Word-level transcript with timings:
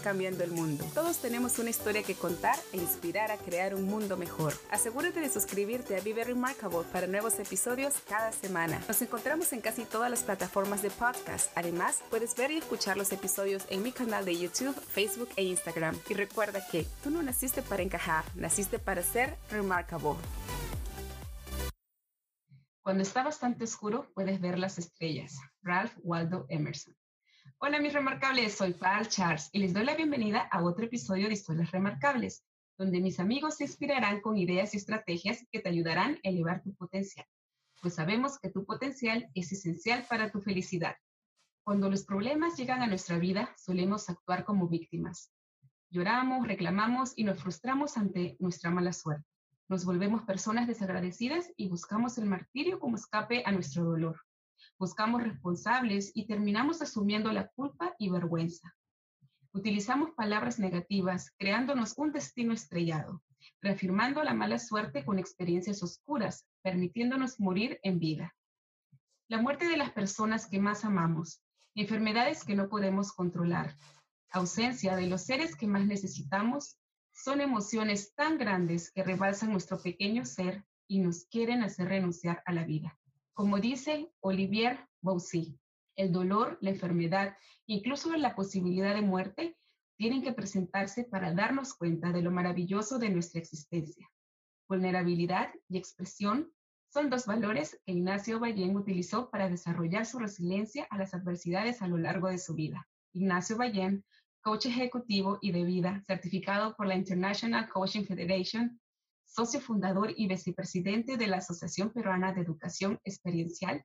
cambiando 0.00 0.44
el 0.44 0.50
mundo. 0.50 0.84
Todos 0.94 1.18
tenemos 1.18 1.58
una 1.58 1.70
historia 1.70 2.02
que 2.02 2.14
contar 2.14 2.56
e 2.72 2.76
inspirar 2.76 3.30
a 3.30 3.36
crear 3.36 3.74
un 3.74 3.84
mundo 3.84 4.16
mejor. 4.16 4.54
Asegúrate 4.70 5.20
de 5.20 5.28
suscribirte 5.28 5.96
a 5.96 6.00
Vive 6.00 6.24
Remarkable 6.24 6.86
para 6.92 7.06
nuevos 7.06 7.38
episodios 7.38 7.94
cada 8.08 8.32
semana. 8.32 8.80
Nos 8.88 9.02
encontramos 9.02 9.52
en 9.52 9.60
casi 9.60 9.84
todas 9.84 10.10
las 10.10 10.22
plataformas 10.22 10.82
de 10.82 10.90
podcast. 10.90 11.50
Además, 11.54 12.02
puedes 12.10 12.34
ver 12.36 12.50
y 12.50 12.58
escuchar 12.58 12.96
los 12.96 13.12
episodios 13.12 13.64
en 13.68 13.82
mi 13.82 13.92
canal 13.92 14.24
de 14.24 14.38
YouTube, 14.38 14.74
Facebook 14.74 15.28
e 15.36 15.44
Instagram. 15.44 15.98
Y 16.08 16.14
recuerda 16.14 16.66
que 16.70 16.86
tú 17.02 17.10
no 17.10 17.22
naciste 17.22 17.62
para 17.62 17.82
encajar, 17.82 18.24
naciste 18.34 18.78
para 18.78 19.02
ser 19.02 19.36
remarkable. 19.50 20.16
Cuando 22.82 23.04
está 23.04 23.22
bastante 23.22 23.64
oscuro, 23.64 24.10
puedes 24.12 24.40
ver 24.40 24.58
las 24.58 24.76
estrellas. 24.76 25.38
Ralph 25.62 25.92
Waldo 26.02 26.46
Emerson. 26.48 26.94
Hola 27.64 27.78
mis 27.78 27.92
remarcables, 27.92 28.56
soy 28.56 28.72
Paul 28.72 29.06
Charles 29.06 29.48
y 29.52 29.60
les 29.60 29.72
doy 29.72 29.84
la 29.84 29.94
bienvenida 29.94 30.48
a 30.50 30.64
otro 30.64 30.84
episodio 30.84 31.28
de 31.28 31.34
Historias 31.34 31.70
Remarcables, 31.70 32.44
donde 32.76 33.00
mis 33.00 33.20
amigos 33.20 33.58
se 33.58 33.62
inspirarán 33.62 34.20
con 34.20 34.36
ideas 34.36 34.74
y 34.74 34.78
estrategias 34.78 35.46
que 35.48 35.60
te 35.60 35.68
ayudarán 35.68 36.18
a 36.24 36.28
elevar 36.28 36.60
tu 36.64 36.74
potencial, 36.74 37.24
pues 37.80 37.94
sabemos 37.94 38.40
que 38.40 38.50
tu 38.50 38.64
potencial 38.66 39.30
es 39.34 39.52
esencial 39.52 40.04
para 40.10 40.32
tu 40.32 40.40
felicidad. 40.40 40.96
Cuando 41.62 41.88
los 41.88 42.04
problemas 42.04 42.56
llegan 42.56 42.82
a 42.82 42.88
nuestra 42.88 43.18
vida, 43.18 43.54
solemos 43.56 44.10
actuar 44.10 44.44
como 44.44 44.66
víctimas. 44.66 45.32
Lloramos, 45.88 46.48
reclamamos 46.48 47.12
y 47.14 47.22
nos 47.22 47.40
frustramos 47.40 47.96
ante 47.96 48.36
nuestra 48.40 48.72
mala 48.72 48.92
suerte. 48.92 49.24
Nos 49.68 49.84
volvemos 49.84 50.24
personas 50.24 50.66
desagradecidas 50.66 51.48
y 51.56 51.68
buscamos 51.68 52.18
el 52.18 52.26
martirio 52.26 52.80
como 52.80 52.96
escape 52.96 53.44
a 53.46 53.52
nuestro 53.52 53.84
dolor 53.84 54.20
buscamos 54.82 55.22
responsables 55.22 56.10
y 56.12 56.26
terminamos 56.26 56.82
asumiendo 56.82 57.30
la 57.32 57.46
culpa 57.46 57.94
y 58.00 58.10
vergüenza. 58.10 58.74
Utilizamos 59.52 60.10
palabras 60.16 60.58
negativas, 60.58 61.30
creándonos 61.38 61.94
un 61.98 62.10
destino 62.10 62.52
estrellado, 62.52 63.22
reafirmando 63.60 64.24
la 64.24 64.34
mala 64.34 64.58
suerte 64.58 65.04
con 65.04 65.20
experiencias 65.20 65.84
oscuras, 65.84 66.48
permitiéndonos 66.62 67.38
morir 67.38 67.78
en 67.84 68.00
vida. 68.00 68.34
La 69.28 69.40
muerte 69.40 69.68
de 69.68 69.76
las 69.76 69.92
personas 69.92 70.48
que 70.48 70.58
más 70.58 70.84
amamos, 70.84 71.44
enfermedades 71.76 72.42
que 72.42 72.56
no 72.56 72.68
podemos 72.68 73.12
controlar, 73.12 73.76
ausencia 74.30 74.96
de 74.96 75.06
los 75.06 75.22
seres 75.22 75.54
que 75.54 75.68
más 75.68 75.86
necesitamos, 75.86 76.76
son 77.12 77.40
emociones 77.40 78.12
tan 78.16 78.36
grandes 78.36 78.90
que 78.90 79.04
rebalsan 79.04 79.52
nuestro 79.52 79.80
pequeño 79.80 80.24
ser 80.24 80.64
y 80.88 80.98
nos 80.98 81.26
quieren 81.26 81.62
hacer 81.62 81.86
renunciar 81.86 82.42
a 82.46 82.52
la 82.52 82.64
vida. 82.64 82.98
Como 83.34 83.58
dice 83.58 84.12
Olivier 84.20 84.86
Boussy, 85.00 85.58
el 85.96 86.12
dolor, 86.12 86.58
la 86.60 86.70
enfermedad, 86.70 87.36
incluso 87.66 88.14
la 88.16 88.34
posibilidad 88.34 88.94
de 88.94 89.02
muerte, 89.02 89.56
tienen 89.96 90.22
que 90.22 90.32
presentarse 90.32 91.04
para 91.04 91.32
darnos 91.32 91.74
cuenta 91.74 92.12
de 92.12 92.22
lo 92.22 92.30
maravilloso 92.30 92.98
de 92.98 93.08
nuestra 93.08 93.40
existencia. 93.40 94.10
Vulnerabilidad 94.68 95.50
y 95.68 95.78
expresión 95.78 96.52
son 96.92 97.08
dos 97.08 97.24
valores 97.24 97.80
que 97.86 97.92
Ignacio 97.92 98.38
Ballén 98.38 98.76
utilizó 98.76 99.30
para 99.30 99.48
desarrollar 99.48 100.04
su 100.04 100.18
resiliencia 100.18 100.86
a 100.90 100.98
las 100.98 101.14
adversidades 101.14 101.80
a 101.80 101.88
lo 101.88 101.96
largo 101.96 102.28
de 102.28 102.36
su 102.36 102.54
vida. 102.54 102.86
Ignacio 103.14 103.56
Ballén, 103.56 104.04
coach 104.42 104.66
ejecutivo 104.66 105.38
y 105.40 105.52
de 105.52 105.64
vida, 105.64 106.02
certificado 106.06 106.76
por 106.76 106.86
la 106.86 106.96
International 106.96 107.66
Coaching 107.70 108.04
Federation, 108.04 108.78
socio 109.32 109.60
fundador 109.60 110.12
y 110.14 110.26
vicepresidente 110.28 111.16
de 111.16 111.26
la 111.26 111.38
Asociación 111.38 111.90
Peruana 111.90 112.34
de 112.34 112.42
Educación 112.42 113.00
Experiencial, 113.02 113.82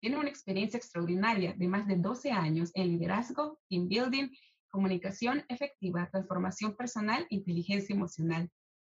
tiene 0.00 0.18
una 0.18 0.28
experiencia 0.28 0.76
extraordinaria 0.76 1.52
de 1.54 1.66
más 1.66 1.88
de 1.88 1.96
12 1.96 2.30
años 2.30 2.70
en 2.74 2.88
liderazgo, 2.88 3.58
team 3.68 3.88
building, 3.88 4.28
comunicación 4.70 5.44
efectiva, 5.48 6.08
transformación 6.12 6.76
personal 6.76 7.26
inteligencia 7.30 7.94
emocional. 7.94 8.48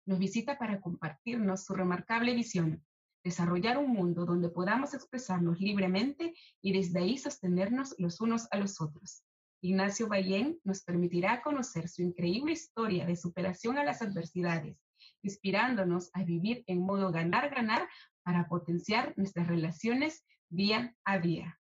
Nos 0.07 0.21
visita 0.21 0.57
para 0.57 0.81
compartirnos 0.81 1.65
su 1.65 1.75
remarcable 1.75 2.33
visión, 2.33 2.85
desarrollar 3.25 3.77
un 3.77 3.91
mundo 3.91 4.25
donde 4.25 4.51
podamos 4.51 4.95
expresarnos 4.95 5.59
libremente 5.59 6.33
y 6.63 6.73
desde 6.73 7.01
ahí 7.01 7.19
sostenernos 7.19 7.97
los 7.99 8.21
unos 8.21 8.47
a 8.53 8.57
los 8.57 8.81
otros. 8.81 9.25
Ignacio 9.63 10.07
Ballén 10.07 10.61
nos 10.63 10.85
permitirá 10.85 11.43
conocer 11.43 11.89
su 11.89 12.03
increíble 12.03 12.53
historia 12.53 13.05
de 13.05 13.17
superación 13.17 13.79
a 13.79 13.85
las 13.85 14.01
adversidades, 14.01 14.79
inspirándonos 15.23 16.11
a 16.15 16.25
vivir 16.25 16.65
en 16.67 16.81
modo 16.81 17.13
ganar-ganar 17.13 17.89
para 18.23 18.49
potenciar 18.49 19.15
nuestras 19.17 19.47
relaciones 19.47 20.25
día 20.49 20.95
a 21.05 21.19
día. 21.19 21.59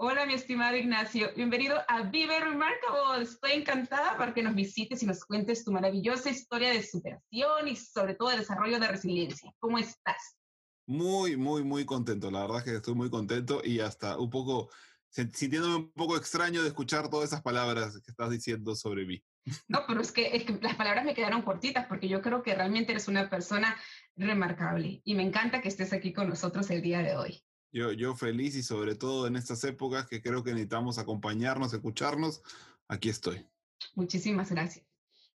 Hola, 0.00 0.26
mi 0.26 0.34
estimado 0.34 0.76
Ignacio. 0.76 1.30
Bienvenido 1.34 1.76
a 1.88 2.02
Vive 2.02 2.38
Remarkable. 2.38 3.24
Estoy 3.24 3.52
encantada 3.52 4.16
para 4.16 4.32
que 4.32 4.44
nos 4.44 4.54
visites 4.54 5.02
y 5.02 5.06
nos 5.06 5.24
cuentes 5.24 5.64
tu 5.64 5.72
maravillosa 5.72 6.30
historia 6.30 6.70
de 6.70 6.84
superación 6.84 7.66
y 7.66 7.74
sobre 7.74 8.14
todo 8.14 8.28
de 8.28 8.38
desarrollo 8.38 8.78
de 8.78 8.86
resiliencia. 8.86 9.52
¿Cómo 9.58 9.76
estás? 9.78 10.36
Muy, 10.86 11.36
muy, 11.36 11.64
muy 11.64 11.84
contento. 11.84 12.30
La 12.30 12.42
verdad 12.42 12.58
es 12.58 12.64
que 12.64 12.76
estoy 12.76 12.94
muy 12.94 13.10
contento 13.10 13.60
y 13.64 13.80
hasta 13.80 14.16
un 14.18 14.30
poco 14.30 14.70
sintiéndome 15.10 15.76
un 15.76 15.92
poco 15.92 16.16
extraño 16.16 16.62
de 16.62 16.68
escuchar 16.68 17.08
todas 17.08 17.28
esas 17.28 17.42
palabras 17.42 18.00
que 18.00 18.10
estás 18.10 18.30
diciendo 18.30 18.76
sobre 18.76 19.04
mí. 19.04 19.22
No, 19.68 19.84
pero 19.86 20.00
es 20.00 20.12
que, 20.12 20.58
las 20.60 20.76
palabras 20.76 21.04
me 21.04 21.14
quedaron 21.14 21.42
cortitas 21.42 21.86
porque 21.86 22.08
yo 22.08 22.22
creo 22.22 22.42
que 22.42 22.54
realmente 22.54 22.92
eres 22.92 23.08
una 23.08 23.28
persona 23.30 23.76
remarcable 24.16 25.00
y 25.04 25.14
me 25.14 25.22
encanta 25.22 25.60
que 25.60 25.68
estés 25.68 25.92
aquí 25.92 26.12
con 26.12 26.28
nosotros 26.28 26.70
el 26.70 26.82
día 26.82 27.02
de 27.02 27.16
hoy. 27.16 27.42
Yo, 27.70 27.92
yo 27.92 28.14
feliz 28.14 28.56
y 28.56 28.62
sobre 28.62 28.94
todo 28.94 29.26
en 29.26 29.36
estas 29.36 29.62
épocas 29.64 30.06
que 30.06 30.22
creo 30.22 30.42
que 30.42 30.52
necesitamos 30.52 30.98
acompañarnos, 30.98 31.72
escucharnos, 31.72 32.42
aquí 32.88 33.08
estoy. 33.10 33.46
Muchísimas 33.94 34.50
gracias. 34.50 34.86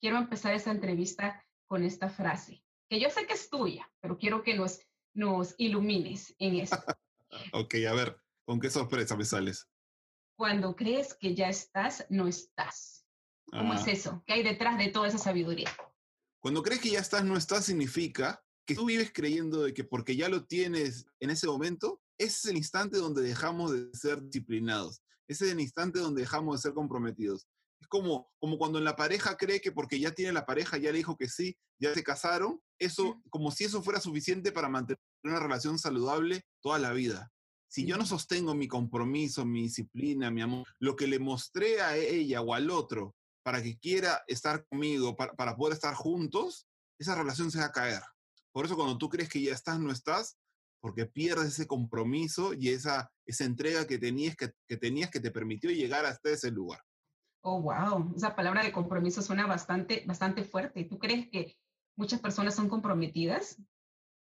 Quiero 0.00 0.18
empezar 0.18 0.54
esta 0.54 0.70
entrevista 0.70 1.44
con 1.66 1.84
esta 1.84 2.08
frase, 2.08 2.62
que 2.88 3.00
yo 3.00 3.10
sé 3.10 3.26
que 3.26 3.34
es 3.34 3.50
tuya, 3.50 3.90
pero 4.00 4.18
quiero 4.18 4.42
que 4.42 4.54
nos, 4.54 4.80
nos 5.14 5.54
ilumines 5.58 6.34
en 6.38 6.56
eso. 6.56 6.76
ok, 7.52 7.74
a 7.88 7.94
ver, 7.94 8.20
¿con 8.44 8.60
qué 8.60 8.70
sorpresa 8.70 9.16
me 9.16 9.24
sales? 9.24 9.68
Cuando 10.36 10.76
crees 10.76 11.14
que 11.14 11.34
ya 11.34 11.48
estás, 11.48 12.06
no 12.10 12.28
estás. 12.28 12.97
¿Cómo 13.50 13.74
es 13.74 13.86
eso? 13.86 14.22
¿Qué 14.26 14.34
hay 14.34 14.42
detrás 14.42 14.78
de 14.78 14.88
toda 14.88 15.08
esa 15.08 15.18
sabiduría? 15.18 15.70
Cuando 16.40 16.62
crees 16.62 16.80
que 16.80 16.90
ya 16.90 17.00
estás, 17.00 17.24
no 17.24 17.36
estás, 17.36 17.64
significa 17.64 18.42
que 18.66 18.74
tú 18.74 18.84
vives 18.84 19.10
creyendo 19.12 19.62
de 19.62 19.72
que 19.72 19.84
porque 19.84 20.14
ya 20.16 20.28
lo 20.28 20.44
tienes 20.44 21.06
en 21.20 21.30
ese 21.30 21.46
momento, 21.46 22.02
ese 22.18 22.36
es 22.36 22.44
el 22.46 22.56
instante 22.56 22.98
donde 22.98 23.22
dejamos 23.22 23.72
de 23.72 23.88
ser 23.94 24.22
disciplinados. 24.22 25.02
Ese 25.26 25.46
es 25.46 25.52
el 25.52 25.60
instante 25.60 25.98
donde 25.98 26.22
dejamos 26.22 26.56
de 26.56 26.68
ser 26.68 26.74
comprometidos. 26.74 27.48
Es 27.80 27.88
como, 27.88 28.30
como 28.38 28.58
cuando 28.58 28.78
en 28.78 28.84
la 28.84 28.96
pareja 28.96 29.36
cree 29.36 29.60
que 29.60 29.72
porque 29.72 29.98
ya 29.98 30.12
tiene 30.12 30.32
la 30.32 30.46
pareja, 30.46 30.76
ya 30.76 30.92
le 30.92 30.98
dijo 30.98 31.16
que 31.16 31.28
sí, 31.28 31.56
ya 31.80 31.94
se 31.94 32.02
casaron, 32.02 32.60
eso, 32.78 33.22
como 33.30 33.50
si 33.50 33.64
eso 33.64 33.82
fuera 33.82 34.00
suficiente 34.00 34.52
para 34.52 34.68
mantener 34.68 35.00
una 35.24 35.40
relación 35.40 35.78
saludable 35.78 36.42
toda 36.60 36.78
la 36.78 36.92
vida. 36.92 37.32
Si 37.70 37.86
yo 37.86 37.96
no 37.96 38.06
sostengo 38.06 38.54
mi 38.54 38.66
compromiso, 38.66 39.44
mi 39.44 39.62
disciplina, 39.62 40.30
mi 40.30 40.42
amor, 40.42 40.66
lo 40.78 40.96
que 40.96 41.06
le 41.06 41.18
mostré 41.18 41.80
a 41.80 41.96
ella 41.96 42.40
o 42.40 42.54
al 42.54 42.70
otro 42.70 43.14
para 43.48 43.62
que 43.62 43.78
quiera 43.78 44.22
estar 44.26 44.66
conmigo, 44.66 45.16
para, 45.16 45.56
poder 45.56 45.72
estar 45.72 45.94
juntos, 45.94 46.68
esa 47.00 47.14
relación 47.14 47.50
se 47.50 47.58
va 47.58 47.64
a 47.64 47.72
caer. 47.72 48.02
Por 48.52 48.66
eso 48.66 48.76
cuando 48.76 48.98
tú 48.98 49.08
crees 49.08 49.30
que 49.30 49.40
ya 49.40 49.54
estás, 49.54 49.80
no 49.80 49.90
estás, 49.90 50.36
porque 50.82 51.06
pierdes 51.06 51.46
ese 51.46 51.66
compromiso 51.66 52.52
y 52.52 52.68
esa, 52.68 53.10
esa 53.24 53.46
entrega 53.46 53.86
que 53.86 53.96
tenías 53.96 54.36
que, 54.36 54.52
tenías 54.76 55.10
que 55.10 55.20
te 55.20 55.30
permitió 55.30 55.70
llegar 55.70 56.04
hasta 56.04 56.28
ese 56.28 56.50
lugar. 56.50 56.82
Oh, 57.42 57.62
wow. 57.62 58.12
Esa 58.14 58.36
palabra 58.36 58.62
de 58.62 58.70
compromiso 58.70 59.22
suena 59.22 59.46
bastante, 59.46 60.04
bastante 60.06 60.44
fuerte. 60.44 60.84
¿Tú 60.84 60.98
crees 60.98 61.30
que 61.30 61.56
muchas 61.96 62.20
personas 62.20 62.54
son 62.54 62.68
comprometidas? 62.68 63.56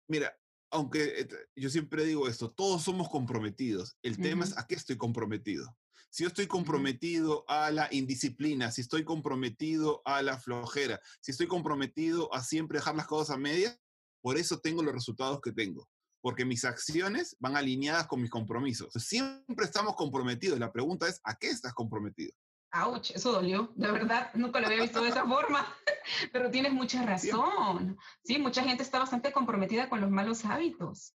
Mira, 0.07 0.33
aunque 0.71 1.19
eh, 1.19 1.27
yo 1.53 1.69
siempre 1.69 2.05
digo 2.05 2.29
esto, 2.29 2.49
todos 2.49 2.81
somos 2.81 3.09
comprometidos. 3.09 3.97
El 4.03 4.19
tema 4.19 4.45
es 4.45 4.57
a 4.57 4.65
qué 4.65 4.75
estoy 4.75 4.95
comprometido. 4.95 5.75
Si 6.09 6.23
yo 6.23 6.29
estoy 6.29 6.47
comprometido 6.47 7.43
a 7.47 7.69
la 7.71 7.87
indisciplina, 7.91 8.71
si 8.71 8.81
estoy 8.81 9.03
comprometido 9.03 10.01
a 10.05 10.21
la 10.21 10.39
flojera, 10.39 10.99
si 11.21 11.31
estoy 11.31 11.47
comprometido 11.47 12.33
a 12.33 12.43
siempre 12.43 12.79
dejar 12.79 12.95
las 12.95 13.07
cosas 13.07 13.35
a 13.35 13.39
medias, 13.39 13.79
por 14.21 14.37
eso 14.37 14.59
tengo 14.59 14.83
los 14.83 14.93
resultados 14.93 15.41
que 15.41 15.51
tengo. 15.51 15.87
Porque 16.21 16.45
mis 16.45 16.65
acciones 16.65 17.35
van 17.39 17.55
alineadas 17.55 18.07
con 18.07 18.21
mis 18.21 18.31
compromisos. 18.31 18.91
Siempre 18.93 19.65
estamos 19.65 19.95
comprometidos. 19.95 20.59
La 20.59 20.71
pregunta 20.71 21.07
es, 21.07 21.21
¿a 21.23 21.35
qué 21.35 21.49
estás 21.49 21.73
comprometido? 21.73 22.33
Ouch, 22.73 23.11
eso 23.11 23.31
dolió. 23.31 23.71
De 23.75 23.91
verdad, 23.91 24.31
nunca 24.33 24.59
lo 24.59 24.67
había 24.67 24.81
visto 24.81 25.01
de 25.01 25.09
esa 25.09 25.25
forma. 25.25 25.65
Pero 26.33 26.51
tienes 26.51 26.73
mucha 26.73 27.03
razón. 27.03 27.97
Sí, 28.23 28.39
mucha 28.39 28.63
gente 28.63 28.83
está 28.83 28.99
bastante 28.99 29.31
comprometida 29.31 29.89
con 29.89 30.01
los 30.01 30.09
malos 30.09 30.43
hábitos. 30.45 31.13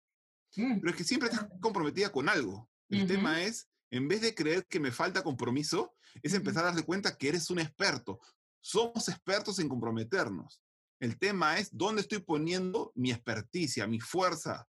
Mm. 0.55 0.79
Pero 0.79 0.91
es 0.91 0.95
que 0.95 1.03
siempre 1.03 1.29
estás 1.29 1.47
comprometida 1.59 2.11
con 2.11 2.29
algo. 2.29 2.69
El 2.89 3.07
tema 3.07 3.41
es, 3.41 3.69
en 3.91 4.07
vez 4.07 4.21
de 4.21 4.33
creer 4.33 4.65
que 4.65 4.79
me 4.79 4.91
falta 4.91 5.21
compromiso, 5.21 5.93
es 6.23 6.33
empezar 6.33 6.63
a 6.63 6.67
darte 6.67 6.83
cuenta 6.83 7.17
que 7.17 7.29
eres 7.29 7.49
un 7.49 7.59
experto. 7.59 8.19
Somos 8.61 9.09
expertos 9.09 9.59
en 9.59 9.69
comprometernos. 9.69 10.61
El 10.99 11.17
tema 11.19 11.57
es 11.59 11.69
dónde 11.71 12.01
estoy 12.01 12.19
poniendo 12.19 12.91
mi 12.95 13.11
experticia, 13.11 13.88
mi 13.88 13.99
fuerza, 13.99 14.67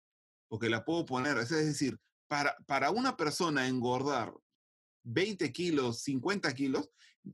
porque 0.48 0.70
la 0.70 0.84
puedo 0.84 1.04
poner. 1.04 1.36
Es 1.38 1.50
decir, 1.50 1.98
para, 2.28 2.56
para 2.66 2.90
una 2.90 3.16
persona 3.16 3.68
engordar 3.68 4.32
20 5.04 5.52
kilos, 5.52 6.02
50 6.02 6.54
kilos, 6.54 6.88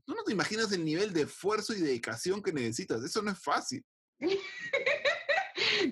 tú 0.05 0.13
no 0.13 0.23
te 0.23 0.33
imaginas 0.33 0.71
el 0.71 0.83
nivel 0.83 1.13
de 1.13 1.21
esfuerzo 1.21 1.73
y 1.73 1.81
dedicación 1.81 2.41
que 2.41 2.51
necesitas. 2.51 3.03
Eso 3.03 3.21
no 3.21 3.31
es 3.31 3.39
fácil. 3.39 3.85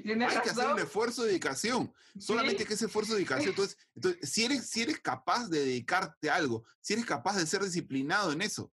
Hay 0.03 0.42
que 0.42 0.50
hacer 0.50 0.68
un 0.68 0.80
esfuerzo 0.80 1.24
de 1.24 1.30
dedicación. 1.30 1.94
Solamente 2.19 2.65
que 2.65 2.74
ese 2.74 2.86
esfuerzo 2.86 3.13
de 3.13 3.19
dedicación. 3.19 3.50
Entonces, 3.50 3.77
entonces 3.95 4.30
si, 4.30 4.45
eres, 4.45 4.69
si 4.69 4.81
eres 4.81 5.00
capaz 5.00 5.47
de 5.50 5.59
dedicarte 5.59 6.30
a 6.30 6.36
algo, 6.36 6.65
si 6.81 6.94
eres 6.94 7.06
capaz 7.06 7.38
de 7.38 7.45
ser 7.45 7.63
disciplinado 7.63 8.31
en 8.31 8.42
eso, 8.42 8.71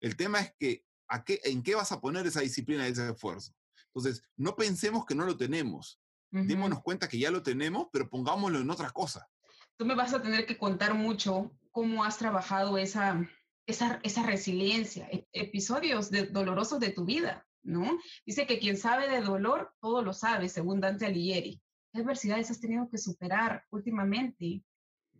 el 0.00 0.16
tema 0.16 0.40
es 0.40 0.54
que 0.58 0.84
¿a 1.12 1.24
qué, 1.24 1.40
en 1.44 1.62
qué 1.62 1.74
vas 1.74 1.92
a 1.92 2.00
poner 2.00 2.26
esa 2.26 2.40
disciplina 2.40 2.88
y 2.88 2.92
ese 2.92 3.10
esfuerzo. 3.10 3.52
Entonces, 3.88 4.24
no 4.36 4.56
pensemos 4.56 5.04
que 5.04 5.14
no 5.14 5.26
lo 5.26 5.36
tenemos. 5.36 6.00
Démonos 6.30 6.82
cuenta 6.82 7.10
que 7.10 7.18
ya 7.18 7.30
lo 7.30 7.42
tenemos, 7.42 7.88
pero 7.92 8.08
pongámoslo 8.08 8.58
en 8.58 8.70
otra 8.70 8.90
cosa. 8.90 9.28
Tú 9.76 9.84
me 9.84 9.94
vas 9.94 10.14
a 10.14 10.22
tener 10.22 10.46
que 10.46 10.56
contar 10.56 10.94
mucho 10.94 11.52
cómo 11.70 12.04
has 12.04 12.16
trabajado 12.16 12.78
esa, 12.78 13.28
esa, 13.66 14.00
esa 14.02 14.22
resiliencia, 14.22 15.06
episodios 15.34 16.10
de, 16.10 16.24
dolorosos 16.24 16.80
de 16.80 16.88
tu 16.88 17.04
vida, 17.04 17.46
¿no? 17.62 17.98
Dice 18.26 18.46
que 18.46 18.58
quien 18.58 18.76
sabe 18.76 19.08
de 19.08 19.20
dolor, 19.20 19.72
todo 19.80 20.02
lo 20.02 20.12
sabe, 20.12 20.48
según 20.48 20.80
Dante 20.80 21.06
Alighieri. 21.06 21.60
¿Qué 21.92 22.00
adversidades 22.00 22.50
has 22.50 22.60
tenido 22.60 22.88
que 22.90 22.98
superar 22.98 23.64
últimamente? 23.70 24.62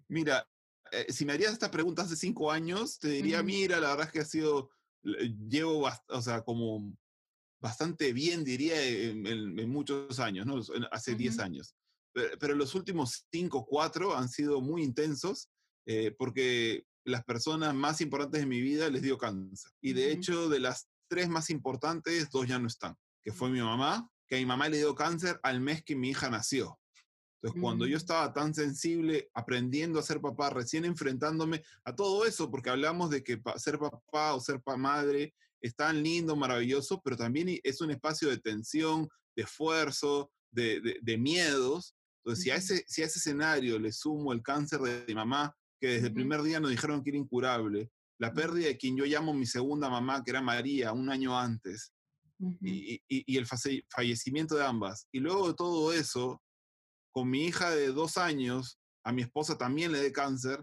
Mira, 0.09 0.49
eh, 0.91 1.06
si 1.12 1.25
me 1.25 1.33
harías 1.33 1.53
esta 1.53 1.71
pregunta 1.71 2.03
hace 2.03 2.17
cinco 2.17 2.50
años, 2.50 2.99
te 2.99 3.09
diría, 3.09 3.43
mira, 3.43 3.81
la 3.81 3.91
verdad 3.91 4.06
es 4.06 4.12
que 4.12 4.21
ha 4.21 4.25
sido, 4.25 4.71
llevo, 5.03 5.89
o 6.09 6.23
sea, 6.23 6.43
como 6.43 6.94
bastante 7.61 8.12
bien, 8.12 8.44
diría, 8.44 8.83
en, 8.85 9.71
muchos 9.71 10.19
años, 10.19 10.47
¿no? 10.47 10.61
Hace 10.91 11.15
diez 11.15 11.39
años. 11.39 11.75
Pero, 12.12 12.39
pero, 12.39 12.55
los 12.55 12.75
últimos 12.75 13.27
cinco, 13.31 13.65
cuatro 13.65 14.17
han 14.17 14.29
sido 14.29 14.61
muy 14.61 14.83
intensos 14.83 15.49
eh, 15.87 16.15
porque 16.17 16.85
las 17.05 17.25
personas 17.25 17.75
más 17.75 18.00
importantes 18.00 18.41
de 18.41 18.47
mi 18.47 18.61
vida 18.61 18.89
les 18.91 19.03
dio 19.03 19.19
cáncer. 19.19 19.73
Y 19.81 19.93
de 19.93 20.12
hecho, 20.12 20.49
de 20.49 20.61
las 20.61 20.89
tres 21.12 21.29
más 21.29 21.50
importantes, 21.50 22.31
dos 22.31 22.49
ya 22.49 22.59
no 22.59 22.67
están, 22.67 22.97
que 23.23 23.32
fue 23.32 23.50
mi 23.50 23.61
mamá, 23.61 24.09
que 24.26 24.37
a 24.37 24.38
mi 24.38 24.47
mamá 24.47 24.70
le 24.70 24.79
dio 24.79 24.94
cáncer 24.94 25.38
al 25.43 25.61
mes 25.61 25.85
que 25.85 25.94
mi 25.94 26.09
hija 26.09 26.31
nació. 26.31 26.81
Entonces, 27.37 27.61
cuando 27.61 27.87
yo 27.87 27.97
mm. 27.97 28.00
estaba 28.00 28.32
tan 28.32 28.55
sensible, 28.55 29.29
aprendiendo 29.35 29.99
a 29.99 30.03
ser 30.03 30.23
papá, 30.23 30.49
recién 30.49 30.87
enfrentándome 30.87 31.62
a 31.85 31.94
todo 31.94 32.25
eso, 32.25 32.50
porque 32.50 32.70
hablamos 32.70 33.11
de 33.11 33.23
que 33.23 33.43
ser 33.56 33.79
papá 33.79 34.32
o 34.32 34.41
ser 34.41 34.62
madre 34.79 35.35
es 35.61 35.76
tan 35.76 36.03
lindo, 36.03 36.35
maravilloso, 36.35 37.03
pero 37.05 37.19
también 37.19 37.61
es 37.62 37.82
un 37.82 37.91
espacio 37.91 38.31
de 38.31 38.38
tensión, 38.38 39.06
de 39.37 39.43
esfuerzo, 39.43 40.32
de, 40.50 40.99
de, 41.03 41.19
miedos. 41.19 41.94
Entonces, 42.25 42.43
si, 42.43 42.50
a 42.50 42.56
ese, 42.56 42.85
si 42.88 43.03
a 43.03 43.05
ese 43.05 43.19
escenario 43.19 43.79
le 43.79 43.93
sumo 43.93 44.32
el 44.32 44.41
cáncer 44.41 44.81
de 44.81 45.05
mi 45.06 45.15
mamá, 45.15 45.55
que 45.79 45.88
desde 45.88 46.06
el 46.06 46.15
primer 46.15 46.41
día 46.43 46.58
nos 46.58 46.70
dijeron 46.70 47.03
que 47.03 47.11
era 47.11 47.19
incurable, 47.19 47.91
la 48.19 48.32
pérdida 48.32 48.69
de 48.69 48.76
quien 48.76 48.97
yo 48.97 49.05
llamo 49.05 49.35
mi 49.35 49.47
segunda 49.47 49.88
mamá, 49.88 50.23
que 50.23 50.31
era 50.31 50.41
María, 50.41 50.93
un 50.93 51.11
año 51.11 51.38
antes, 51.38 51.93
y, 52.61 53.00
y, 53.09 53.37
el 53.37 53.47
fallecimiento 53.47 54.56
de 54.56 54.64
ambas. 54.64 55.06
Y 55.12 55.20
luego 55.20 55.49
de 55.49 55.55
todo 55.55 55.93
eso, 55.93 56.43
con 57.12 57.31
mi 57.31 57.44
hija 57.44 57.70
de 57.70 57.88
dos 57.88 58.17
años, 58.17 58.81
a 59.05 59.12
mi 59.12 59.23
esposa 59.23 59.56
también 59.56 59.93
le 59.93 60.00
de 60.00 60.12
cáncer, 60.12 60.62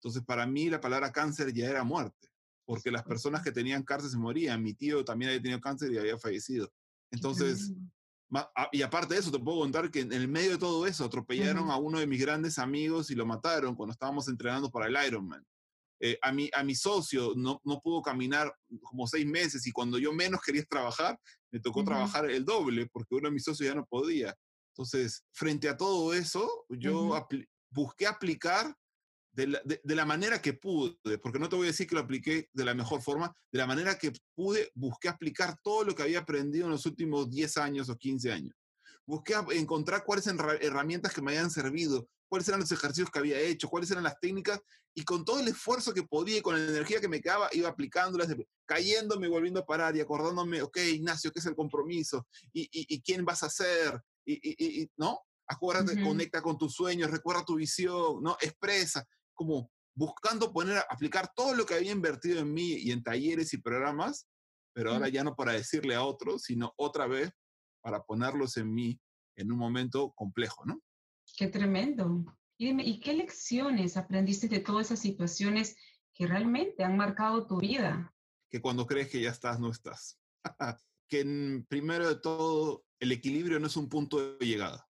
entonces 0.00 0.22
para 0.24 0.46
mí 0.46 0.68
la 0.70 0.80
palabra 0.80 1.10
cáncer 1.10 1.52
ya 1.52 1.68
era 1.68 1.82
muerte, 1.82 2.28
porque 2.64 2.90
las 2.90 3.02
personas 3.02 3.42
que 3.42 3.52
tenían 3.52 3.82
cáncer 3.82 4.10
se 4.10 4.18
morían, 4.18 4.62
mi 4.62 4.74
tío 4.74 5.04
también 5.04 5.30
había 5.30 5.42
tenido 5.42 5.60
cáncer 5.60 5.92
y 5.92 5.98
había 5.98 6.18
fallecido. 6.18 6.70
Entonces, 7.10 7.72
y 8.72 8.82
aparte 8.82 9.14
de 9.14 9.20
eso, 9.20 9.30
te 9.30 9.38
puedo 9.38 9.60
contar 9.60 9.90
que 9.90 10.00
en 10.00 10.12
el 10.12 10.28
medio 10.28 10.52
de 10.52 10.58
todo 10.58 10.86
eso 10.86 11.04
atropellaron 11.04 11.70
a 11.70 11.76
uno 11.76 11.98
de 11.98 12.06
mis 12.06 12.20
grandes 12.20 12.58
amigos 12.58 13.10
y 13.10 13.14
lo 13.14 13.24
mataron 13.24 13.74
cuando 13.74 13.92
estábamos 13.92 14.28
entrenando 14.28 14.70
para 14.70 14.86
el 14.86 15.06
Ironman. 15.06 15.44
Eh, 16.00 16.18
a, 16.20 16.30
mi, 16.30 16.50
a 16.52 16.62
mi 16.62 16.74
socio 16.74 17.32
no, 17.36 17.60
no 17.64 17.80
pudo 17.80 18.02
caminar 18.02 18.54
como 18.82 19.06
seis 19.06 19.24
meses 19.24 19.66
y 19.66 19.72
cuando 19.72 19.98
yo 19.98 20.12
menos 20.12 20.40
quería 20.42 20.64
trabajar, 20.64 21.18
me 21.50 21.60
tocó 21.60 21.84
trabajar 21.84 22.30
el 22.30 22.44
doble 22.44 22.86
porque 22.92 23.14
uno 23.14 23.28
de 23.28 23.34
mis 23.34 23.44
socios 23.44 23.68
ya 23.68 23.74
no 23.74 23.86
podía. 23.86 24.34
Entonces, 24.74 25.24
frente 25.32 25.70
a 25.70 25.76
todo 25.76 26.12
eso, 26.12 26.66
yo 26.68 27.26
busqué 27.70 28.06
aplicar 28.06 28.76
de 29.32 29.94
la, 29.94 30.06
manera 30.06 30.40
que 30.40 30.54
pude, 30.54 30.96
porque 31.18 31.38
no 31.38 31.48
te 31.48 31.56
voy 31.56 31.66
a 31.66 31.70
decir 31.70 31.86
que 31.86 31.94
lo 31.94 32.00
apliqué 32.00 32.48
de 32.52 32.64
la 32.64 32.74
mejor 32.74 33.02
forma, 33.02 33.34
de 33.52 33.58
la 33.58 33.66
manera 33.66 33.98
que 33.98 34.12
pude, 34.34 34.70
busqué 34.74 35.08
aplicar 35.08 35.56
todo 35.62 35.84
lo 35.84 35.94
que 35.94 36.02
había 36.02 36.20
aprendido 36.20 36.64
en 36.64 36.72
los 36.72 36.86
últimos 36.86 37.30
10 37.30 37.56
años 37.58 37.90
o 37.90 37.96
15 37.96 38.32
años. 38.32 38.56
Busqué 39.06 39.34
encontrar 39.52 40.04
cuáles 40.04 40.26
eran 40.26 40.58
herramientas 40.60 41.12
que 41.12 41.20
me 41.20 41.32
habían 41.32 41.50
servido, 41.50 42.08
cuáles 42.28 42.48
eran 42.48 42.60
los 42.60 42.72
ejercicios 42.72 43.10
que 43.10 43.18
había 43.18 43.38
hecho, 43.38 43.68
cuáles 43.68 43.90
eran 43.90 44.04
las 44.04 44.18
técnicas, 44.20 44.60
y 44.94 45.04
con 45.04 45.24
todo 45.24 45.40
el 45.40 45.48
esfuerzo 45.48 45.92
que 45.92 46.02
podía 46.02 46.38
y 46.38 46.42
con 46.42 46.54
la 46.54 46.70
energía 46.72 47.00
que 47.00 47.08
me 47.08 47.20
quedaba, 47.20 47.48
iba 47.52 47.68
aplicándolas, 47.68 48.28
cayéndome, 48.64 49.28
volviendo 49.28 49.60
a 49.60 49.66
parar 49.66 49.96
y 49.96 50.00
acordándome, 50.00 50.62
ok, 50.62 50.78
Ignacio, 50.78 51.30
¿qué 51.32 51.40
es 51.40 51.46
el 51.46 51.54
compromiso? 51.54 52.26
¿Y, 52.52 52.68
y, 52.72 53.02
quién 53.02 53.24
vas 53.24 53.42
a 53.42 53.50
ser? 53.50 54.00
Y, 54.24 54.82
y 54.82 54.90
¿no? 54.96 55.20
Acuérdate, 55.46 56.02
conecta 56.02 56.42
con 56.42 56.58
tus 56.58 56.74
sueños, 56.74 57.10
recuerda 57.10 57.44
tu 57.44 57.56
visión, 57.56 58.22
¿no? 58.22 58.36
Expresa 58.40 59.06
como 59.34 59.70
buscando 59.94 60.52
poner, 60.52 60.82
aplicar 60.88 61.32
todo 61.34 61.54
lo 61.54 61.64
que 61.64 61.74
había 61.74 61.92
invertido 61.92 62.40
en 62.40 62.52
mí 62.52 62.72
y 62.72 62.90
en 62.90 63.02
talleres 63.02 63.52
y 63.52 63.58
programas, 63.58 64.26
pero 64.74 64.92
ahora 64.92 65.08
ya 65.08 65.24
no 65.24 65.36
para 65.36 65.52
decirle 65.52 65.94
a 65.94 66.02
otros, 66.02 66.42
sino 66.42 66.72
otra 66.76 67.06
vez 67.06 67.30
para 67.80 68.02
ponerlos 68.02 68.56
en 68.56 68.74
mí 68.74 69.00
en 69.36 69.52
un 69.52 69.58
momento 69.58 70.12
complejo, 70.12 70.64
¿no? 70.66 70.80
Qué 71.36 71.48
tremendo. 71.48 72.24
Y 72.58 72.66
dime, 72.66 72.84
¿y 72.84 73.00
qué 73.00 73.12
lecciones 73.12 73.96
aprendiste 73.96 74.48
de 74.48 74.60
todas 74.60 74.86
esas 74.86 75.00
situaciones 75.00 75.76
que 76.14 76.26
realmente 76.26 76.82
han 76.82 76.96
marcado 76.96 77.46
tu 77.46 77.58
vida? 77.58 78.14
Que 78.50 78.60
cuando 78.60 78.86
crees 78.86 79.08
que 79.08 79.20
ya 79.20 79.30
estás, 79.30 79.60
no 79.60 79.70
estás. 79.70 80.18
que 81.08 81.64
primero 81.68 82.08
de 82.08 82.16
todo, 82.16 82.84
el 82.98 83.12
equilibrio 83.12 83.60
no 83.60 83.66
es 83.66 83.76
un 83.76 83.88
punto 83.88 84.36
de 84.38 84.46
llegada. 84.46 84.88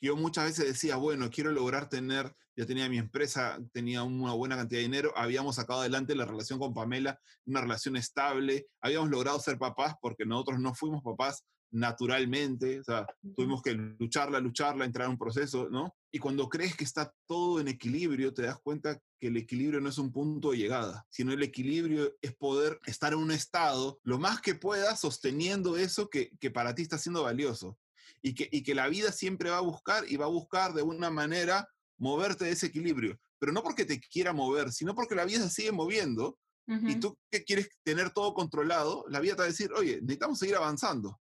Yo 0.00 0.16
muchas 0.16 0.46
veces 0.46 0.66
decía, 0.66 0.96
bueno, 0.96 1.30
quiero 1.30 1.52
lograr 1.52 1.88
tener 1.88 2.34
ya 2.56 2.64
tenía 2.64 2.88
mi 2.88 2.96
empresa, 2.96 3.58
tenía 3.72 4.02
una 4.02 4.32
buena 4.32 4.56
cantidad 4.56 4.78
de 4.78 4.84
dinero, 4.84 5.12
habíamos 5.14 5.56
sacado 5.56 5.80
adelante 5.80 6.16
la 6.16 6.24
relación 6.24 6.58
con 6.58 6.72
Pamela, 6.72 7.20
una 7.44 7.60
relación 7.60 7.96
estable, 7.96 8.66
habíamos 8.80 9.10
logrado 9.10 9.38
ser 9.38 9.58
papás 9.58 9.94
porque 10.00 10.24
nosotros 10.24 10.58
no 10.58 10.74
fuimos 10.74 11.02
papás 11.02 11.44
naturalmente, 11.70 12.80
o 12.80 12.84
sea, 12.84 13.06
tuvimos 13.34 13.62
que 13.62 13.74
lucharla, 13.74 14.40
lucharla, 14.40 14.84
entrar 14.84 15.06
en 15.06 15.12
un 15.12 15.18
proceso, 15.18 15.68
¿no? 15.70 15.94
Y 16.10 16.18
cuando 16.18 16.48
crees 16.48 16.76
que 16.76 16.84
está 16.84 17.12
todo 17.26 17.60
en 17.60 17.68
equilibrio, 17.68 18.32
te 18.32 18.42
das 18.42 18.58
cuenta 18.62 18.98
que 19.20 19.28
el 19.28 19.36
equilibrio 19.36 19.80
no 19.80 19.88
es 19.88 19.98
un 19.98 20.12
punto 20.12 20.50
de 20.50 20.58
llegada, 20.58 21.06
sino 21.10 21.32
el 21.32 21.42
equilibrio 21.42 22.14
es 22.22 22.34
poder 22.36 22.80
estar 22.86 23.12
en 23.12 23.18
un 23.18 23.30
estado 23.30 23.98
lo 24.02 24.18
más 24.18 24.40
que 24.40 24.54
puedas 24.54 25.00
sosteniendo 25.00 25.76
eso 25.76 26.08
que, 26.08 26.30
que 26.40 26.50
para 26.50 26.74
ti 26.74 26.82
está 26.82 26.98
siendo 26.98 27.22
valioso. 27.22 27.78
Y 28.22 28.34
que, 28.34 28.48
y 28.50 28.62
que 28.62 28.74
la 28.74 28.88
vida 28.88 29.12
siempre 29.12 29.50
va 29.50 29.58
a 29.58 29.62
buscar 29.62 30.04
y 30.08 30.16
va 30.16 30.24
a 30.24 30.28
buscar 30.28 30.72
de 30.72 30.82
una 30.82 31.10
manera 31.10 31.68
moverte 31.98 32.44
de 32.44 32.52
ese 32.52 32.66
equilibrio, 32.66 33.18
pero 33.38 33.52
no 33.52 33.62
porque 33.62 33.84
te 33.84 34.00
quiera 34.00 34.32
mover, 34.32 34.72
sino 34.72 34.94
porque 34.94 35.14
la 35.14 35.24
vida 35.24 35.40
se 35.40 35.50
sigue 35.50 35.72
moviendo 35.72 36.38
y 36.68 36.96
tú 36.96 37.16
que 37.30 37.44
quieres 37.44 37.68
tener 37.84 38.10
todo 38.10 38.34
controlado, 38.34 39.04
la 39.08 39.20
vida 39.20 39.34
te 39.34 39.38
va 39.38 39.44
a 39.44 39.48
decir, 39.48 39.72
oye, 39.72 40.00
necesitamos 40.00 40.38
seguir 40.38 40.56
avanzando. 40.56 41.20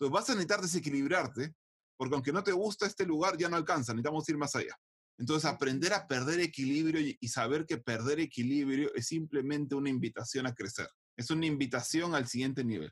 Entonces 0.00 0.12
vas 0.12 0.30
a 0.30 0.32
necesitar 0.32 0.62
desequilibrarte, 0.62 1.54
porque 1.98 2.14
aunque 2.14 2.32
no 2.32 2.42
te 2.42 2.52
gusta 2.52 2.86
este 2.86 3.04
lugar, 3.04 3.36
ya 3.36 3.50
no 3.50 3.56
alcanza, 3.56 3.92
necesitamos 3.92 4.26
ir 4.30 4.38
más 4.38 4.56
allá. 4.56 4.74
Entonces, 5.18 5.44
aprender 5.44 5.92
a 5.92 6.08
perder 6.08 6.40
equilibrio 6.40 6.98
y, 7.20 7.28
saber 7.28 7.66
que 7.66 7.76
perder 7.76 8.20
equilibrio 8.20 8.90
es 8.94 9.08
simplemente 9.08 9.74
una 9.74 9.90
invitación 9.90 10.46
a 10.46 10.54
crecer. 10.54 10.88
Es 11.18 11.30
una 11.30 11.44
invitación 11.44 12.14
al 12.14 12.26
siguiente 12.26 12.64
nivel. 12.64 12.90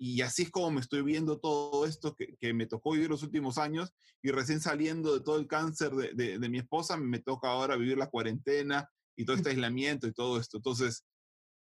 Y 0.00 0.22
así 0.22 0.44
es 0.44 0.50
como 0.50 0.70
me 0.70 0.80
estoy 0.80 1.02
viendo 1.02 1.38
todo 1.38 1.84
esto 1.84 2.14
que, 2.14 2.36
que 2.40 2.54
me 2.54 2.66
tocó 2.66 2.92
vivir 2.92 3.10
los 3.10 3.22
últimos 3.22 3.58
años 3.58 3.92
y 4.22 4.30
recién 4.30 4.62
saliendo 4.62 5.12
de 5.12 5.22
todo 5.22 5.38
el 5.38 5.46
cáncer 5.46 5.90
de, 5.90 6.14
de, 6.14 6.38
de 6.38 6.48
mi 6.48 6.56
esposa, 6.56 6.96
me 6.96 7.18
toca 7.18 7.48
ahora 7.48 7.76
vivir 7.76 7.98
la 7.98 8.08
cuarentena 8.08 8.88
y 9.14 9.26
todo 9.26 9.36
este 9.36 9.50
aislamiento 9.50 10.06
y 10.06 10.14
todo 10.14 10.40
esto. 10.40 10.56
Entonces, 10.56 11.04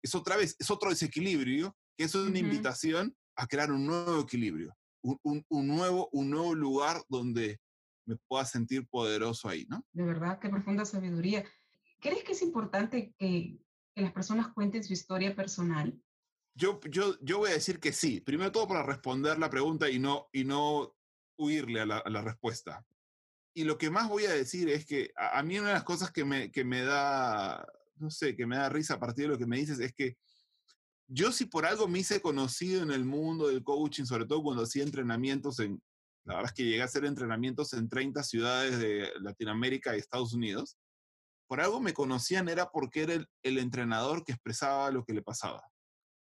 es 0.02 0.16
otra 0.16 0.38
vez, 0.38 0.56
es 0.58 0.72
otro 0.72 0.92
desequilibrio, 0.92 1.76
que 1.98 2.06
es 2.06 2.16
una 2.16 2.40
invitación 2.40 3.14
a 3.36 3.48
crear 3.48 3.72
un 3.72 3.86
nuevo 3.86 4.22
equilibrio, 4.22 4.76
un, 5.02 5.20
un, 5.24 5.46
un, 5.50 5.68
nuevo, 5.68 6.10
un 6.12 6.30
nuevo 6.30 6.56
lugar 6.56 7.02
donde 7.10 7.60
me 8.06 8.16
pueda 8.28 8.46
sentir 8.46 8.88
poderoso 8.88 9.50
ahí, 9.50 9.66
¿no? 9.70 9.86
De 9.92 10.04
verdad, 10.04 10.40
qué 10.40 10.50
profunda 10.50 10.86
sabiduría. 10.86 11.44
¿Crees 12.00 12.24
que 12.24 12.32
es 12.32 12.42
importante 12.42 13.14
que, 13.18 13.60
que 13.94 14.02
las 14.02 14.14
personas 14.14 14.54
cuenten 14.54 14.84
su 14.84 14.94
historia 14.94 15.36
personal? 15.36 16.00
Yo, 16.56 16.80
yo, 16.90 17.18
yo 17.22 17.40
voy 17.40 17.52
a 17.52 17.56
decir 17.56 17.80
que 17.80 17.92
sí. 17.92 18.22
Primero 18.22 18.52
todo 18.52 18.68
para 18.68 18.84
responder 18.84 19.38
la 19.38 19.50
pregunta 19.50 19.90
y 19.90 20.00
no, 20.00 20.28
y 20.32 20.44
no 20.44 20.96
huirle 21.38 21.82
a 21.82 21.86
la, 21.86 21.98
a 21.98 22.10
la 22.10 22.22
respuesta. 22.22 22.86
Y 23.54 23.64
lo 23.64 23.78
que 23.78 23.90
más 23.90 24.08
voy 24.08 24.26
a 24.26 24.34
decir 24.34 24.70
es 24.70 24.86
que 24.86 25.12
a, 25.16 25.40
a, 25.40 25.44
mí 25.44 25.60
una 25.60 25.70
de 25.70 25.74
las 25.76 25.84
cosas 25.84 26.12
que 26.12 26.24
me, 26.24 26.52
que 26.52 26.64
me 26.64 26.84
da, 26.84 27.68
no 27.98 28.10
sé, 28.10 28.36
que 28.36 28.46
me 28.46 28.56
da 28.56 28.70
risa 28.70 28.96
a 28.96 29.00
partir 29.00 29.26
de 29.26 29.32
lo 29.32 29.38
que 29.38 29.48
me 29.48 29.58
dices 29.58 29.80
es 29.80 29.94
que 29.94 30.18
yo 31.08 31.32
si 31.32 31.46
por 31.46 31.66
algo 31.66 31.88
me 31.88 32.00
hice 32.00 32.22
conocido 32.22 32.84
en 32.84 32.92
el 32.92 33.06
mundo 33.06 33.48
del 33.48 33.64
coaching, 33.64 34.04
sobre 34.04 34.26
todo 34.26 34.44
cuando 34.44 34.64
hacía 34.64 34.84
entrenamientos 34.84 35.60
en, 35.60 35.82
la 36.26 36.36
verdad 36.36 36.52
es 36.52 36.56
que 36.56 36.66
llegué 36.66 36.82
a 36.82 36.86
hacer 36.86 37.06
entrenamientos 37.06 37.74
en 37.74 37.88
30 37.88 38.24
ciudades 38.24 38.80
de 38.80 39.10
Latinoamérica 39.22 39.96
y 39.96 40.00
Estados 40.00 40.34
Unidos, 40.34 40.78
por 41.48 41.62
algo 41.62 41.80
me 41.80 41.94
conocían 41.94 42.50
era 42.50 42.70
porque 42.72 43.04
era 43.04 43.26
el, 43.42 43.58
entrenador 43.58 44.26
que 44.26 44.34
expresaba 44.34 44.92
lo 44.92 45.06
que 45.06 45.14
le 45.14 45.22
pasaba. 45.22 45.64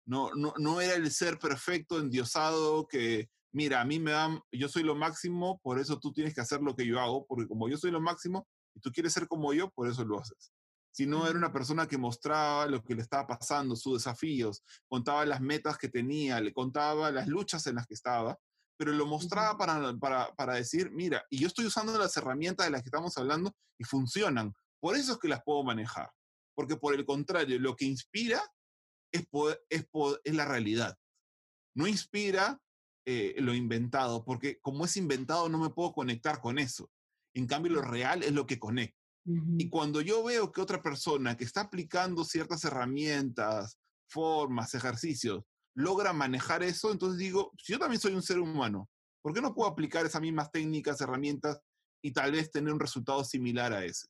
No, 0.06 0.34
no, 0.34 0.52
no 0.58 0.80
era 0.80 0.94
el 0.94 1.10
ser 1.12 1.38
perfecto, 1.38 2.00
endiosado, 2.00 2.88
que, 2.88 3.28
mira, 3.52 3.80
a 3.80 3.84
mí 3.84 4.00
me 4.00 4.10
dan, 4.10 4.40
yo 4.50 4.68
soy 4.68 4.82
lo 4.82 4.96
máximo, 4.96 5.60
por 5.62 5.78
eso 5.78 6.00
tú 6.00 6.12
tienes 6.12 6.34
que 6.34 6.40
hacer 6.40 6.60
lo 6.60 6.74
que 6.74 6.84
yo 6.84 7.00
hago, 7.00 7.24
porque 7.26 7.46
como 7.46 7.68
yo 7.68 7.78
soy 7.78 7.92
lo 7.92 8.00
máximo 8.00 8.48
y 8.74 8.80
tú 8.80 8.90
quieres 8.90 9.12
ser 9.12 9.28
como 9.28 9.54
yo, 9.54 9.70
por 9.70 9.88
eso 9.88 10.04
lo 10.04 10.18
haces 10.18 10.52
sino 10.94 11.26
era 11.26 11.36
una 11.36 11.52
persona 11.52 11.88
que 11.88 11.98
mostraba 11.98 12.66
lo 12.66 12.80
que 12.84 12.94
le 12.94 13.02
estaba 13.02 13.26
pasando, 13.26 13.74
sus 13.74 13.94
desafíos, 13.94 14.62
contaba 14.86 15.26
las 15.26 15.40
metas 15.40 15.76
que 15.76 15.88
tenía, 15.88 16.40
le 16.40 16.52
contaba 16.52 17.10
las 17.10 17.26
luchas 17.26 17.66
en 17.66 17.74
las 17.74 17.86
que 17.88 17.94
estaba, 17.94 18.38
pero 18.78 18.92
lo 18.92 19.04
mostraba 19.04 19.58
para, 19.58 19.96
para, 19.98 20.32
para 20.36 20.54
decir, 20.54 20.92
mira, 20.92 21.24
y 21.30 21.38
yo 21.38 21.48
estoy 21.48 21.66
usando 21.66 21.98
las 21.98 22.16
herramientas 22.16 22.66
de 22.66 22.70
las 22.70 22.82
que 22.82 22.88
estamos 22.88 23.18
hablando 23.18 23.52
y 23.76 23.82
funcionan, 23.82 24.54
por 24.80 24.94
eso 24.94 25.14
es 25.14 25.18
que 25.18 25.26
las 25.26 25.42
puedo 25.42 25.64
manejar, 25.64 26.12
porque 26.54 26.76
por 26.76 26.94
el 26.94 27.04
contrario, 27.04 27.58
lo 27.58 27.74
que 27.74 27.86
inspira 27.86 28.40
es, 29.12 29.26
poder, 29.26 29.60
es, 29.70 29.84
poder, 29.88 30.20
es 30.22 30.34
la 30.34 30.44
realidad, 30.44 30.96
no 31.74 31.88
inspira 31.88 32.60
eh, 33.04 33.34
lo 33.38 33.52
inventado, 33.52 34.24
porque 34.24 34.60
como 34.60 34.84
es 34.84 34.96
inventado 34.96 35.48
no 35.48 35.58
me 35.58 35.70
puedo 35.70 35.92
conectar 35.92 36.40
con 36.40 36.60
eso. 36.60 36.88
En 37.34 37.48
cambio, 37.48 37.72
lo 37.72 37.82
real 37.82 38.22
es 38.22 38.30
lo 38.30 38.46
que 38.46 38.60
conecta. 38.60 39.03
Y 39.26 39.70
cuando 39.70 40.02
yo 40.02 40.22
veo 40.22 40.52
que 40.52 40.60
otra 40.60 40.82
persona 40.82 41.36
que 41.36 41.44
está 41.44 41.62
aplicando 41.62 42.24
ciertas 42.24 42.62
herramientas, 42.64 43.78
formas, 44.06 44.74
ejercicios, 44.74 45.44
logra 45.74 46.12
manejar 46.12 46.62
eso, 46.62 46.92
entonces 46.92 47.18
digo, 47.18 47.52
si 47.58 47.72
yo 47.72 47.78
también 47.78 48.00
soy 48.00 48.14
un 48.14 48.22
ser 48.22 48.38
humano, 48.38 48.88
¿por 49.22 49.32
qué 49.32 49.40
no 49.40 49.54
puedo 49.54 49.70
aplicar 49.70 50.04
esas 50.04 50.20
mismas 50.20 50.50
técnicas, 50.52 51.00
herramientas 51.00 51.58
y 52.02 52.12
tal 52.12 52.32
vez 52.32 52.50
tener 52.50 52.72
un 52.72 52.80
resultado 52.80 53.24
similar 53.24 53.72
a 53.72 53.84
ese? 53.84 54.08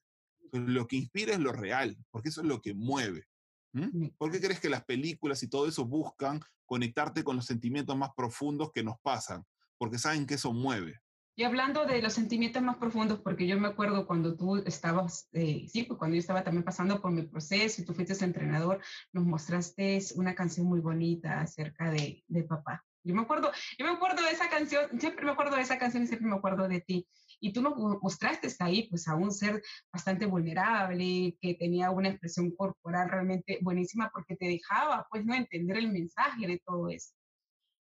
Pues 0.50 0.64
lo 0.66 0.86
que 0.86 0.96
inspira 0.96 1.32
es 1.32 1.40
lo 1.40 1.52
real, 1.52 1.96
porque 2.10 2.30
eso 2.30 2.40
es 2.40 2.48
lo 2.48 2.60
que 2.60 2.74
mueve. 2.74 3.24
¿Mm? 3.72 4.08
¿Por 4.18 4.30
qué 4.30 4.40
crees 4.40 4.60
que 4.60 4.68
las 4.68 4.84
películas 4.84 5.42
y 5.42 5.48
todo 5.48 5.66
eso 5.68 5.84
buscan 5.84 6.40
conectarte 6.66 7.24
con 7.24 7.36
los 7.36 7.46
sentimientos 7.46 7.96
más 7.96 8.10
profundos 8.16 8.70
que 8.72 8.82
nos 8.82 8.96
pasan? 9.00 9.44
Porque 9.78 9.98
saben 9.98 10.26
que 10.26 10.34
eso 10.34 10.52
mueve. 10.52 11.00
Y 11.36 11.42
hablando 11.42 11.84
de 11.84 12.00
los 12.00 12.12
sentimientos 12.12 12.62
más 12.62 12.76
profundos, 12.76 13.20
porque 13.20 13.46
yo 13.46 13.58
me 13.58 13.66
acuerdo 13.66 14.06
cuando 14.06 14.36
tú 14.36 14.56
estabas, 14.58 15.28
eh, 15.32 15.66
sí, 15.68 15.82
pues 15.82 15.98
cuando 15.98 16.14
yo 16.14 16.20
estaba 16.20 16.44
también 16.44 16.62
pasando 16.62 17.00
por 17.00 17.10
mi 17.10 17.22
proceso 17.22 17.82
y 17.82 17.84
tú 17.84 17.92
fuiste 17.92 18.24
entrenador, 18.24 18.80
nos 19.12 19.24
mostraste 19.24 19.98
una 20.14 20.36
canción 20.36 20.66
muy 20.66 20.80
bonita 20.80 21.40
acerca 21.40 21.90
de, 21.90 22.22
de 22.28 22.42
papá. 22.44 22.84
Yo 23.02 23.14
me 23.14 23.22
acuerdo, 23.22 23.50
yo 23.78 23.84
me 23.84 23.92
acuerdo 23.92 24.22
de 24.22 24.30
esa 24.30 24.48
canción, 24.48 25.00
siempre 25.00 25.26
me 25.26 25.32
acuerdo 25.32 25.56
de 25.56 25.62
esa 25.62 25.78
canción 25.78 26.04
y 26.04 26.06
siempre 26.06 26.28
me 26.28 26.36
acuerdo 26.36 26.68
de 26.68 26.80
ti. 26.80 27.06
Y 27.40 27.52
tú 27.52 27.60
nos 27.60 27.76
mostraste 27.76 28.48
ahí, 28.60 28.88
pues, 28.88 29.08
a 29.08 29.16
un 29.16 29.30
ser 29.32 29.62
bastante 29.92 30.24
vulnerable, 30.26 31.36
que 31.40 31.54
tenía 31.54 31.90
una 31.90 32.08
expresión 32.08 32.52
corporal 32.52 33.10
realmente 33.10 33.58
buenísima 33.60 34.10
porque 34.14 34.36
te 34.36 34.46
dejaba, 34.46 35.06
pues, 35.10 35.24
no 35.26 35.34
entender 35.34 35.78
el 35.78 35.92
mensaje 35.92 36.46
de 36.46 36.62
todo 36.64 36.88
eso. 36.88 37.12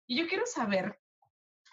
Y 0.07 0.19
yo 0.19 0.29
quiero 0.29 0.45
saber, 0.47 0.99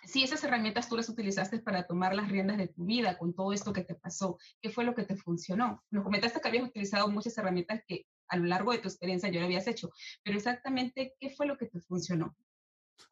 si 0.06 0.24
esas 0.24 0.44
herramientas 0.44 0.90
tú 0.90 0.96
las 0.96 1.10
utilizaste 1.10 1.60
para 1.60 1.88
tomar 1.88 2.16
las 2.16 2.30
riendas 2.30 2.58
de 2.58 2.68
tu 2.68 2.86
vida 2.86 3.18
con 3.18 3.34
todo 3.34 3.54
esto 3.54 3.74
que 3.74 3.84
te 3.84 3.96
pasó, 3.96 4.38
¿qué 4.62 4.70
fue 4.70 4.84
lo 4.84 4.96
que 4.96 5.04
te 5.04 5.16
funcionó? 5.16 5.84
Nos 5.92 6.04
comentaste 6.04 6.40
que 6.42 6.48
habías 6.48 6.68
utilizado 6.68 7.08
muchas 7.08 7.38
herramientas 7.38 7.82
que 7.88 8.06
a 8.28 8.38
lo 8.38 8.46
largo 8.46 8.72
de 8.72 8.80
tu 8.80 8.88
experiencia 8.88 9.30
ya 9.30 9.40
lo 9.40 9.46
habías 9.46 9.68
hecho, 9.68 9.90
pero 10.24 10.38
exactamente, 10.38 11.16
¿qué 11.20 11.30
fue 11.30 11.46
lo 11.46 11.58
que 11.58 11.68
te 11.68 11.80
funcionó? 11.80 12.36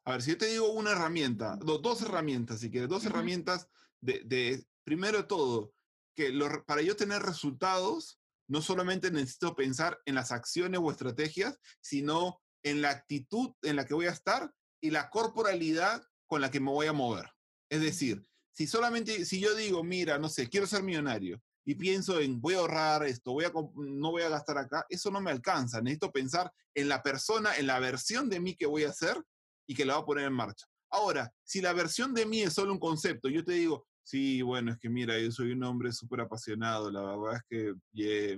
A 0.05 0.13
ver, 0.13 0.21
si 0.21 0.31
yo 0.31 0.37
te 0.37 0.47
digo 0.47 0.71
una 0.71 0.91
herramienta, 0.91 1.57
dos, 1.57 2.01
herramientas, 2.01 2.59
si 2.59 2.71
quieres, 2.71 2.89
dos 2.89 3.03
uh 3.03 3.07
-huh. 3.07 3.09
herramientas 3.11 3.67
de, 3.99 4.21
de, 4.25 4.63
primero 4.83 5.19
de 5.19 5.23
todo, 5.25 5.73
que 6.15 6.29
lo, 6.29 6.65
para 6.65 6.81
yo 6.81 6.95
tener 6.95 7.21
resultados, 7.21 8.19
no 8.47 8.61
solamente 8.61 9.11
necesito 9.11 9.55
pensar 9.55 9.99
en 10.05 10.15
las 10.15 10.31
acciones 10.31 10.79
o 10.83 10.91
estrategias, 10.91 11.57
sino 11.81 12.41
en 12.63 12.81
la 12.81 12.89
actitud 12.89 13.53
en 13.61 13.75
la 13.75 13.85
que 13.85 13.93
voy 13.93 14.07
a 14.07 14.11
estar 14.11 14.51
y 14.81 14.89
la 14.89 15.09
corporalidad 15.09 16.03
con 16.31 16.39
la 16.39 16.49
que 16.49 16.61
me 16.61 16.71
voy 16.71 16.87
a 16.87 16.93
mover. 16.93 17.29
Es 17.69 17.81
decir, 17.81 18.25
si 18.53 18.65
solamente, 18.65 19.25
si 19.25 19.41
yo 19.41 19.53
digo, 19.53 19.83
mira, 19.83 20.17
no 20.17 20.29
sé, 20.29 20.47
quiero 20.47 20.65
ser 20.65 20.81
millonario 20.81 21.41
y 21.65 21.75
pienso 21.75 22.21
en 22.21 22.39
voy 22.39 22.53
a 22.53 22.59
ahorrar 22.59 23.03
esto, 23.03 23.33
voy 23.33 23.43
a, 23.43 23.51
no 23.51 24.11
voy 24.11 24.21
a 24.21 24.29
gastar 24.29 24.57
acá, 24.57 24.85
eso 24.87 25.11
no 25.11 25.19
me 25.19 25.29
alcanza. 25.29 25.81
Necesito 25.81 26.09
pensar 26.09 26.49
en 26.73 26.87
la 26.87 27.03
persona, 27.03 27.57
en 27.57 27.67
la 27.67 27.79
versión 27.79 28.29
de 28.29 28.39
mí 28.39 28.55
que 28.55 28.65
voy 28.65 28.85
a 28.85 28.91
hacer 28.91 29.21
y 29.67 29.75
que 29.75 29.83
la 29.83 29.95
voy 29.95 30.03
a 30.03 30.05
poner 30.05 30.25
en 30.27 30.31
marcha. 30.31 30.65
Ahora, 30.89 31.29
si 31.43 31.59
la 31.59 31.73
versión 31.73 32.13
de 32.13 32.25
mí 32.25 32.43
es 32.43 32.53
solo 32.53 32.71
un 32.71 32.79
concepto, 32.79 33.27
yo 33.27 33.43
te 33.43 33.51
digo, 33.51 33.85
sí, 34.01 34.41
bueno, 34.41 34.71
es 34.71 34.77
que 34.79 34.89
mira, 34.89 35.19
yo 35.19 35.33
soy 35.33 35.51
un 35.51 35.65
hombre 35.65 35.91
súper 35.91 36.21
apasionado, 36.21 36.89
la 36.91 37.01
verdad 37.01 37.35
es 37.35 37.43
que 37.49 37.73
yeah. 37.91 38.37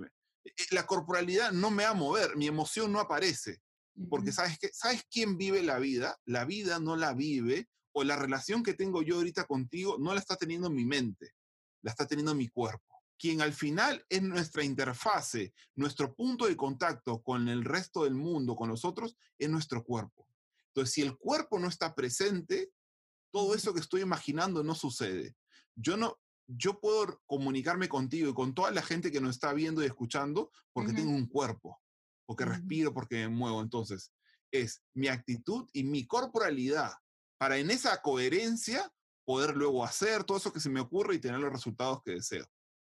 la 0.72 0.88
corporalidad 0.88 1.52
no 1.52 1.70
me 1.70 1.84
va 1.84 1.92
a 1.92 1.94
mover, 1.94 2.36
mi 2.38 2.48
emoción 2.48 2.92
no 2.92 3.00
aparece. 3.00 3.62
Porque 4.10 4.32
sabes 4.32 4.58
que 4.58 4.70
sabes 4.74 5.04
quién 5.12 5.38
vive 5.38 5.62
la 5.62 5.78
vida? 5.78 6.18
La 6.26 6.46
vida 6.46 6.80
no 6.80 6.96
la 6.96 7.14
vive 7.14 7.70
o 7.94 8.04
la 8.04 8.16
relación 8.16 8.64
que 8.64 8.74
tengo 8.74 9.02
yo 9.02 9.16
ahorita 9.16 9.46
contigo 9.46 9.98
no 10.00 10.14
la 10.14 10.20
está 10.20 10.36
teniendo 10.36 10.70
mi 10.70 10.86
mente, 10.86 11.34
la 11.82 11.92
está 11.92 12.06
teniendo 12.08 12.36
mi 12.36 12.50
cuerpo. 12.50 13.02
Quien 13.18 13.42
al 13.42 13.54
final 13.54 14.06
es 14.10 14.22
nuestra 14.22 14.64
interfase, 14.64 15.54
nuestro 15.76 16.14
punto 16.14 16.48
de 16.48 16.58
contacto 16.58 17.22
con 17.22 17.48
el 17.48 17.64
resto 17.64 18.04
del 18.04 18.16
mundo, 18.16 18.56
con 18.56 18.70
nosotros, 18.70 19.16
es 19.38 19.50
nuestro 19.50 19.84
cuerpo. 19.84 20.28
Entonces, 20.68 20.94
si 20.94 21.02
el 21.04 21.16
cuerpo 21.18 21.60
no 21.60 21.68
está 21.68 21.94
presente, 21.94 22.72
todo 23.32 23.56
eso 23.56 23.74
que 23.74 23.80
estoy 23.80 24.02
imaginando 24.02 24.64
no 24.64 24.76
sucede. 24.76 25.36
Yo 25.76 25.96
no, 25.96 26.20
yo 26.48 26.80
puedo 26.80 27.22
comunicarme 27.28 27.88
contigo 27.88 28.30
y 28.30 28.34
con 28.34 28.54
toda 28.54 28.72
la 28.72 28.82
gente 28.82 29.12
que 29.12 29.22
nos 29.22 29.36
está 29.36 29.54
viendo 29.54 29.84
y 29.84 29.86
escuchando 29.86 30.52
porque 30.74 30.92
uh 30.92 30.94
-huh. 30.94 30.98
tengo 30.98 31.12
un 31.12 31.28
cuerpo, 31.28 31.80
porque 32.26 32.44
uh 32.44 32.48
-huh. 32.48 32.52
respiro, 32.52 32.94
porque 32.94 33.16
me 33.16 33.30
muevo. 33.30 33.62
Entonces, 33.62 34.12
es 34.52 34.84
mi 34.94 35.08
actitud 35.08 35.70
y 35.74 35.84
mi 35.84 36.06
corporalidad 36.06 36.94
para 37.38 37.58
en 37.58 37.72
esa 37.72 38.02
coherencia 38.02 38.92
poder 39.26 39.56
luego 39.56 39.84
hacer 39.84 40.24
todo 40.24 40.38
eso 40.38 40.54
que 40.54 40.60
se 40.60 40.70
me 40.70 40.80
ocurre 40.80 41.16
y 41.16 41.20
tener 41.20 41.40
los 41.40 41.52
resultados 41.52 42.02
que 42.04 42.12
deseo. 42.12 42.46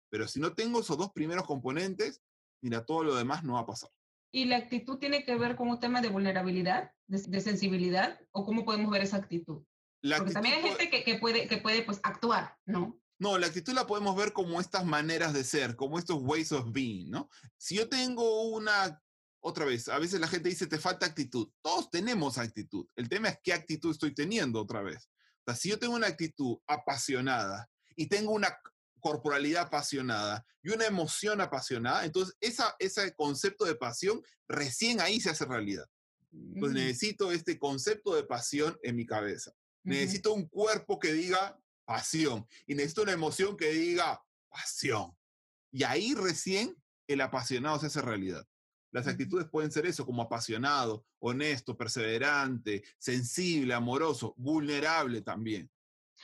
Pero 0.09 0.27
si 0.27 0.39
no 0.39 0.53
tengo 0.53 0.81
esos 0.81 0.97
dos 0.97 1.11
primeros 1.11 1.45
componentes, 1.45 2.21
mira, 2.61 2.85
todo 2.85 3.03
lo 3.03 3.15
demás 3.15 3.43
no 3.43 3.53
va 3.53 3.61
a 3.61 3.65
pasar. 3.65 3.89
¿Y 4.31 4.45
la 4.45 4.57
actitud 4.57 4.97
tiene 4.97 5.23
que 5.23 5.37
ver 5.37 5.55
con 5.55 5.69
un 5.69 5.79
tema 5.79 6.01
de 6.01 6.09
vulnerabilidad, 6.09 6.91
de, 7.07 7.21
de 7.21 7.41
sensibilidad? 7.41 8.19
¿O 8.31 8.45
cómo 8.45 8.65
podemos 8.65 8.91
ver 8.91 9.01
esa 9.01 9.17
actitud? 9.17 9.63
La 10.01 10.17
Porque 10.17 10.31
actitud 10.31 10.33
también 10.33 10.55
hay 10.55 10.69
gente 10.69 10.89
que, 10.89 11.03
que, 11.03 11.19
puede, 11.19 11.47
que 11.47 11.57
puede 11.57 11.83
pues, 11.83 11.99
actuar, 12.03 12.57
¿no? 12.65 12.99
No, 13.17 13.37
la 13.37 13.47
actitud 13.47 13.73
la 13.73 13.87
podemos 13.87 14.15
ver 14.15 14.33
como 14.33 14.59
estas 14.59 14.85
maneras 14.85 15.33
de 15.33 15.45
ser, 15.45 15.77
como 15.77 15.97
estos 15.97 16.21
ways 16.21 16.51
of 16.51 16.71
being, 16.73 17.09
¿no? 17.09 17.29
Si 17.57 17.75
yo 17.75 17.87
tengo 17.87 18.49
una 18.49 19.01
otra 19.47 19.63
vez, 19.63 19.87
a 19.89 19.99
veces 19.99 20.19
la 20.19 20.27
gente 20.27 20.49
dice, 20.49 20.65
te 20.65 20.79
falta 20.79 21.05
actitud. 21.05 21.47
Todos 21.61 21.91
tenemos 21.91 22.39
actitud. 22.39 22.87
El 22.95 23.07
tema 23.07 23.29
es 23.29 23.37
qué 23.43 23.53
actitud 23.53 23.91
estoy 23.91 24.11
teniendo 24.11 24.59
otra 24.59 24.81
vez. 24.81 25.07
O 25.41 25.43
sea, 25.45 25.55
si 25.55 25.69
yo 25.69 25.77
tengo 25.77 25.93
una 25.93 26.07
actitud 26.07 26.57
apasionada 26.65 27.69
y 27.95 28.07
tengo 28.07 28.31
una 28.31 28.57
corporalidad 28.99 29.67
apasionada 29.67 30.43
y 30.63 30.69
una 30.71 30.87
emoción 30.87 31.41
apasionada, 31.41 32.05
entonces 32.05 32.35
esa, 32.41 32.75
ese 32.79 33.13
concepto 33.13 33.65
de 33.65 33.75
pasión 33.75 34.19
recién 34.47 34.99
ahí 34.99 35.21
se 35.21 35.29
hace 35.29 35.45
realidad. 35.45 35.85
Entonces 36.31 36.73
necesito 36.73 37.31
este 37.31 37.59
concepto 37.59 38.15
de 38.15 38.23
pasión 38.23 38.75
en 38.81 38.95
mi 38.95 39.05
cabeza. 39.05 39.51
Necesito 39.83 40.33
un 40.33 40.47
cuerpo 40.47 40.97
que 40.97 41.13
diga 41.13 41.55
pasión 41.85 42.47
y 42.65 42.73
necesito 42.73 43.03
una 43.03 43.11
emoción 43.11 43.55
que 43.55 43.69
diga 43.69 44.19
pasión. 44.49 45.15
Y 45.71 45.83
ahí 45.83 46.15
recién 46.15 46.75
el 47.07 47.21
apasionado 47.21 47.79
se 47.79 47.85
hace 47.85 48.01
realidad. 48.01 48.43
Las 48.95 49.07
actitudes 49.07 49.45
pueden 49.49 49.73
ser 49.73 49.85
eso, 49.85 50.05
como 50.05 50.21
apasionado, 50.21 51.03
honesto, 51.19 51.75
perseverante, 51.75 52.81
sensible, 52.97 53.73
amoroso, 53.73 54.33
vulnerable 54.37 55.21
también. 55.21 55.69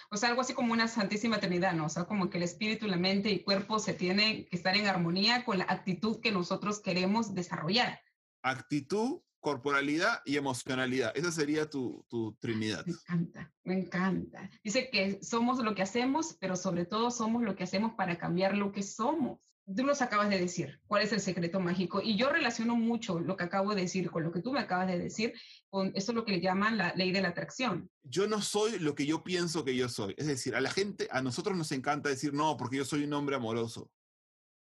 O 0.09 0.15
sea, 0.15 0.29
algo 0.29 0.39
así 0.39 0.53
como 0.53 0.71
una 0.71 0.87
santísima 0.87 1.41
trinidad, 1.41 1.73
¿no? 1.73 1.87
O 1.87 1.89
sea, 1.89 2.05
como 2.05 2.29
que 2.29 2.37
el 2.37 2.45
espíritu, 2.45 2.87
la 2.87 2.95
mente 2.95 3.29
y 3.29 3.43
cuerpo 3.43 3.77
se 3.77 3.93
tienen 3.93 4.45
que 4.45 4.55
estar 4.55 4.77
en 4.77 4.87
armonía 4.87 5.43
con 5.43 5.57
la 5.57 5.65
actitud 5.65 6.21
que 6.21 6.31
nosotros 6.31 6.79
queremos 6.79 7.35
desarrollar. 7.35 7.99
Actitud, 8.41 9.19
corporalidad 9.41 10.21
y 10.23 10.37
emocionalidad. 10.37 11.11
Esa 11.13 11.33
sería 11.33 11.69
tu, 11.69 12.05
tu 12.07 12.37
trinidad. 12.39 12.85
Me 12.85 12.93
encanta, 12.93 13.53
me 13.65 13.73
encanta. 13.73 14.49
Dice 14.63 14.89
que 14.89 15.21
somos 15.21 15.59
lo 15.59 15.75
que 15.75 15.81
hacemos, 15.81 16.37
pero 16.39 16.55
sobre 16.55 16.85
todo 16.85 17.11
somos 17.11 17.43
lo 17.43 17.53
que 17.53 17.65
hacemos 17.65 17.95
para 17.95 18.17
cambiar 18.17 18.55
lo 18.55 18.71
que 18.71 18.81
somos 18.81 19.50
tú 19.75 19.83
nos 19.83 20.01
acabas 20.01 20.29
de 20.29 20.39
decir, 20.39 20.79
cuál 20.87 21.03
es 21.03 21.11
el 21.11 21.19
secreto 21.19 21.59
mágico. 21.59 22.01
Y 22.01 22.17
yo 22.17 22.29
relaciono 22.29 22.75
mucho 22.75 23.19
lo 23.19 23.35
que 23.35 23.43
acabo 23.43 23.75
de 23.75 23.81
decir 23.81 24.09
con 24.09 24.23
lo 24.23 24.31
que 24.31 24.41
tú 24.41 24.51
me 24.51 24.59
acabas 24.59 24.87
de 24.87 24.97
decir, 24.97 25.33
con 25.69 25.91
eso 25.95 26.11
es 26.11 26.15
lo 26.15 26.25
que 26.25 26.33
le 26.33 26.41
llaman 26.41 26.77
la 26.77 26.93
ley 26.95 27.11
de 27.11 27.21
la 27.21 27.29
atracción. 27.29 27.89
Yo 28.03 28.27
no 28.27 28.41
soy 28.41 28.79
lo 28.79 28.95
que 28.95 29.05
yo 29.05 29.23
pienso 29.23 29.63
que 29.65 29.75
yo 29.75 29.89
soy. 29.89 30.13
Es 30.17 30.27
decir, 30.27 30.55
a 30.55 30.61
la 30.61 30.71
gente, 30.71 31.07
a 31.11 31.21
nosotros 31.21 31.57
nos 31.57 31.71
encanta 31.71 32.09
decir, 32.09 32.33
no, 32.33 32.57
porque 32.57 32.77
yo 32.77 32.85
soy 32.85 33.03
un 33.03 33.13
hombre 33.13 33.35
amoroso. 33.35 33.89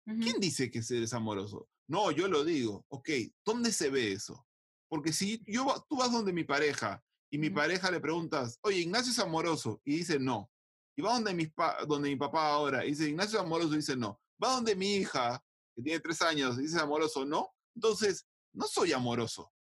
¿Quién 0.05 0.39
dice 0.39 0.71
que 0.71 0.79
eres 0.89 1.13
amoroso? 1.13 1.69
No, 1.87 2.09
yo 2.09 2.27
lo 2.27 2.43
digo. 2.43 2.83
Ok, 2.87 3.09
¿dónde 3.45 3.71
se 3.71 3.91
ve 3.91 4.11
eso? 4.13 4.43
Porque 4.87 5.13
si 5.13 5.43
yo, 5.45 5.85
tú 5.87 5.97
vas 5.97 6.11
donde 6.11 6.33
mi 6.33 6.43
pareja 6.43 7.03
y 7.29 7.37
mi 7.37 7.51
pareja 7.51 7.91
le 7.91 7.99
preguntas, 7.99 8.57
oye, 8.63 8.79
Ignacio 8.79 9.11
es 9.11 9.19
amoroso, 9.19 9.79
y 9.85 9.97
dice 9.97 10.17
no. 10.17 10.49
Y 10.95 11.03
va 11.03 11.13
donde 11.13 11.53
donde 11.87 12.09
mi 12.09 12.15
papá 12.15 12.49
ahora 12.49 12.83
y 12.83 12.89
dice, 12.89 13.07
Ignacio 13.07 13.37
es 13.37 13.45
amoroso, 13.45 13.73
y 13.73 13.77
dice 13.77 13.95
no 13.95 14.19
va 14.43 14.55
donde 14.55 14.75
mi 14.75 14.95
hija, 14.95 15.43
que 15.75 15.81
tiene 15.81 15.99
tres 15.99 16.21
años, 16.21 16.57
y 16.57 16.63
dice 16.63 16.79
amoroso, 16.79 17.25
no. 17.25 17.49
Entonces, 17.75 18.25
no 18.53 18.67
soy 18.67 18.93
amoroso, 18.93 19.51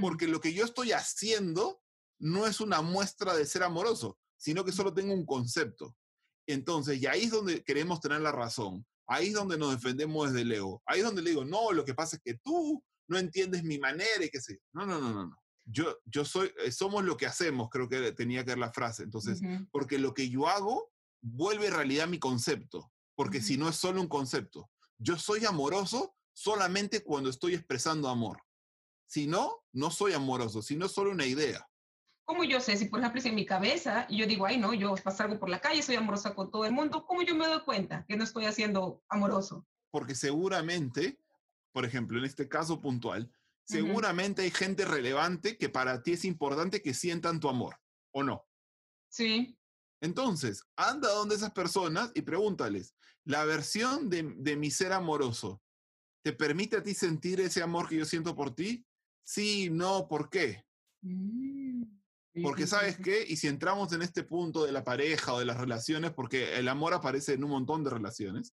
porque 0.00 0.26
lo 0.26 0.40
que 0.40 0.52
yo 0.52 0.64
estoy 0.64 0.92
haciendo 0.92 1.82
no 2.18 2.46
es 2.46 2.60
una 2.60 2.82
muestra 2.82 3.34
de 3.34 3.46
ser 3.46 3.62
amoroso, 3.62 4.18
sino 4.36 4.64
que 4.64 4.72
solo 4.72 4.92
tengo 4.92 5.12
un 5.12 5.26
concepto. 5.26 5.96
Entonces, 6.46 7.00
y 7.00 7.06
ahí 7.06 7.24
es 7.24 7.30
donde 7.30 7.62
queremos 7.62 8.00
tener 8.00 8.20
la 8.20 8.32
razón. 8.32 8.84
Ahí 9.06 9.28
es 9.28 9.34
donde 9.34 9.58
nos 9.58 9.72
defendemos 9.72 10.28
desde 10.28 10.42
el 10.42 10.52
ego. 10.52 10.82
Ahí 10.86 11.00
es 11.00 11.04
donde 11.04 11.22
le 11.22 11.30
digo, 11.30 11.44
no, 11.44 11.72
lo 11.72 11.84
que 11.84 11.94
pasa 11.94 12.16
es 12.16 12.22
que 12.22 12.38
tú 12.42 12.82
no 13.08 13.18
entiendes 13.18 13.62
mi 13.62 13.78
manera 13.78 14.24
y 14.24 14.30
qué 14.30 14.40
sé. 14.40 14.60
No, 14.72 14.86
no, 14.86 15.00
no, 15.00 15.12
no, 15.12 15.26
no. 15.26 15.36
Yo, 15.64 15.96
yo 16.06 16.24
soy, 16.24 16.52
eh, 16.64 16.72
somos 16.72 17.04
lo 17.04 17.16
que 17.16 17.26
hacemos, 17.26 17.68
creo 17.70 17.88
que 17.88 18.12
tenía 18.12 18.44
que 18.44 18.50
ver 18.50 18.58
la 18.58 18.72
frase. 18.72 19.04
Entonces, 19.04 19.40
porque 19.70 19.98
lo 19.98 20.12
que 20.12 20.28
yo 20.28 20.48
hago 20.48 20.90
vuelve 21.20 21.70
realidad 21.70 22.08
mi 22.08 22.18
concepto 22.18 22.92
porque 23.14 23.40
si 23.40 23.56
no 23.56 23.68
es 23.68 23.76
solo 23.76 24.00
un 24.00 24.08
concepto. 24.08 24.70
Yo 24.98 25.18
soy 25.18 25.44
amoroso 25.44 26.14
solamente 26.32 27.02
cuando 27.02 27.30
estoy 27.30 27.54
expresando 27.54 28.08
amor. 28.08 28.42
Si 29.06 29.26
no, 29.26 29.64
no 29.72 29.90
soy 29.90 30.12
amoroso, 30.14 30.62
si 30.62 30.76
no 30.76 30.86
es 30.86 30.92
solo 30.92 31.10
una 31.10 31.26
idea. 31.26 31.68
¿Cómo 32.24 32.44
yo 32.44 32.60
sé? 32.60 32.76
Si 32.76 32.86
por 32.86 33.00
ejemplo 33.00 33.20
es 33.20 33.26
en 33.26 33.34
mi 33.34 33.44
cabeza 33.44 34.06
y 34.08 34.18
yo 34.18 34.26
digo, 34.26 34.46
ay 34.46 34.58
no, 34.58 34.72
yo 34.72 34.94
algo 35.18 35.38
por 35.38 35.48
la 35.48 35.60
calle, 35.60 35.82
soy 35.82 35.96
amorosa 35.96 36.34
con 36.34 36.50
todo 36.50 36.64
el 36.64 36.72
mundo, 36.72 37.04
¿cómo 37.04 37.22
yo 37.22 37.34
me 37.34 37.46
doy 37.46 37.60
cuenta 37.60 38.06
que 38.08 38.16
no 38.16 38.24
estoy 38.24 38.46
haciendo 38.46 39.02
amoroso? 39.08 39.66
Porque 39.90 40.14
seguramente, 40.14 41.18
por 41.72 41.84
ejemplo, 41.84 42.18
en 42.18 42.24
este 42.24 42.48
caso 42.48 42.80
puntual, 42.80 43.30
seguramente 43.64 44.42
hay 44.42 44.50
gente 44.50 44.84
relevante 44.84 45.58
que 45.58 45.68
para 45.68 46.02
ti 46.02 46.12
es 46.12 46.24
importante 46.24 46.80
que 46.80 46.94
sientan 46.94 47.40
tu 47.40 47.48
amor, 47.48 47.76
¿o 48.12 48.22
no? 48.22 48.46
Sí. 49.08 49.58
Entonces, 50.02 50.64
anda 50.76 51.08
donde 51.10 51.36
esas 51.36 51.52
personas 51.52 52.10
y 52.14 52.22
pregúntales, 52.22 52.96
¿la 53.24 53.44
versión 53.44 54.10
de, 54.10 54.24
mi 54.56 54.70
ser 54.70 54.92
amoroso 54.92 55.62
te 56.24 56.32
permite 56.32 56.76
a 56.76 56.82
ti 56.82 56.92
sentir 56.92 57.40
ese 57.40 57.62
amor 57.62 57.88
que 57.88 57.96
yo 57.96 58.04
siento 58.04 58.34
por 58.34 58.52
ti? 58.52 58.84
Sí, 59.24 59.70
no, 59.70 60.08
¿por 60.08 60.28
qué? 60.28 60.64
Mm, 61.02 61.84
porque 62.42 62.66
sabes 62.66 62.98
qué, 62.98 63.24
y 63.26 63.36
si 63.36 63.46
entramos 63.46 63.92
en 63.92 64.02
este 64.02 64.24
punto 64.24 64.64
de 64.64 64.72
la 64.72 64.82
pareja 64.82 65.34
o 65.34 65.38
de 65.38 65.44
las 65.44 65.56
relaciones, 65.56 66.10
porque 66.10 66.58
el 66.58 66.66
amor 66.66 66.94
aparece 66.94 67.34
en 67.34 67.44
un 67.44 67.50
montón 67.50 67.84
de 67.84 67.90
relaciones, 67.90 68.52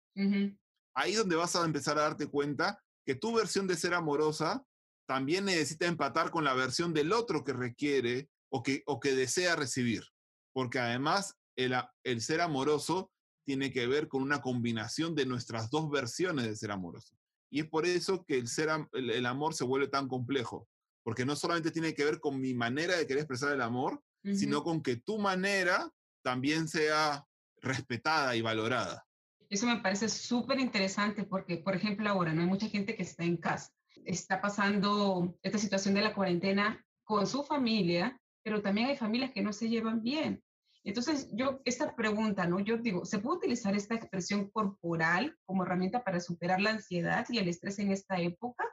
ahí 0.95 1.13
es 1.13 1.19
donde 1.19 1.35
vas 1.35 1.57
a 1.57 1.65
empezar 1.65 1.99
a 1.99 2.03
darte 2.03 2.29
cuenta 2.29 2.81
que 3.05 3.17
tu 3.17 3.35
versión 3.35 3.67
de 3.67 3.77
ser 3.77 3.95
amorosa 3.95 4.65
también 5.09 5.47
necesita 5.47 5.87
empatar 5.87 6.31
con 6.31 6.45
la 6.45 6.55
versión 6.55 6.95
del 6.95 7.13
otro 7.13 7.43
que 7.43 7.53
requiere 7.53 8.29
o 8.49 8.63
que, 8.63 8.85
o 8.87 9.01
que 9.01 9.17
desea 9.17 9.57
recibir 9.57 10.05
porque 10.53 10.79
además 10.79 11.37
el, 11.57 11.75
el 12.05 12.21
ser 12.21 12.41
amoroso 12.41 13.11
tiene 13.45 13.73
que 13.73 13.87
ver 13.87 14.09
con 14.09 14.23
una 14.23 14.41
combinación 14.41 15.15
de 15.15 15.27
nuestras 15.27 15.71
dos 15.71 15.91
versiones 15.91 16.47
de 16.47 16.57
ser 16.57 16.71
amoroso. 16.71 17.17
Y 17.51 17.61
es 17.61 17.69
por 17.69 17.87
eso 17.87 18.25
que 18.25 18.39
el, 18.39 18.49
ser, 18.49 18.71
el, 18.93 19.27
amor 19.27 19.55
se 19.55 19.65
vuelve 19.65 19.89
tan 19.89 20.09
complejo, 20.09 20.69
porque 21.03 21.27
no 21.27 21.37
solamente 21.37 21.71
tiene 21.71 21.93
que 21.95 22.05
ver 22.05 22.21
con 22.21 22.41
mi 22.41 22.55
manera 22.55 22.97
de 22.97 23.07
querer 23.07 23.23
expresar 23.23 23.53
el 23.53 23.61
amor, 23.61 24.03
sino 24.23 24.63
con 24.63 24.83
que 24.83 24.97
tu 24.97 25.19
manera 25.19 25.91
también 26.23 26.69
sea 26.69 27.27
respetada 27.61 28.37
y 28.37 28.41
valorada. 28.41 29.05
Eso 29.51 29.67
me 29.67 29.81
parece 29.81 30.09
súper 30.09 30.61
interesante 30.61 31.25
porque, 31.25 31.57
por 31.57 31.75
ejemplo, 31.75 32.09
ahora 32.09 32.33
no 32.33 32.43
hay 32.43 32.47
mucha 32.47 32.69
gente 32.69 32.97
que 32.97 33.03
está 33.03 33.25
en 33.25 33.37
casa, 33.37 33.71
está 34.05 34.41
pasando 34.41 35.37
esta 35.43 35.59
situación 35.59 35.95
de 35.95 36.03
la 36.03 36.15
cuarentena 36.15 36.83
con 37.05 37.27
su 37.27 37.43
familia 37.43 38.17
pero 38.43 38.61
también 38.61 38.89
hay 38.89 38.97
familias 38.97 39.31
que 39.33 39.43
no 39.43 39.53
se 39.53 39.69
llevan 39.69 40.03
bien. 40.03 40.43
Entonces, 40.85 41.29
yo, 41.33 41.61
esta 41.65 41.95
pregunta, 41.95 42.47
¿no? 42.47 42.59
Yo 42.59 42.77
digo, 42.77 43.05
¿se 43.05 43.19
puede 43.19 43.39
utilizar 43.39 43.77
esta 43.77 43.95
expresión 43.95 44.51
corporal 44.51 45.39
como 45.45 45.63
herramienta 45.63 46.03
para 46.03 46.21
superar 46.21 46.61
la 46.61 46.71
ansiedad 46.71 47.25
y 47.29 47.39
el 47.39 47.49
estrés 47.49 47.79
en 47.79 47.93
esta 47.93 48.21
época? 48.21 48.65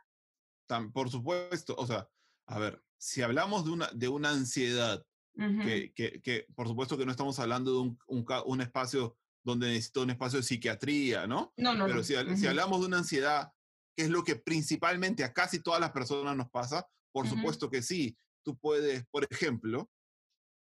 por 0.93 1.10
supuesto, 1.10 1.74
o 1.80 1.88
sea, 1.88 2.08
a 2.48 2.60
ver, 2.60 2.84
si 3.00 3.24
hablamos 3.24 3.65
de 3.65 3.72
una, 3.72 3.89
de 3.91 4.08
una 4.08 4.30
ansiedad, 4.30 5.04
que, 5.36 5.93
que, 5.95 6.22
que, 6.22 6.45
por 6.54 6.67
supuesto 6.67 6.98
que 6.98 7.06
no 7.06 7.12
estamos 7.12 7.39
hablando 7.39 7.72
de 7.72 7.80
un, 7.80 8.00
un, 8.08 8.26
un, 8.45 8.62
espacio 8.62 9.17
donde 9.41 9.67
necesito 9.67 10.02
un 10.02 10.10
espacio 10.10 10.38
de 10.38 10.43
psiquiatría, 10.43 11.28
¿no? 11.28 11.54
No, 11.56 11.74
no. 11.74 11.86
Pero 11.86 12.04
Si, 12.04 12.13
si, 12.36 12.45
hablamos 12.45 12.82
de 12.82 12.88
una 12.88 12.98
ansiedad, 12.98 13.54
que 13.95 14.04
es 14.04 14.10
lo 14.10 14.24
que 14.24 14.36
principalmente 14.36 15.24
a 15.24 15.34
casi 15.34 15.62
todas 15.63 15.80
las 15.80 15.91
personas 15.91 16.36
nos 16.36 16.50
pasa, 16.50 16.88
por 17.13 17.28
supuesto 17.28 17.69
que 17.69 17.82
sí 17.82 18.17
tú 18.43 18.58
puedes, 18.58 19.06
por 19.08 19.26
ejemplo, 19.30 19.89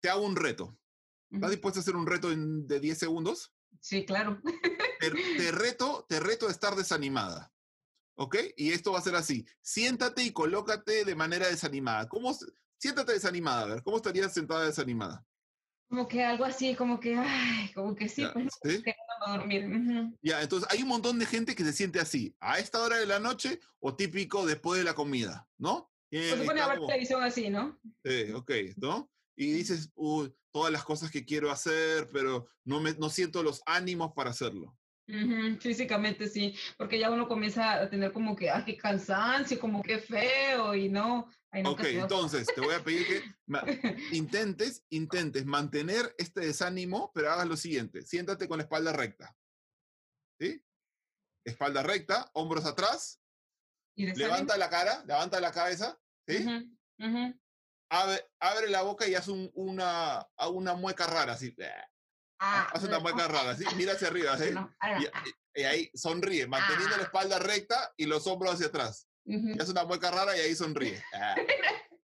te 0.01 0.10
hago 0.10 0.25
un 0.25 0.36
reto. 0.36 0.77
¿Estás 1.31 1.51
dispuesto 1.51 1.79
a 1.79 1.81
hacer 1.81 1.95
un 1.95 2.07
reto 2.07 2.29
de 2.29 2.79
10 2.79 2.97
segundos? 2.97 3.53
Sí, 3.81 4.05
claro. 4.05 4.41
Te, 4.99 5.09
reto, 5.51 6.05
te 6.07 6.19
reto 6.19 6.47
a 6.47 6.51
estar 6.51 6.75
desanimada. 6.75 7.51
¿Ok? 8.15 8.37
Y 8.55 8.71
esto 8.71 8.93
va 8.93 8.99
a 8.99 9.03
ser 9.03 9.15
así. 9.15 9.45
Siéntate 9.61 10.23
y 10.23 10.31
colócate 10.31 11.05
de 11.05 11.15
manera 11.15 11.47
desanimada. 11.47 12.07
¿Cómo, 12.07 12.35
siéntate 12.77 13.13
desanimada, 13.13 13.63
a 13.63 13.65
ver, 13.65 13.83
¿cómo 13.83 13.97
estarías 13.97 14.33
sentada 14.33 14.65
desanimada? 14.65 15.25
Como 15.89 16.07
que 16.07 16.23
algo 16.23 16.43
así, 16.43 16.75
como 16.75 16.99
que, 16.99 17.15
ay, 17.15 17.71
como 17.73 17.95
que 17.95 18.09
sí, 18.09 18.25
pues 18.33 18.47
¿sí? 18.63 18.83
no 19.25 19.37
dormir. 19.37 20.17
Ya, 20.21 20.41
entonces 20.41 20.67
hay 20.69 20.81
un 20.81 20.89
montón 20.89 21.17
de 21.17 21.25
gente 21.25 21.55
que 21.55 21.63
se 21.63 21.71
siente 21.71 21.99
así, 21.99 22.35
a 22.41 22.59
esta 22.59 22.81
hora 22.81 22.97
de 22.97 23.05
la 23.05 23.19
noche 23.19 23.61
o 23.79 23.95
típico 23.95 24.45
después 24.45 24.79
de 24.79 24.83
la 24.83 24.95
comida, 24.95 25.47
¿no? 25.57 25.89
se 26.09 26.35
pone 26.45 26.61
a 26.61 26.67
ver 26.67 26.79
televisión 26.85 27.23
así, 27.23 27.49
¿no? 27.49 27.79
Sí, 28.03 28.31
ok, 28.33 28.51
¿no? 28.77 29.09
Y 29.38 29.52
dices, 29.52 29.93
todas 30.52 30.71
las 30.71 30.84
cosas 30.84 31.12
que 31.12 31.23
quiero 31.23 31.52
hacer, 31.52 32.10
pero 32.12 32.47
no, 32.65 32.82
me, 32.82 32.93
no 32.93 33.10
siento 33.10 33.43
los 33.43 33.62
ánimos 33.67 34.13
para 34.13 34.32
hacerlo. 34.32 34.76
Físicamente 35.62 36.28
sí, 36.28 36.54
porque 36.78 37.00
ya 37.00 37.10
uno 37.10 37.30
comienza 37.30 37.76
a 37.76 37.89
tener 37.89 38.12
como 38.12 38.36
que, 38.36 38.50
ah, 38.50 38.63
qué 38.65 38.76
cansancio, 38.76 39.58
como 39.58 39.82
que 39.82 40.00
feo 40.00 40.76
y 40.76 40.89
no. 40.89 41.30
ok, 41.63 41.82
entonces 41.86 42.45
te 42.54 42.60
voy 42.60 42.73
a 42.73 42.84
pedir 42.84 43.08
que 43.08 43.23
intentes, 44.12 44.84
intentes 44.89 45.45
mantener 45.45 46.13
este 46.17 46.41
desánimo, 46.41 47.12
pero 47.13 47.32
hagas 47.32 47.47
lo 47.47 47.56
siguiente, 47.56 48.02
siéntate 48.02 48.50
con 48.50 48.58
la 48.58 48.63
espalda 48.63 48.91
recta. 48.91 49.34
¿Sí? 50.41 50.62
Espalda 51.45 51.84
recta, 51.84 52.30
hombros 52.34 52.65
atrás, 52.65 53.21
levanta 53.95 54.58
la 54.58 54.69
cara, 54.69 55.06
levanta 55.06 55.39
la 55.39 55.54
cabeza, 55.54 55.97
¿sí? 56.28 56.45
Abre, 57.89 58.69
la 58.69 58.82
boca 58.82 59.08
y 59.08 59.15
haz 59.15 59.28
una, 59.28 60.28
una 60.50 60.73
mueca 60.73 61.08
rara, 61.08 61.34
así. 61.34 61.56
Ah, 62.39 62.69
haz 62.73 62.84
una 62.84 63.00
mueca 63.00 63.28
rara, 63.28 63.56
¿sí? 63.56 63.65
Mira 63.76 63.93
hacia 63.93 64.10
arriba, 64.10 64.38
¿sí? 64.38 64.54
Y, 65.56 65.63
ahí 65.63 65.89
sonríe, 65.93 66.47
manteniendo 66.47 66.97
la 66.97 67.04
ah. 67.04 67.06
espalda 67.06 67.39
recta 67.39 67.93
y 67.97 68.06
los 68.06 68.28
hombros 68.28 68.54
hacia 68.54 68.67
atrás. 68.67 69.08
Y 69.26 69.60
haz 69.60 69.69
una 69.69 69.86
mueca 69.86 70.12
rara 70.12 70.38
y 70.38 70.41
ahí 70.41 70.56
sonríe. 70.56 71.04
Ah. 71.13 71.36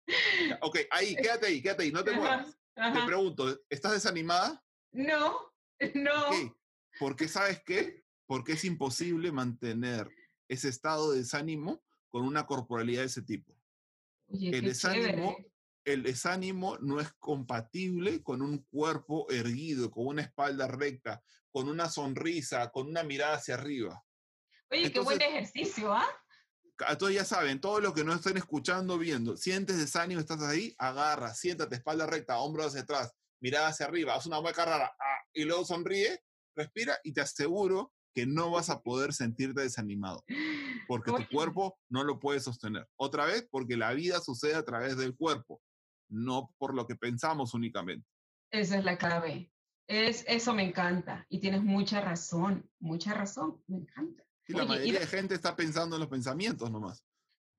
ok, 0.61 0.79
ahí, 0.91 1.15
quédate 1.15 1.47
ahí, 1.47 1.61
quédate 1.61 1.83
ahí, 1.83 1.91
no 1.91 2.03
te 2.03 2.11
muevas. 2.11 2.57
Te 2.75 3.05
pregunto, 3.05 3.61
¿estás 3.69 3.91
desanimada? 3.91 4.63
No, 4.91 5.53
no. 5.95 6.55
¿Por 6.99 7.15
qué 7.15 7.27
sabes 7.27 7.61
qué? 7.63 8.03
Porque 8.25 8.53
es 8.53 8.63
imposible 8.63 9.31
mantener 9.31 10.09
ese 10.47 10.69
estado 10.69 11.11
de 11.11 11.19
desánimo 11.19 11.83
con 12.09 12.23
una 12.25 12.45
corporalidad 12.45 13.01
de 13.01 13.07
ese 13.07 13.21
tipo. 13.21 13.55
el, 14.29 14.65
desánimo, 14.65 15.37
el 15.85 16.03
desánimo 16.03 16.77
no 16.79 16.99
es 16.99 17.11
compatible 17.13 18.23
con 18.23 18.41
un 18.41 18.63
cuerpo 18.63 19.29
erguido, 19.29 19.91
con 19.91 20.07
una 20.07 20.21
espalda 20.21 20.67
recta, 20.67 21.21
con 21.51 21.67
una 21.69 21.89
sonrisa, 21.89 22.71
con 22.71 22.87
una 22.87 23.03
mirada 23.03 23.35
hacia 23.35 23.55
arriba. 23.55 24.03
Oye, 24.71 24.91
qué 24.91 24.99
buen 24.99 25.21
ejercicio, 25.21 25.93
¿ah? 25.93 26.07
Entonces 26.89 27.17
ya 27.17 27.25
saben, 27.25 27.61
todos 27.61 27.81
los 27.81 27.93
que 27.93 28.03
no 28.03 28.13
estén 28.13 28.37
escuchando, 28.37 28.97
viendo, 28.97 29.37
sientes 29.37 29.77
desánimo, 29.77 30.19
estás 30.19 30.41
ahí, 30.41 30.73
agarra, 30.79 31.33
siéntate, 31.33 31.75
espalda 31.75 32.07
recta, 32.07 32.39
hombros 32.39 32.67
hacia 32.67 32.81
atrás, 32.81 33.13
mirada 33.39 33.67
hacia 33.67 33.85
arriba, 33.85 34.15
haz 34.15 34.25
una 34.25 34.39
hueca 34.39 34.65
rara, 34.65 34.91
ah, 34.99 35.21
y 35.33 35.43
luego 35.43 35.65
sonríe, 35.65 36.19
respira 36.55 36.97
y 37.03 37.13
te 37.13 37.21
aseguro 37.21 37.93
que 38.15 38.25
no 38.25 38.51
vas 38.51 38.69
a 38.69 38.81
poder 38.81 39.13
sentirte 39.13 39.61
desanimado, 39.61 40.23
porque 40.87 41.11
tu 41.11 41.27
cuerpo 41.29 41.77
no 41.89 42.03
lo 42.03 42.19
puede 42.19 42.39
sostener. 42.39 42.87
Otra 42.95 43.25
vez, 43.25 43.47
porque 43.49 43.77
la 43.77 43.93
vida 43.93 44.19
sucede 44.19 44.55
a 44.55 44.63
través 44.63 44.97
del 44.97 45.15
cuerpo, 45.15 45.61
no 46.13 46.53
por 46.57 46.73
lo 46.73 46.87
que 46.87 46.95
pensamos 46.95 47.53
únicamente. 47.53 48.07
Esa 48.51 48.77
es 48.77 48.85
la 48.85 48.97
clave. 48.97 49.51
Es, 49.87 50.23
eso 50.27 50.53
me 50.53 50.63
encanta 50.63 51.25
y 51.27 51.39
tienes 51.39 51.63
mucha 51.63 51.99
razón, 51.99 52.69
mucha 52.79 53.13
razón, 53.13 53.61
me 53.67 53.77
encanta. 53.79 54.23
Y 54.47 54.53
la 54.53 54.65
mayoría 54.65 54.99
de 54.99 55.07
gente 55.07 55.35
está 55.35 55.55
pensando 55.55 55.95
en 55.95 56.01
los 56.01 56.09
pensamientos 56.09 56.69
nomás. 56.71 57.03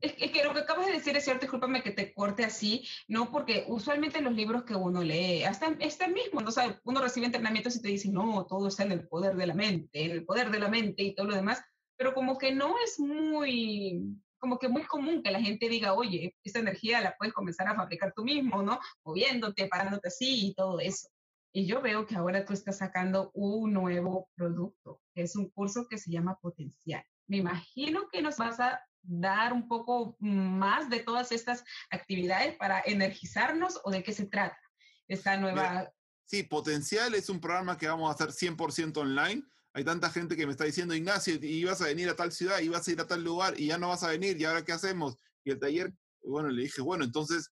Es 0.00 0.30
que, 0.32 0.44
lo 0.44 0.52
que 0.52 0.60
acabas 0.60 0.86
de 0.86 0.92
decir 0.92 1.16
es 1.16 1.24
cierto, 1.24 1.42
discúlpame 1.42 1.82
que 1.82 1.92
te 1.92 2.12
corte 2.12 2.44
así, 2.44 2.86
¿no? 3.08 3.30
Porque 3.30 3.64
usualmente 3.68 4.20
los 4.20 4.34
libros 4.34 4.64
que 4.64 4.74
uno 4.74 5.02
lee, 5.02 5.44
hasta 5.44 5.74
este 5.80 6.08
mismo, 6.08 6.40
¿no? 6.40 6.50
O 6.50 6.80
uno 6.84 7.00
recibe 7.00 7.26
entrenamientos 7.26 7.76
y 7.76 7.82
te 7.82 7.88
dice, 7.88 8.10
no, 8.10 8.44
todo 8.46 8.68
está 8.68 8.82
en 8.82 8.92
el 8.92 9.08
poder 9.08 9.34
de 9.36 9.46
la 9.46 9.54
mente, 9.54 10.04
en 10.04 10.10
el 10.10 10.24
poder 10.24 10.50
de 10.50 10.58
la 10.58 10.68
mente 10.68 11.02
y 11.02 11.14
todo 11.14 11.28
lo 11.28 11.34
demás, 11.34 11.62
pero 11.96 12.12
como 12.12 12.36
que 12.36 12.54
no 12.54 12.74
es 12.84 12.98
muy, 12.98 14.02
como 14.44 14.59
que 14.59 14.68
muy 14.68 14.85
común 14.85 15.22
que 15.22 15.30
la 15.30 15.40
gente 15.40 15.70
diga, 15.70 15.94
oye, 15.94 16.37
esta 16.44 16.59
energía 16.59 17.00
la 17.00 17.16
puedes 17.16 17.33
comenzar 17.33 17.66
a 17.66 17.74
fabricar 17.74 18.12
tú 18.14 18.24
mismo, 18.24 18.62
¿no? 18.62 18.78
Moviéndote, 19.02 19.68
parándote 19.68 20.09
así 20.09 20.48
y 20.48 20.54
todo 20.54 20.80
eso. 20.80 21.09
Y 21.50 21.64
yo 21.64 21.80
veo 21.80 22.04
que 22.04 22.14
ahora 22.14 22.44
tú 22.44 22.52
estás 22.52 22.76
sacando 22.76 23.30
un 23.33 23.72
nuevo 23.72 24.28
producto, 24.35 25.00
que 25.14 25.22
es 25.22 25.35
un 25.35 25.48
curso 25.48 25.87
que 25.88 25.96
se 25.96 26.11
llama 26.11 26.38
Potencial. 26.42 27.02
Me 27.26 27.38
imagino 27.38 28.07
que 28.12 28.20
nos 28.20 28.37
vas 28.37 28.61
a 28.61 28.83
dar 29.00 29.54
un 29.54 29.66
poco 29.66 30.14
más 30.20 30.90
de 30.90 31.00
todas 31.00 31.33
estas 31.33 31.64
actividades 31.88 32.54
para 32.57 32.83
energizarnos 32.85 33.80
o 33.83 33.90
de 33.90 34.02
qué 34.02 34.12
se 34.12 34.26
trata 34.26 34.61
esta 35.09 35.38
nueva... 35.38 35.90
Sí, 36.26 36.42
Potencial 36.42 37.14
es 37.14 37.30
un 37.30 37.40
programa 37.40 37.78
que 37.78 37.88
vamos 37.88 38.11
a 38.11 38.12
hacer 38.12 38.28
100% 38.28 38.98
online. 38.98 39.42
Hay 39.74 39.84
tanta 39.84 40.08
gente 40.08 40.37
que 40.37 40.46
me 40.46 40.52
está 40.52 40.64
diciendo, 40.64 40.94
Ignacio, 40.94 41.34
ibas 41.42 41.80
a 41.80 41.87
venir 41.87 42.08
a 42.08 42.14
tal 42.14 42.30
ciudad, 42.30 42.60
ibas 42.60 42.87
a 42.87 42.92
ir 42.92 43.00
a 43.00 43.06
tal 43.06 43.24
lugar 43.24 43.58
y 43.60 43.66
ya 43.66 43.78
no 43.78 43.88
vas 43.88 44.04
a 44.04 44.08
venir, 44.08 44.40
¿y 44.40 44.44
ahora 44.44 44.64
qué 44.64 44.72
hacemos? 44.72 45.16
Y 45.44 45.50
el 45.50 45.58
taller, 45.58 45.92
bueno, 46.22 46.48
le 46.48 46.62
dije, 46.62 46.80
bueno, 46.80 47.04
entonces 47.04 47.50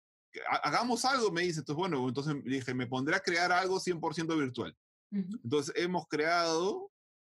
hagamos 0.62 1.04
algo, 1.04 1.30
me 1.30 1.42
dice. 1.42 1.60
Entonces, 1.60 1.78
bueno, 1.78 2.08
entonces 2.08 2.34
dije, 2.44 2.74
me 2.74 2.86
pondré 2.86 3.16
a 3.16 3.20
crear 3.20 3.52
algo 3.52 3.80
100% 3.80 4.38
virtual. 4.38 4.76
Entonces, 5.10 5.74
hemos 5.76 6.06
creado 6.08 6.90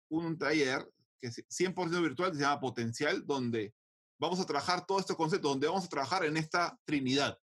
un 0.08 0.38
taller 0.38 0.88
que 1.18 1.28
es 1.28 1.38
100% 1.48 2.02
virtual 2.02 2.30
que 2.30 2.36
se 2.36 2.42
llama 2.42 2.60
Potencial, 2.60 3.26
donde 3.26 3.74
vamos 4.18 4.38
a 4.38 4.46
trabajar 4.46 4.86
todo 4.86 5.00
este 5.00 5.14
concepto, 5.14 5.48
donde 5.48 5.66
vamos 5.66 5.86
a 5.86 5.88
trabajar 5.88 6.24
en 6.24 6.36
esta 6.36 6.78
Trinidad, 6.84 7.38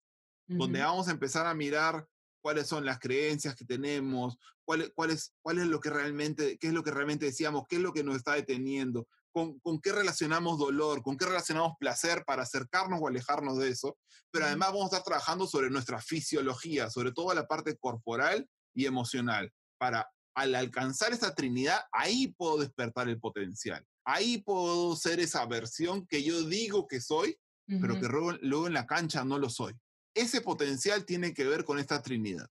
donde 0.46 0.80
vamos 0.80 1.08
a 1.08 1.12
empezar 1.12 1.46
a 1.46 1.54
mirar 1.54 2.06
cuáles 2.40 2.66
son 2.66 2.84
las 2.84 2.98
creencias 2.98 3.54
que 3.54 3.64
tenemos, 3.64 4.38
cuál, 4.64 4.92
cuál, 4.94 5.10
es, 5.10 5.34
cuál 5.40 5.58
es 5.58 5.66
lo 5.66 5.80
que 5.80 5.90
realmente, 5.90 6.58
qué 6.58 6.68
es 6.68 6.72
lo 6.72 6.82
que 6.82 6.90
realmente 6.90 7.26
decíamos, 7.26 7.64
qué 7.68 7.76
es 7.76 7.82
lo 7.82 7.92
que 7.92 8.04
nos 8.04 8.16
está 8.16 8.34
deteniendo, 8.34 9.08
con, 9.32 9.58
con, 9.60 9.80
qué 9.80 9.92
relacionamos 9.92 10.58
dolor, 10.58 11.02
con 11.02 11.16
qué 11.16 11.26
relacionamos 11.26 11.74
placer 11.78 12.24
para 12.26 12.42
acercarnos 12.42 13.00
o 13.02 13.08
alejarnos 13.08 13.58
de 13.58 13.68
eso, 13.68 13.98
pero 14.30 14.46
además 14.46 14.68
vamos 14.68 14.84
a 14.84 14.96
estar 14.96 15.02
trabajando 15.02 15.46
sobre 15.46 15.70
nuestra 15.70 16.00
fisiología, 16.00 16.90
sobre 16.90 17.12
todo 17.12 17.34
la 17.34 17.46
parte 17.46 17.76
corporal 17.76 18.48
y 18.74 18.86
emocional, 18.86 19.52
para 19.78 20.08
al 20.34 20.54
alcanzar 20.54 21.12
esta 21.12 21.34
trinidad, 21.34 21.80
ahí 21.90 22.28
puedo 22.28 22.58
despertar 22.58 23.08
el 23.08 23.18
potencial, 23.18 23.84
ahí 24.04 24.38
puedo 24.38 24.94
ser 24.94 25.18
esa 25.18 25.44
versión 25.46 26.06
que 26.06 26.22
yo 26.22 26.44
digo 26.44 26.86
que 26.86 27.00
soy, 27.00 27.36
pero 27.66 28.00
que 28.00 28.06
luego, 28.06 28.32
luego 28.40 28.66
en 28.66 28.72
la 28.72 28.86
cancha 28.86 29.24
no 29.24 29.38
lo 29.38 29.50
soy. 29.50 29.74
Ese 30.18 30.40
potencial 30.40 31.04
tiene 31.04 31.32
que 31.32 31.44
ver 31.44 31.64
con 31.64 31.78
esta 31.78 32.02
trinidad. 32.02 32.48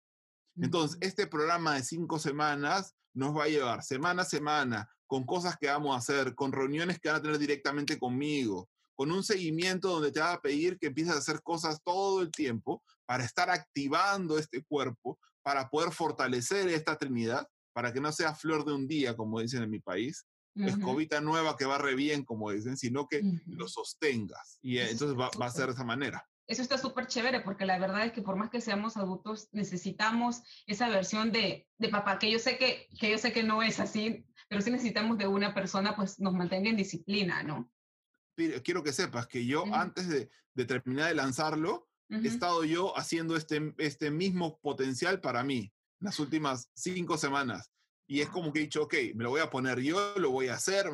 Entonces, 0.58 0.98
este 1.00 1.28
programa 1.28 1.76
de 1.76 1.84
cinco 1.84 2.20
semanas 2.20 2.94
nos 3.14 3.36
va 3.36 3.46
a 3.46 3.48
llevar 3.48 3.84
semana 3.84 4.24
a 4.24 4.26
semana 4.26 4.90
con 5.08 5.26
cosas 5.26 5.56
que 5.58 5.68
vamos 5.68 5.96
a 5.96 6.00
hacer, 6.00 6.36
con 6.36 6.52
reuniones 6.52 7.00
que 7.00 7.08
van 7.08 7.20
a 7.20 7.22
tener 7.22 7.38
directamente 7.38 7.98
conmigo, 7.98 8.70
con 8.96 9.14
un 9.14 9.24
seguimiento 9.24 9.88
donde 9.90 10.12
te 10.12 10.20
va 10.20 10.34
a 10.34 10.42
pedir 10.42 10.78
que 10.78 10.88
empieces 10.88 11.16
a 11.16 11.20
hacer 11.20 11.42
cosas 11.42 11.82
todo 11.86 12.22
el 12.22 12.32
tiempo 12.32 12.84
para 13.06 13.24
estar 13.24 13.50
activando 13.50 14.38
este 14.38 14.62
cuerpo, 14.66 15.18
para 15.42 15.70
poder 15.70 15.94
fortalecer 15.94 16.68
esta 16.68 16.98
trinidad, 16.98 17.48
para 17.72 17.94
que 17.94 18.02
no 18.02 18.12
sea 18.12 18.36
flor 18.36 18.66
de 18.66 18.74
un 18.74 18.90
día, 18.90 19.16
como 19.16 19.40
dicen 19.40 19.64
en 19.64 19.70
mi 19.70 19.80
país, 19.80 20.26
escobita 20.56 21.22
nueva 21.22 21.56
que 21.56 21.66
va 21.66 21.78
re 21.78 21.96
bien, 21.96 22.26
como 22.26 22.52
dicen, 22.52 22.76
sino 22.76 23.08
que 23.08 23.22
lo 23.48 23.70
sostengas. 23.70 24.60
Y 24.62 24.80
entonces 24.80 25.18
va, 25.18 25.32
va, 25.42 25.46
a 25.46 25.52
ser 25.52 25.68
de 25.68 25.72
esa 25.74 25.86
manera 25.86 26.28
eso 26.54 26.62
está 26.62 26.78
súper 26.78 27.08
chévere 27.08 27.42
porque 27.42 27.66
la 27.66 27.78
verdad 27.78 28.06
es 28.06 28.12
que 28.12 28.22
por 28.22 28.36
más 28.36 28.50
que 28.50 28.62
seamos 28.62 28.96
adultos, 28.98 29.50
necesitamos 29.52 30.42
esa 30.66 30.88
versión 30.90 31.32
de, 31.32 31.68
de 31.78 31.90
papá, 31.90 32.20
que 32.20 32.32
yo, 32.32 32.40
sé 32.40 32.58
que, 32.58 32.88
que 33.00 33.12
yo 33.12 33.18
sé 33.18 33.34
que 33.34 33.44
no 33.44 33.62
es 33.62 33.80
así, 33.80 34.26
pero 34.48 34.62
sí 34.62 34.72
necesitamos 34.72 35.18
de 35.18 35.28
una 35.28 35.54
persona 35.54 35.96
pues 35.96 36.20
nos 36.20 36.34
mantenga 36.34 36.70
en 36.70 36.78
disciplina, 36.78 37.44
¿no? 37.44 37.72
Quiero 38.64 38.84
que 38.84 38.94
sepas 38.94 39.28
que 39.28 39.46
yo 39.46 39.64
antes 39.74 40.08
de, 40.08 40.30
de, 40.54 40.66
terminar 40.66 41.10
de 41.10 41.16
lanzarlo, 41.16 41.88
he 42.10 42.28
estado 42.28 42.64
yo 42.64 42.98
haciendo 42.98 43.36
este, 43.36 43.74
este 43.78 44.12
mismo 44.12 44.60
potencial 44.60 45.20
para 45.20 45.44
mí 45.44 45.72
las 46.00 46.20
últimas 46.20 46.70
cinco 46.76 47.18
semanas. 47.18 47.72
Y 48.08 48.22
es 48.22 48.30
como 48.30 48.52
que 48.52 48.60
he 48.60 48.64
dicho, 48.64 48.84
ok, 48.84 48.94
me 49.16 49.24
lo 49.24 49.30
voy 49.30 49.42
a 49.42 49.50
poner 49.50 49.80
yo, 49.80 50.14
lo 50.18 50.32
voy 50.32 50.48
a 50.48 50.56
hacer. 50.56 50.88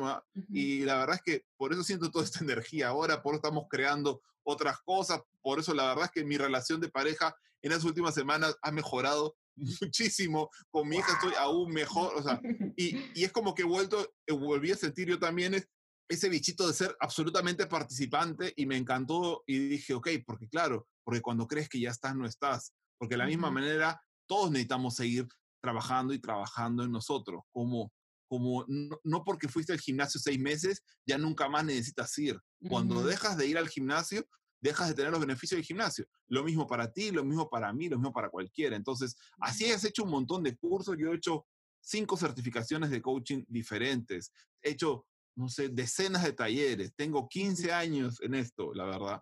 Y 0.48 0.84
la 0.84 0.98
verdad 0.98 1.16
es 1.16 1.22
que 1.22 1.44
por 1.56 1.72
eso 1.72 1.82
siento 1.82 2.10
toda 2.10 2.24
esta 2.24 2.40
energía 2.44 2.88
ahora, 2.88 3.22
por 3.22 3.34
eso 3.34 3.42
estamos 3.42 3.64
creando 3.68 4.22
otras 4.42 4.78
cosas. 4.84 5.20
Por 5.42 5.58
eso 5.58 5.74
la 5.74 5.88
verdad 5.88 6.04
es 6.06 6.10
que 6.10 6.24
mi 6.24 6.36
relación 6.36 6.80
de 6.80 6.88
pareja 6.88 7.34
en 7.62 7.72
las 7.72 7.84
últimas 7.84 8.14
semanas 8.14 8.56
ha 8.62 8.70
mejorado 8.70 9.36
muchísimo. 9.80 10.50
Con 10.70 10.88
mi 10.88 10.96
hija 10.96 11.12
estoy 11.12 11.32
aún 11.38 11.72
mejor. 11.72 12.14
O 12.16 12.22
sea, 12.22 12.40
y, 12.76 12.96
y, 13.14 13.24
es 13.24 13.32
como 13.32 13.54
que 13.54 13.62
he 13.62 13.66
vuelto, 13.66 14.14
eh, 14.26 14.32
volví 14.32 14.70
a 14.70 14.76
sentir 14.76 15.08
yo 15.08 15.18
también 15.18 15.54
es, 15.54 15.68
ese 16.10 16.28
bichito 16.28 16.66
de 16.66 16.74
ser 16.74 16.96
absolutamente 16.98 17.66
participante 17.66 18.52
y 18.56 18.66
me 18.66 18.76
encantó 18.76 19.44
y 19.46 19.58
dije, 19.68 19.94
ok, 19.94 20.08
porque 20.26 20.48
claro, 20.48 20.88
porque 21.04 21.22
cuando 21.22 21.46
crees 21.46 21.68
que 21.68 21.78
ya 21.78 21.90
estás, 21.90 22.16
no 22.16 22.26
estás. 22.26 22.74
Porque 22.98 23.14
de 23.14 23.18
la 23.18 23.26
misma 23.26 23.50
manera, 23.50 24.02
todos 24.26 24.50
necesitamos 24.50 24.96
seguir 24.96 25.28
trabajando 25.60 26.12
y 26.14 26.18
trabajando 26.18 26.84
en 26.84 26.92
nosotros, 26.92 27.42
como, 27.52 27.92
como 28.28 28.64
no, 28.68 29.24
porque 29.24 29.48
fuiste 29.48 29.72
al 29.72 29.80
gimnasio 29.80 30.20
seis 30.20 30.38
meses, 30.38 30.82
ya 31.06 31.18
nunca 31.18 31.48
más 31.48 31.64
necesitas 31.64 32.16
ir. 32.18 32.38
Cuando 32.68 33.02
dejas 33.02 33.36
de 33.36 33.46
ir 33.46 33.58
al 33.58 33.68
gimnasio, 33.68 34.24
dejas 34.60 34.88
de 34.88 34.94
tener 34.94 35.10
los 35.10 35.20
beneficios 35.20 35.58
del 35.58 35.64
gimnasio. 35.64 36.06
Lo 36.28 36.44
mismo 36.44 36.66
para 36.66 36.92
ti, 36.92 37.10
lo 37.10 37.24
mismo 37.24 37.48
para 37.48 37.72
mí, 37.72 37.88
lo 37.88 37.96
mismo 37.96 38.12
para 38.12 38.28
cualquiera. 38.28 38.76
Entonces, 38.76 39.16
así 39.38 39.70
has 39.70 39.84
hecho 39.84 40.04
un 40.04 40.10
montón 40.10 40.42
de 40.42 40.56
cursos. 40.56 40.96
Yo 40.98 41.12
he 41.12 41.16
hecho 41.16 41.46
cinco 41.80 42.16
certificaciones 42.16 42.90
de 42.90 43.00
coaching 43.00 43.44
diferentes. 43.48 44.32
He 44.62 44.70
hecho, 44.70 45.06
no 45.36 45.48
sé, 45.48 45.70
decenas 45.70 46.22
de 46.24 46.32
talleres. 46.32 46.92
Tengo 46.94 47.26
15 47.28 47.72
años 47.72 48.20
en 48.20 48.34
esto, 48.34 48.72
la 48.74 48.84
verdad. 48.84 49.20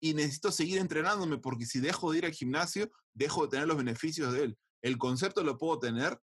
Y 0.00 0.14
necesito 0.14 0.50
seguir 0.50 0.78
entrenándome 0.78 1.38
porque 1.38 1.66
si 1.66 1.78
dejo 1.78 2.10
de 2.10 2.18
ir 2.18 2.26
al 2.26 2.32
gimnasio, 2.32 2.90
dejo 3.12 3.42
de 3.42 3.48
tener 3.50 3.68
los 3.68 3.76
beneficios 3.76 4.32
de 4.32 4.44
él. 4.44 4.58
El 4.82 4.98
concepto 4.98 5.42
lo 5.42 5.58
puedo 5.58 5.78
tener, 5.78 6.20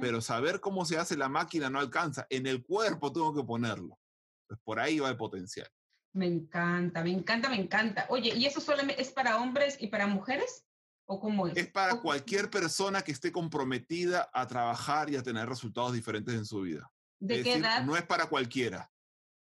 pero 0.00 0.20
saber 0.20 0.60
cómo 0.60 0.84
se 0.84 0.98
hace 0.98 1.16
la 1.16 1.28
máquina 1.28 1.70
no 1.70 1.78
alcanza. 1.78 2.26
En 2.28 2.46
el 2.46 2.62
cuerpo 2.62 3.12
tengo 3.12 3.34
que 3.34 3.44
ponerlo. 3.44 3.98
Pues 4.46 4.60
por 4.64 4.80
ahí 4.80 4.98
va 4.98 5.08
el 5.08 5.16
potencial. 5.16 5.68
Me 6.12 6.26
encanta, 6.26 7.04
me 7.04 7.12
encanta, 7.12 7.48
me 7.48 7.56
encanta. 7.56 8.06
Oye, 8.08 8.34
¿y 8.34 8.46
eso 8.46 8.60
solamente 8.60 9.00
es 9.00 9.10
para 9.10 9.40
hombres 9.40 9.76
y 9.80 9.86
para 9.86 10.06
mujeres? 10.06 10.66
¿O 11.06 11.20
cómo 11.20 11.46
es? 11.46 11.56
Es 11.56 11.70
para 11.70 12.00
cualquier 12.00 12.50
persona 12.50 13.02
que 13.02 13.12
esté 13.12 13.30
comprometida 13.30 14.28
a 14.32 14.46
trabajar 14.46 15.08
y 15.10 15.16
a 15.16 15.22
tener 15.22 15.48
resultados 15.48 15.92
diferentes 15.92 16.34
en 16.34 16.44
su 16.44 16.62
vida. 16.62 16.90
¿De 17.20 17.42
qué 17.42 17.54
edad? 17.54 17.84
No 17.84 17.96
es 17.96 18.04
para 18.04 18.26
cualquiera, 18.26 18.90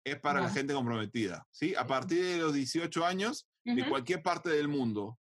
es 0.03 0.19
para 0.19 0.41
la 0.41 0.49
gente 0.49 0.73
comprometida. 0.73 1.47
¿sí? 1.51 1.73
A 1.75 1.87
partir 1.87 2.23
de 2.23 2.37
los 2.37 2.53
18 2.53 3.05
años, 3.05 3.47
de 3.63 3.87
cualquier 3.87 4.21
parte 4.21 4.49
del 4.49 4.67
mundo, 4.67 5.17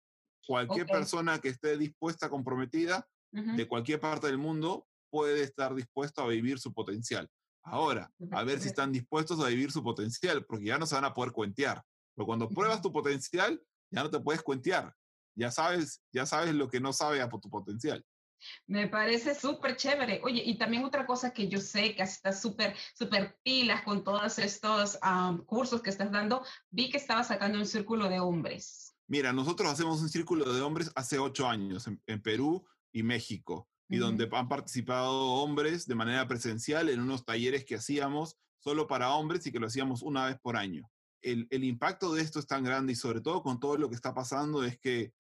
cualquier 0.46 0.86
persona 0.86 1.40
que 1.40 1.48
esté 1.48 1.76
dispuesta, 1.76 2.28
comprometida, 2.28 3.06
de 3.30 3.68
cualquier 3.68 4.00
parte 4.00 4.26
del 4.26 4.38
mundo, 4.38 4.86
puede 5.10 5.42
estar 5.42 5.74
dispuesto 5.74 6.22
a 6.22 6.28
vivir 6.28 6.58
su 6.58 6.72
potencial. 6.72 7.28
Ahora, 7.62 8.10
a 8.30 8.44
ver 8.44 8.60
si 8.60 8.68
están 8.68 8.92
dispuestos 8.92 9.40
a 9.40 9.48
vivir 9.48 9.72
su 9.72 9.82
potencial, 9.82 10.44
porque 10.44 10.66
ya 10.66 10.78
no 10.78 10.86
se 10.86 10.94
van 10.94 11.04
a 11.04 11.14
poder 11.14 11.32
cuentear. 11.32 11.82
Pero 12.14 12.26
cuando 12.26 12.48
pruebas 12.48 12.80
tu 12.80 12.92
potencial, 12.92 13.60
ya 13.90 14.02
no 14.02 14.10
te 14.10 14.20
puedes 14.20 14.42
cuentear. 14.42 14.94
Ya 15.34 15.50
sabes, 15.50 16.00
ya 16.12 16.26
sabes 16.26 16.54
lo 16.54 16.68
que 16.68 16.80
no 16.80 16.92
sabe 16.92 17.20
a 17.20 17.28
tu 17.28 17.50
potencial. 17.50 18.04
Me 18.66 18.88
parece 18.88 19.34
súper 19.34 19.76
chévere. 19.76 20.20
Oye, 20.22 20.42
y 20.44 20.56
también 20.56 20.84
otra 20.84 21.06
cosa 21.06 21.32
que 21.32 21.48
yo 21.48 21.58
sé 21.58 21.94
que 21.94 22.02
estás 22.02 22.40
súper, 22.40 22.76
súper 22.94 23.36
pilas 23.42 23.82
con 23.82 24.04
todos 24.04 24.38
estos 24.38 24.98
cursos 25.46 25.82
que 25.82 25.90
estás 25.90 26.12
dando, 26.12 26.44
vi 26.70 26.90
que 26.90 26.98
estabas 26.98 27.28
sacando 27.28 27.58
un 27.58 27.66
círculo 27.66 28.08
de 28.08 28.20
hombres. 28.20 28.94
Mira, 29.08 29.32
nosotros 29.32 29.70
hacemos 29.70 30.00
un 30.00 30.08
círculo 30.08 30.52
de 30.52 30.60
hombres 30.60 30.90
hace 30.94 31.18
ocho 31.18 31.48
años 31.48 31.86
en 31.86 32.22
Perú 32.22 32.64
y 32.92 33.02
México 33.02 33.68
y 33.88 33.98
donde 33.98 34.28
han 34.32 34.48
participado 34.48 35.32
hombres 35.34 35.86
de 35.86 35.94
manera 35.94 36.26
presencial 36.26 36.88
en 36.88 37.00
unos 37.00 37.24
talleres 37.24 37.64
que 37.64 37.76
hacíamos 37.76 38.36
solo 38.58 38.86
para 38.86 39.14
hombres 39.14 39.46
y 39.46 39.52
que 39.52 39.60
lo 39.60 39.68
hacíamos 39.68 40.02
una 40.02 40.26
vez 40.26 40.38
por 40.40 40.56
año. 40.56 40.90
El, 41.22 41.46
el 41.50 41.64
impacto 41.64 42.12
de 42.14 42.22
esto 42.22 42.38
es 42.40 42.46
tan 42.46 42.64
grande 42.64 42.92
y 42.92 42.96
sobre 42.96 43.20
todo 43.20 43.42
con 43.42 43.60
todo 43.60 43.76
lo 43.76 43.88
que 43.88 43.94
está 43.94 44.12
pasando 44.12 44.64
es 44.64 44.78
que 44.78 45.12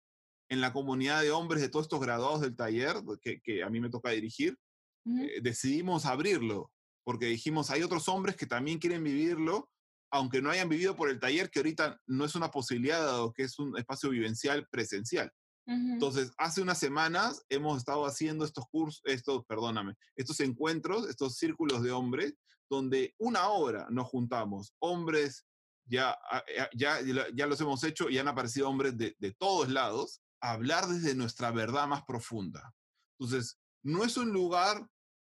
en 0.48 0.60
la 0.60 0.72
comunidad 0.72 1.22
de 1.22 1.30
hombres 1.30 1.62
de 1.62 1.68
todos 1.68 1.86
estos 1.86 2.00
graduados 2.00 2.40
del 2.40 2.56
taller, 2.56 2.96
que, 3.20 3.40
que 3.40 3.62
a 3.62 3.70
mí 3.70 3.80
me 3.80 3.90
toca 3.90 4.10
dirigir, 4.10 4.58
eh, 5.06 5.40
decidimos 5.42 6.06
abrirlo, 6.06 6.70
porque 7.04 7.26
dijimos, 7.26 7.70
hay 7.70 7.82
otros 7.82 8.08
hombres 8.08 8.36
que 8.36 8.46
también 8.46 8.78
quieren 8.78 9.02
vivirlo, 9.02 9.70
aunque 10.10 10.40
no 10.40 10.50
hayan 10.50 10.68
vivido 10.68 10.94
por 10.94 11.10
el 11.10 11.18
taller, 11.18 11.50
que 11.50 11.60
ahorita 11.60 12.00
no 12.06 12.24
es 12.24 12.34
una 12.34 12.50
posibilidad, 12.50 13.00
dado 13.00 13.32
que 13.32 13.42
es 13.42 13.58
un 13.58 13.76
espacio 13.76 14.10
vivencial 14.10 14.66
presencial. 14.70 15.32
Entonces, 15.68 16.30
hace 16.38 16.62
unas 16.62 16.78
semanas 16.78 17.44
hemos 17.48 17.78
estado 17.78 18.06
haciendo 18.06 18.44
estos 18.44 18.66
cursos, 18.70 19.02
estos, 19.04 19.44
perdóname, 19.46 19.94
estos 20.14 20.38
encuentros, 20.38 21.08
estos 21.08 21.38
círculos 21.38 21.82
de 21.82 21.90
hombres, 21.90 22.34
donde 22.70 23.14
una 23.18 23.48
hora 23.48 23.88
nos 23.90 24.06
juntamos, 24.06 24.72
hombres, 24.78 25.44
ya, 25.84 26.16
ah, 26.30 26.44
ya, 26.72 27.00
ya, 27.34 27.46
los 27.46 27.60
hemos 27.60 27.82
hecho 27.82 28.08
y 28.08 28.18
han 28.18 28.28
aparecido 28.28 28.68
hombres 28.68 28.96
de, 28.96 29.16
de 29.18 29.32
todos 29.32 29.68
lados, 29.68 30.20
a 30.40 30.52
hablar 30.52 30.86
desde 30.86 31.16
nuestra 31.16 31.50
verdad 31.50 31.88
más 31.88 32.04
profunda. 32.04 32.72
Entonces, 33.18 33.58
no 33.82 34.04
es 34.04 34.16
un 34.16 34.32
lugar 34.32 34.86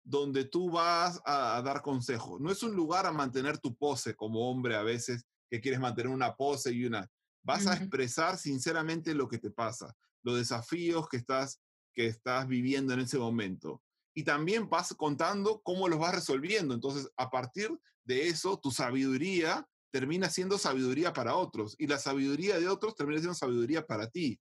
donde 0.05 0.45
tú 0.45 0.71
vas 0.71 1.21
a, 1.25 1.61
dar 1.63 1.83
consejo. 1.83 2.39
No 2.41 2.51
es 2.51 2.63
un 2.63 2.75
lugar 2.75 3.07
a 3.07 3.13
mantener 3.13 3.59
tu 3.59 3.75
pose 3.75 4.15
como 4.15 4.51
hombre 4.51 4.77
a 4.77 4.83
veces 4.83 5.25
que 5.51 5.61
quieres 5.61 5.81
mantener 5.81 6.13
una 6.13 6.35
pose 6.35 6.73
y 6.73 6.85
una. 6.85 7.09
Vas 7.45 7.67
a 7.67 7.75
expresar 7.75 8.37
sinceramente 8.37 9.15
lo 9.15 9.29
que 9.29 9.39
te 9.39 9.51
pasa, 9.51 9.95
los 10.23 10.37
desafíos 10.37 11.09
que 11.09 11.17
estás, 11.17 11.61
que 11.95 12.07
estás 12.07 12.47
viviendo 12.47 12.95
en 12.95 13.01
ese 13.01 13.19
momento. 13.19 13.83
Y 14.15 14.25
también 14.25 14.69
vas 14.69 14.95
contando 14.95 15.63
cómo 15.63 15.89
los 15.89 15.99
vas 15.99 16.15
resolviendo. 16.15 16.75
Entonces, 16.75 17.11
a 17.17 17.31
partir 17.31 17.71
de 18.05 18.29
eso, 18.29 18.59
tu 18.59 18.71
sabiduría 18.71 19.67
termina 19.93 20.31
siendo 20.31 20.59
sabiduría 20.59 21.13
para 21.13 21.37
otros 21.37 21.77
y 21.79 21.87
la 21.87 21.99
sabiduría 21.99 22.59
de 22.59 22.69
otros 22.69 22.95
termina 22.95 23.21
siendo 23.21 23.35
sabiduría 23.35 23.87
para 23.87 24.09
ti. 24.09 24.41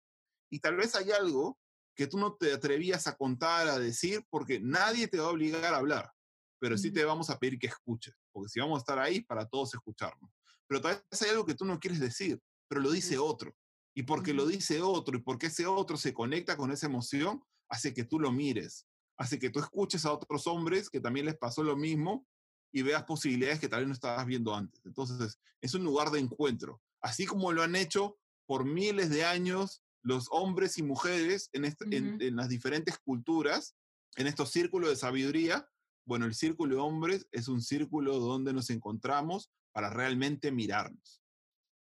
Y 0.49 0.59
tal 0.59 0.75
vez 0.75 0.95
hay 0.95 1.11
algo 1.11 1.59
que 1.95 2.07
tú 2.07 2.17
no 2.17 2.35
te 2.35 2.51
atrevías 2.51 3.07
a 3.07 3.15
contar, 3.15 3.67
a 3.67 3.79
decir, 3.79 4.25
porque 4.29 4.59
nadie 4.59 5.07
te 5.07 5.19
va 5.19 5.27
a 5.27 5.31
obligar 5.31 5.73
a 5.73 5.77
hablar, 5.77 6.11
pero 6.59 6.77
sí 6.77 6.91
te 6.91 7.05
vamos 7.05 7.29
a 7.29 7.39
pedir 7.39 7.57
que 7.57 7.67
escuches, 7.67 8.13
porque 8.31 8.49
si 8.49 8.59
vamos 8.59 8.77
a 8.77 8.79
estar 8.79 8.99
ahí 8.99 9.21
para 9.21 9.47
todos 9.47 9.73
escucharnos. 9.73 10.31
Pero 10.67 10.81
tal 10.81 11.03
vez 11.09 11.21
hay 11.21 11.29
algo 11.29 11.45
que 11.45 11.55
tú 11.55 11.63
no 11.63 11.79
quieres 11.79 11.99
decir, 11.99 12.39
pero 12.67 12.81
lo 12.81 12.91
dice 12.91 13.17
otro. 13.17 13.55
Y 13.95 14.03
porque 14.03 14.34
lo 14.34 14.45
dice 14.45 14.81
otro 14.81 15.17
y 15.17 15.21
porque 15.21 15.47
ese 15.47 15.65
otro 15.65 15.97
se 15.97 16.13
conecta 16.13 16.58
con 16.58 16.71
esa 16.71 16.86
emoción, 16.86 17.43
hace 17.69 17.93
que 17.93 18.03
tú 18.03 18.19
lo 18.19 18.31
mires, 18.31 18.86
hace 19.17 19.39
que 19.39 19.49
tú 19.49 19.60
escuches 19.60 20.05
a 20.05 20.12
otros 20.12 20.45
hombres 20.47 20.89
que 20.89 20.99
también 20.99 21.25
les 21.25 21.38
pasó 21.38 21.63
lo 21.63 21.77
mismo 21.77 22.27
y 22.73 22.81
veas 22.81 23.05
posibilidades 23.05 23.60
que 23.60 23.69
tal 23.69 23.79
vez 23.79 23.88
no 23.88 23.93
estabas 23.93 24.25
viendo 24.25 24.53
antes. 24.53 24.86
Entonces, 24.86 25.39
es 25.62 25.73
un 25.73 25.86
lugar 25.86 26.12
de 26.12 26.19
encuentro. 26.19 26.81
Así 27.01 27.25
como 27.25 27.53
lo 27.53 27.63
han 27.63 27.75
hecho 27.75 28.17
por 28.45 28.65
miles 28.65 29.10
de 29.10 29.23
años 29.23 29.81
los 30.01 30.27
hombres 30.29 30.77
y 30.77 30.84
mujeres 30.84 31.49
en, 31.53 31.65
en, 31.89 32.36
las 32.36 32.49
diferentes 32.49 32.99
culturas, 32.99 33.75
en 34.17 34.27
estos 34.27 34.51
círculos 34.51 34.89
de 34.89 34.95
sabiduría, 34.97 35.67
bueno, 36.05 36.25
el 36.25 36.36
círculo 36.36 36.75
de 36.75 36.81
hombres 36.81 37.27
es 37.31 37.47
un 37.47 37.62
círculo 37.62 38.19
donde 38.19 38.53
nos 38.53 38.69
encontramos 38.69 39.49
para 39.71 39.89
realmente 39.89 40.51
mirarnos. 40.51 41.23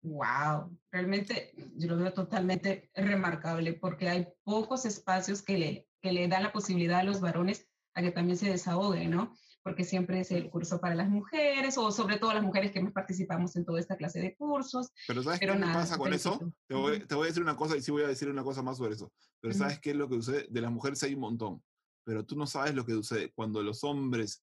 Wow, 0.05 0.79
realmente 0.93 1.53
yo 1.77 1.89
lo 1.89 1.97
veo 1.97 2.13
totalmente 2.13 2.91
remarcable 2.95 3.73
porque 3.73 4.09
hay 4.09 4.29
pocos 4.45 4.85
espacios 4.85 5.43
que 5.43 5.59
le, 5.59 5.89
que 6.03 6.13
le 6.13 6.29
dan 6.29 6.43
la 6.43 6.53
posibilidad 6.53 7.01
a 7.01 7.05
los 7.05 7.21
varones 7.21 7.67
a 7.95 8.03
que 8.03 8.11
también 8.11 8.37
se 8.37 8.51
desahoguen, 8.51 9.11
¿no? 9.11 9.35
porque 9.65 9.83
siempre 9.83 10.21
es 10.21 10.31
el 10.31 10.51
curso 10.51 10.79
para 10.79 10.95
las 10.95 11.09
mujeres, 11.09 11.79
o 11.79 11.91
sobre 11.91 12.19
todo 12.19 12.35
las 12.35 12.43
mujeres 12.43 12.71
que 12.71 12.83
más 12.83 12.93
participamos 12.93 13.57
en 13.57 13.65
toda 13.65 13.81
esta 13.81 13.97
clase 13.97 14.21
de 14.21 14.37
cursos. 14.37 14.93
Pero 15.09 15.23
¿sabes 15.23 15.41
qué 15.41 15.47
pasa 15.47 15.97
con 15.97 16.13
eso? 16.13 16.39
Te 16.69 16.75
voy, 16.75 17.01
te 17.07 17.15
voy, 17.15 17.25
a 17.25 17.29
decir 17.29 17.43
una 17.43 17.57
cosa 17.57 17.75
y 17.75 17.81
sí 17.81 17.91
voy 17.91 18.03
a 18.03 18.09
decir 18.09 18.29
una 18.29 18.45
cosa 18.45 18.63
más 18.63 18.77
sobre 18.77 18.93
eso. 18.93 19.11
Pero 19.41 19.55
¿sabes 19.55 19.81
qué 19.81 19.91
es 19.93 19.97
lo 19.97 20.07
que 20.07 20.17
sucede? 20.17 20.47
De 20.51 20.61
las 20.61 20.71
mujeres 20.71 21.03
hay 21.03 21.15
un 21.15 21.21
montón, 21.21 21.63
pero 22.05 22.27
tú 22.27 22.37
no 22.37 22.47
sabes 22.47 22.75
lo 22.75 22.85
que 22.85 22.93
sucede 22.93 23.33
cuando 23.33 23.63
los 23.63 23.83
hombres 23.85 24.45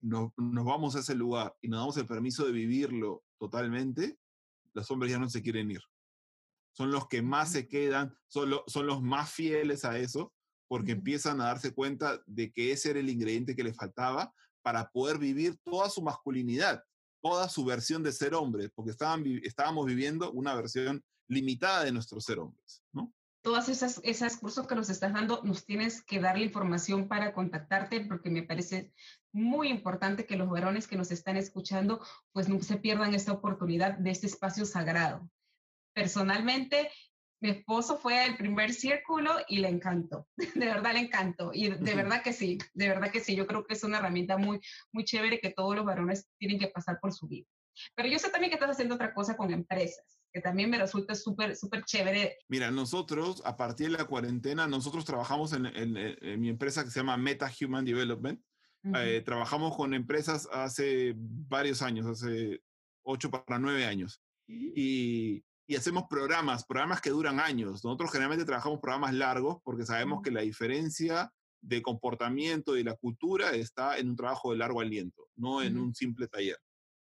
nos, 0.00 0.32
nos 0.36 0.64
vamos 0.64 0.96
a 0.96 1.00
ese 1.00 1.14
lugar 1.14 1.54
y 1.60 1.68
nos 1.68 1.78
damos 1.78 1.96
el 1.96 2.06
permiso 2.06 2.44
de 2.44 2.50
vivirlo 2.50 3.22
totalmente, 3.38 4.18
los 4.78 4.90
hombres 4.90 5.12
ya 5.12 5.18
no 5.18 5.28
se 5.28 5.42
quieren 5.42 5.70
ir. 5.70 5.82
Son 6.72 6.90
los 6.90 7.08
que 7.08 7.22
más 7.22 7.52
se 7.52 7.68
quedan, 7.68 8.14
son, 8.28 8.52
son 8.66 8.86
los 8.86 9.02
más 9.02 9.32
fieles 9.32 9.84
a 9.84 9.98
eso, 9.98 10.32
porque 10.68 10.92
empiezan 10.92 11.40
a 11.40 11.46
darse 11.46 11.72
cuenta 11.72 12.22
de 12.26 12.52
que 12.52 12.72
ese 12.72 12.90
era 12.90 13.00
el 13.00 13.08
ingrediente 13.08 13.56
que 13.56 13.64
les 13.64 13.76
faltaba 13.76 14.32
para 14.62 14.90
poder 14.90 15.18
vivir 15.18 15.56
toda 15.64 15.88
su 15.88 16.02
masculinidad, 16.02 16.82
toda 17.22 17.48
su 17.48 17.64
versión 17.64 18.02
de 18.02 18.12
ser 18.12 18.34
hombre, 18.34 18.68
porque 18.70 18.90
estaban, 18.90 19.24
estábamos 19.42 19.86
viviendo 19.86 20.30
una 20.32 20.54
versión 20.54 21.02
limitada 21.28 21.84
de 21.84 21.92
nuestro 21.92 22.20
ser 22.20 22.38
hombres, 22.38 22.82
¿no? 22.92 23.12
Todas 23.42 23.68
esas, 23.68 24.00
esas 24.04 24.36
cursos 24.36 24.66
que 24.66 24.74
nos 24.74 24.90
estás 24.90 25.12
dando, 25.12 25.42
nos 25.44 25.64
tienes 25.64 26.02
que 26.02 26.20
dar 26.20 26.36
la 26.36 26.44
información 26.44 27.08
para 27.08 27.32
contactarte, 27.32 28.00
porque 28.00 28.30
me 28.30 28.42
parece 28.42 28.92
muy 29.32 29.68
importante 29.68 30.26
que 30.26 30.36
los 30.36 30.50
varones 30.50 30.88
que 30.88 30.96
nos 30.96 31.10
están 31.10 31.36
escuchando, 31.36 32.04
pues 32.32 32.48
no 32.48 32.60
se 32.62 32.76
pierdan 32.76 33.14
esta 33.14 33.32
oportunidad 33.32 33.96
de 33.98 34.10
este 34.10 34.26
espacio 34.26 34.64
sagrado. 34.64 35.30
Personalmente, 35.94 36.90
mi 37.40 37.50
esposo 37.50 37.98
fue 37.98 38.26
el 38.26 38.36
primer 38.36 38.72
círculo 38.72 39.36
y 39.46 39.58
le 39.58 39.68
encantó, 39.68 40.26
de 40.36 40.66
verdad 40.66 40.92
le 40.92 41.00
encantó. 41.00 41.52
Y 41.54 41.68
de 41.68 41.94
verdad 41.94 42.22
que 42.22 42.32
sí, 42.32 42.58
de 42.74 42.88
verdad 42.88 43.10
que 43.10 43.20
sí, 43.20 43.36
yo 43.36 43.46
creo 43.46 43.64
que 43.64 43.74
es 43.74 43.84
una 43.84 43.98
herramienta 43.98 44.36
muy, 44.36 44.60
muy 44.92 45.04
chévere 45.04 45.40
que 45.40 45.50
todos 45.50 45.76
los 45.76 45.84
varones 45.84 46.28
tienen 46.38 46.58
que 46.58 46.68
pasar 46.68 46.98
por 47.00 47.12
su 47.12 47.28
vida. 47.28 47.46
Pero 47.94 48.08
yo 48.08 48.18
sé 48.18 48.30
también 48.30 48.50
que 48.50 48.56
estás 48.56 48.70
haciendo 48.70 48.96
otra 48.96 49.14
cosa 49.14 49.36
con 49.36 49.52
empresas, 49.52 50.17
que 50.38 50.42
también 50.42 50.70
me 50.70 50.78
resulta 50.78 51.14
súper, 51.14 51.56
súper 51.56 51.84
chévere. 51.84 52.38
Mira, 52.48 52.70
nosotros, 52.70 53.42
a 53.44 53.56
partir 53.56 53.90
de 53.90 53.98
la 53.98 54.04
cuarentena, 54.04 54.66
nosotros 54.66 55.04
trabajamos 55.04 55.52
en, 55.52 55.66
en, 55.66 56.40
mi 56.40 56.48
empresa 56.48 56.84
que 56.84 56.90
se 56.90 57.00
llama 57.00 57.16
Meta 57.16 57.50
Human 57.60 57.84
Development. 57.84 58.40
Eh, 58.94 59.22
trabajamos 59.24 59.76
con 59.76 59.92
empresas 59.92 60.48
hace 60.52 61.14
varios 61.16 61.82
años, 61.82 62.06
hace 62.06 62.62
ocho 63.02 63.30
para 63.30 63.58
nueve 63.58 63.84
años. 63.84 64.22
Y 64.46 65.44
y 65.68 65.76
hacemos 65.76 66.04
programas, 66.08 66.64
programas 66.64 67.02
que 67.02 67.10
duran 67.10 67.38
años. 67.38 67.84
Nosotros 67.84 68.10
generalmente 68.10 68.46
trabajamos 68.46 68.80
programas 68.80 69.12
largos 69.12 69.58
porque 69.62 69.84
sabemos 69.84 70.22
que 70.22 70.30
la 70.30 70.40
diferencia 70.40 71.30
de 71.60 71.82
comportamiento 71.82 72.76
y 72.76 72.82
la 72.82 72.94
cultura 72.94 73.50
está 73.50 73.98
en 73.98 74.08
un 74.08 74.16
trabajo 74.16 74.50
de 74.50 74.56
largo 74.56 74.80
aliento, 74.80 75.28
no 75.36 75.60
en 75.60 75.78
un 75.78 75.94
simple 75.94 76.26
taller. 76.26 76.56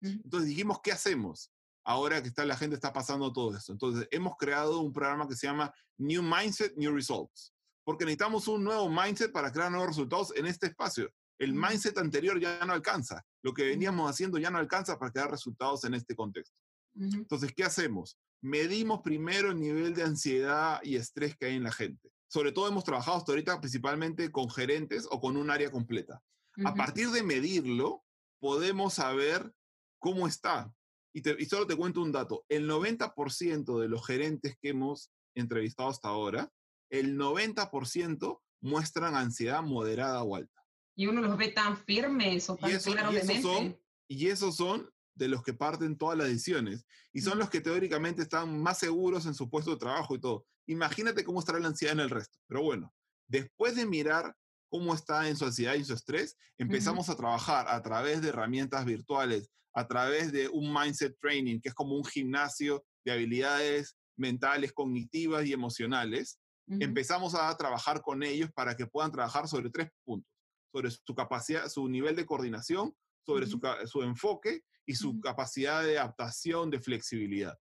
Entonces 0.02 0.50
dijimos, 0.50 0.80
¿qué 0.84 0.92
hacemos? 0.92 1.52
Ahora 1.84 2.22
que 2.22 2.30
está, 2.30 2.46
la 2.46 2.58
gente 2.58 2.76
está 2.76 2.94
pasando 2.94 3.34
todo 3.34 3.56
esto. 3.56 3.72
Entonces 3.72 4.08
hemos 4.12 4.36
creado 4.38 4.80
un 4.80 4.94
programa 4.94 5.28
que 5.28 5.36
se 5.36 5.48
llama 5.48 5.74
New 5.98 6.22
Mindset, 6.22 6.76
New 6.76 6.94
Results, 6.94 7.54
porque 7.84 8.06
necesitamos 8.06 8.48
un 8.48 8.64
nuevo 8.64 8.90
mindset 8.90 9.32
para 9.32 9.52
crear 9.52 9.72
nuevos 9.72 9.90
resultados 9.90 10.34
en 10.36 10.46
este 10.46 10.68
espacio. 10.68 11.12
El 11.40 11.54
mindset 11.54 11.98
anterior 11.98 12.40
ya 12.40 12.64
no 12.66 12.74
alcanza. 12.74 13.24
Lo 13.42 13.54
que 13.54 13.64
veníamos 13.64 14.10
haciendo 14.10 14.38
ya 14.38 14.52
no 14.52 14.60
alcanza 14.60 15.00
para 15.00 15.12
crear 15.12 15.32
resultados 15.32 15.84
en 15.86 15.96
este 15.96 16.16
contexto. 16.16 16.56
Entonces, 16.94 17.52
¿qué 17.56 17.64
hacemos? 17.64 18.18
medimos 18.42 19.02
primero 19.02 19.52
el 19.52 19.60
nivel 19.60 19.94
de 19.94 20.04
ansiedad 20.04 20.80
y 20.84 20.96
estrés 20.96 21.38
que 21.38 21.46
hay 21.46 21.56
en 21.56 21.64
la 21.64 21.72
gente. 21.72 22.12
Sobre 22.28 22.52
todo 22.52 22.68
hemos 22.68 22.84
trabajado 22.84 23.18
hasta 23.18 23.32
ahorita 23.32 23.60
principalmente 23.60 24.32
con 24.32 24.50
gerentes 24.50 25.08
o 25.10 25.20
con 25.20 25.38
un 25.38 25.50
área 25.52 25.70
completa. 25.70 26.22
A 26.66 26.74
partir 26.74 27.10
de 27.12 27.24
medirlo, 27.24 28.04
podemos 28.40 28.96
saber 28.96 29.54
cómo 30.00 30.28
está. 30.28 30.74
Y, 31.14 31.42
y 31.42 31.46
solo 31.46 31.68
te 31.68 31.76
cuento 31.76 32.02
un 32.02 32.12
dato. 32.12 32.46
El 32.50 32.70
90% 32.70 33.80
de 33.80 33.90
los 33.90 34.06
gerentes 34.06 34.56
que 34.62 34.70
hemos 34.70 35.12
entrevistado 35.36 35.90
hasta 35.90 36.10
ahora, 36.10 36.52
el 36.90 37.18
90% 37.18 38.40
muestran 38.62 39.16
ansiedad 39.16 39.62
moderada 39.64 40.24
o 40.24 40.36
alta. 40.36 40.62
Y 40.96 41.08
uno 41.08 41.22
los 41.22 41.38
ve 41.38 41.50
tan 41.50 41.78
firmes 41.78 42.50
o 42.50 42.58
tan 42.58 42.70
y 42.70 42.74
eso, 42.74 42.92
y 42.92 43.16
esos 43.16 43.42
son, 43.42 43.80
y 44.08 44.28
esos 44.28 44.56
son 44.56 44.90
de 45.16 45.28
los 45.28 45.44
que 45.44 45.54
parten 45.54 45.98
todas 45.98 46.18
las 46.18 46.28
decisiones 46.28 46.86
y 47.14 47.22
son 47.22 47.40
los 47.40 47.50
que 47.50 47.62
teóricamente 47.62 48.22
están 48.22 48.62
más 48.62 48.80
seguros 48.80 49.26
en 49.26 49.34
su 49.34 49.50
puesto 49.50 49.72
de 49.72 49.78
trabajo 49.78 50.16
y 50.16 50.20
todo. 50.20 50.46
Imagínate 50.68 51.24
cómo 51.24 51.40
estará 51.40 51.60
la 51.60 51.68
ansiedad 51.68 51.94
en 51.94 52.02
el 52.02 52.10
resto. 52.10 52.38
Pero 52.48 52.64
bueno, 52.64 52.94
después 53.28 53.76
de 53.76 53.86
mirar 53.86 54.36
cómo 54.72 54.96
está 54.96 55.28
en 55.28 55.36
su 55.36 55.44
ansiedad 55.44 55.76
y 55.76 55.80
en 55.80 55.86
su 55.86 55.94
estrés, 55.94 56.38
empezamos 56.58 57.10
a 57.10 57.16
trabajar 57.18 57.68
a 57.68 57.82
través 57.82 58.22
de 58.22 58.30
herramientas 58.30 58.86
virtuales, 58.86 59.50
a 59.76 59.86
través 59.86 60.32
de 60.32 60.48
un 60.48 60.74
mindset 60.74 61.14
training, 61.20 61.60
que 61.60 61.70
es 61.70 61.76
como 61.76 61.96
un 61.96 62.06
gimnasio 62.06 62.84
de 63.04 63.12
habilidades 63.12 63.98
mentales, 64.18 64.72
cognitivas 64.72 65.46
y 65.46 65.52
emocionales. 65.52 66.40
Empezamos 66.68 67.36
a 67.36 67.56
trabajar 67.58 68.02
con 68.02 68.24
ellos 68.24 68.50
para 68.56 68.78
que 68.78 68.88
puedan 68.88 69.12
trabajar 69.12 69.46
sobre 69.50 69.70
tres 69.70 69.90
puntos, 70.06 70.32
sobre 70.72 70.90
su 70.90 71.14
capacidad, 71.14 71.68
su 71.68 71.90
nivel 71.90 72.16
de 72.16 72.26
coordinación, 72.26 72.96
sobre 73.26 73.48
su, 73.48 73.60
su 73.88 74.04
enfoque 74.04 74.62
y 74.86 74.96
su 74.96 75.20
capacidad 75.20 75.84
de 75.84 76.00
adaptación, 76.00 76.70
de 76.70 76.80
flexibilidad. 76.80 77.58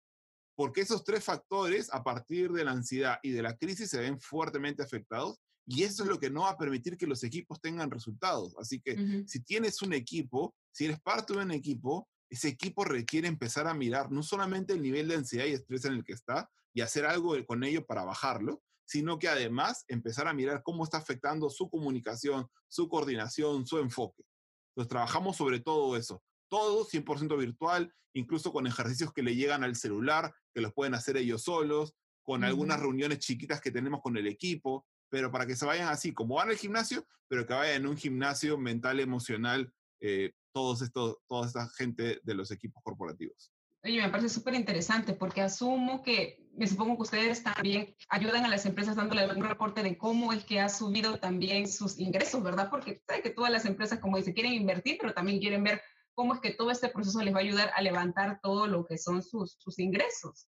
Porque 0.56 0.80
esos 0.80 1.04
tres 1.04 1.22
factores, 1.22 1.92
a 1.92 2.02
partir 2.02 2.50
de 2.52 2.64
la 2.64 2.70
ansiedad 2.70 3.18
y 3.22 3.32
de 3.32 3.42
la 3.42 3.58
crisis, 3.58 3.90
se 3.90 4.00
ven 4.00 4.18
fuertemente 4.18 4.82
afectados 4.82 5.43
Y 5.66 5.82
eso 5.82 6.02
es 6.02 6.08
lo 6.08 6.18
que 6.18 6.30
no 6.30 6.42
va 6.42 6.50
a 6.50 6.58
permitir 6.58 6.96
que 6.96 7.06
los 7.06 7.22
equipos 7.24 7.60
tengan 7.60 7.90
resultados. 7.90 8.54
Así 8.58 8.80
que 8.80 9.24
si 9.26 9.40
tienes 9.40 9.80
un 9.82 9.92
equipo, 9.92 10.54
si 10.72 10.84
eres 10.86 11.00
parte 11.00 11.32
de 11.32 11.40
un 11.40 11.50
equipo, 11.50 12.08
ese 12.28 12.48
equipo 12.48 12.84
requiere 12.84 13.28
empezar 13.28 13.66
a 13.66 13.74
mirar 13.74 14.10
no 14.10 14.22
solamente 14.22 14.72
el 14.72 14.82
nivel 14.82 15.08
de 15.08 15.16
ansiedad 15.16 15.46
y 15.46 15.52
estrés 15.52 15.84
en 15.84 15.94
el 15.94 16.04
que 16.04 16.12
está 16.12 16.50
y 16.74 16.80
hacer 16.80 17.06
algo 17.06 17.34
con 17.46 17.64
ello 17.64 17.86
para 17.86 18.04
bajarlo, 18.04 18.62
sino 18.84 19.18
que 19.18 19.28
además 19.28 19.84
empezar 19.88 20.28
a 20.28 20.34
mirar 20.34 20.62
cómo 20.62 20.84
está 20.84 20.98
afectando 20.98 21.48
su 21.48 21.70
comunicación, 21.70 22.46
su 22.68 22.88
coordinación, 22.88 23.66
su 23.66 23.78
enfoque. 23.78 24.24
Entonces 24.70 24.90
trabajamos 24.90 25.36
sobre 25.36 25.60
todo 25.60 25.96
eso. 25.96 26.22
Todo 26.50 26.84
100% 26.84 27.38
virtual, 27.38 27.94
incluso 28.12 28.52
con 28.52 28.66
ejercicios 28.66 29.12
que 29.12 29.22
le 29.22 29.34
llegan 29.34 29.64
al 29.64 29.76
celular, 29.76 30.34
que 30.52 30.60
los 30.60 30.74
pueden 30.74 30.94
hacer 30.94 31.16
ellos 31.16 31.42
solos, 31.42 31.94
con 32.22 32.42
algunas 32.42 32.80
reuniones 32.80 33.18
chiquitas 33.18 33.60
que 33.60 33.70
tenemos 33.70 34.00
con 34.00 34.16
el 34.16 34.26
equipo, 34.26 34.86
pero 35.14 35.30
para 35.30 35.46
que 35.46 35.54
se 35.54 35.64
vayan 35.64 35.86
así, 35.86 36.12
como 36.12 36.34
van 36.34 36.48
al 36.48 36.56
gimnasio, 36.56 37.06
pero 37.28 37.46
que 37.46 37.54
vayan 37.54 37.76
en 37.76 37.86
un 37.86 37.96
gimnasio 37.96 38.58
mental, 38.58 38.98
emocional, 38.98 39.72
eh, 40.00 40.32
todos 40.52 40.82
estos, 40.82 41.18
toda 41.28 41.46
esta 41.46 41.68
gente 41.68 42.18
de 42.24 42.34
los 42.34 42.50
equipos 42.50 42.82
corporativos. 42.82 43.52
Oye, 43.84 44.02
me 44.02 44.08
parece 44.08 44.28
súper 44.28 44.54
interesante 44.54 45.12
porque 45.12 45.40
asumo 45.40 46.02
que, 46.02 46.50
me 46.56 46.66
supongo 46.66 46.96
que 46.96 47.02
ustedes 47.02 47.44
también 47.44 47.94
ayudan 48.08 48.44
a 48.44 48.48
las 48.48 48.66
empresas 48.66 48.96
dándole 48.96 49.32
un 49.32 49.44
reporte 49.44 49.84
de 49.84 49.96
cómo 49.96 50.32
es 50.32 50.44
que 50.44 50.58
ha 50.58 50.68
subido 50.68 51.20
también 51.20 51.68
sus 51.68 52.00
ingresos, 52.00 52.42
¿verdad? 52.42 52.68
Porque 52.68 53.00
sabe 53.06 53.22
que 53.22 53.30
todas 53.30 53.52
las 53.52 53.66
empresas, 53.66 54.00
como 54.00 54.16
dice, 54.16 54.34
quieren 54.34 54.54
invertir, 54.54 54.98
pero 55.00 55.14
también 55.14 55.38
quieren 55.38 55.62
ver 55.62 55.80
cómo 56.14 56.34
es 56.34 56.40
que 56.40 56.54
todo 56.54 56.72
este 56.72 56.88
proceso 56.88 57.22
les 57.22 57.32
va 57.32 57.38
a 57.38 57.42
ayudar 57.42 57.70
a 57.76 57.82
levantar 57.82 58.40
todo 58.42 58.66
lo 58.66 58.84
que 58.84 58.98
son 58.98 59.22
sus, 59.22 59.54
sus 59.60 59.78
ingresos. 59.78 60.48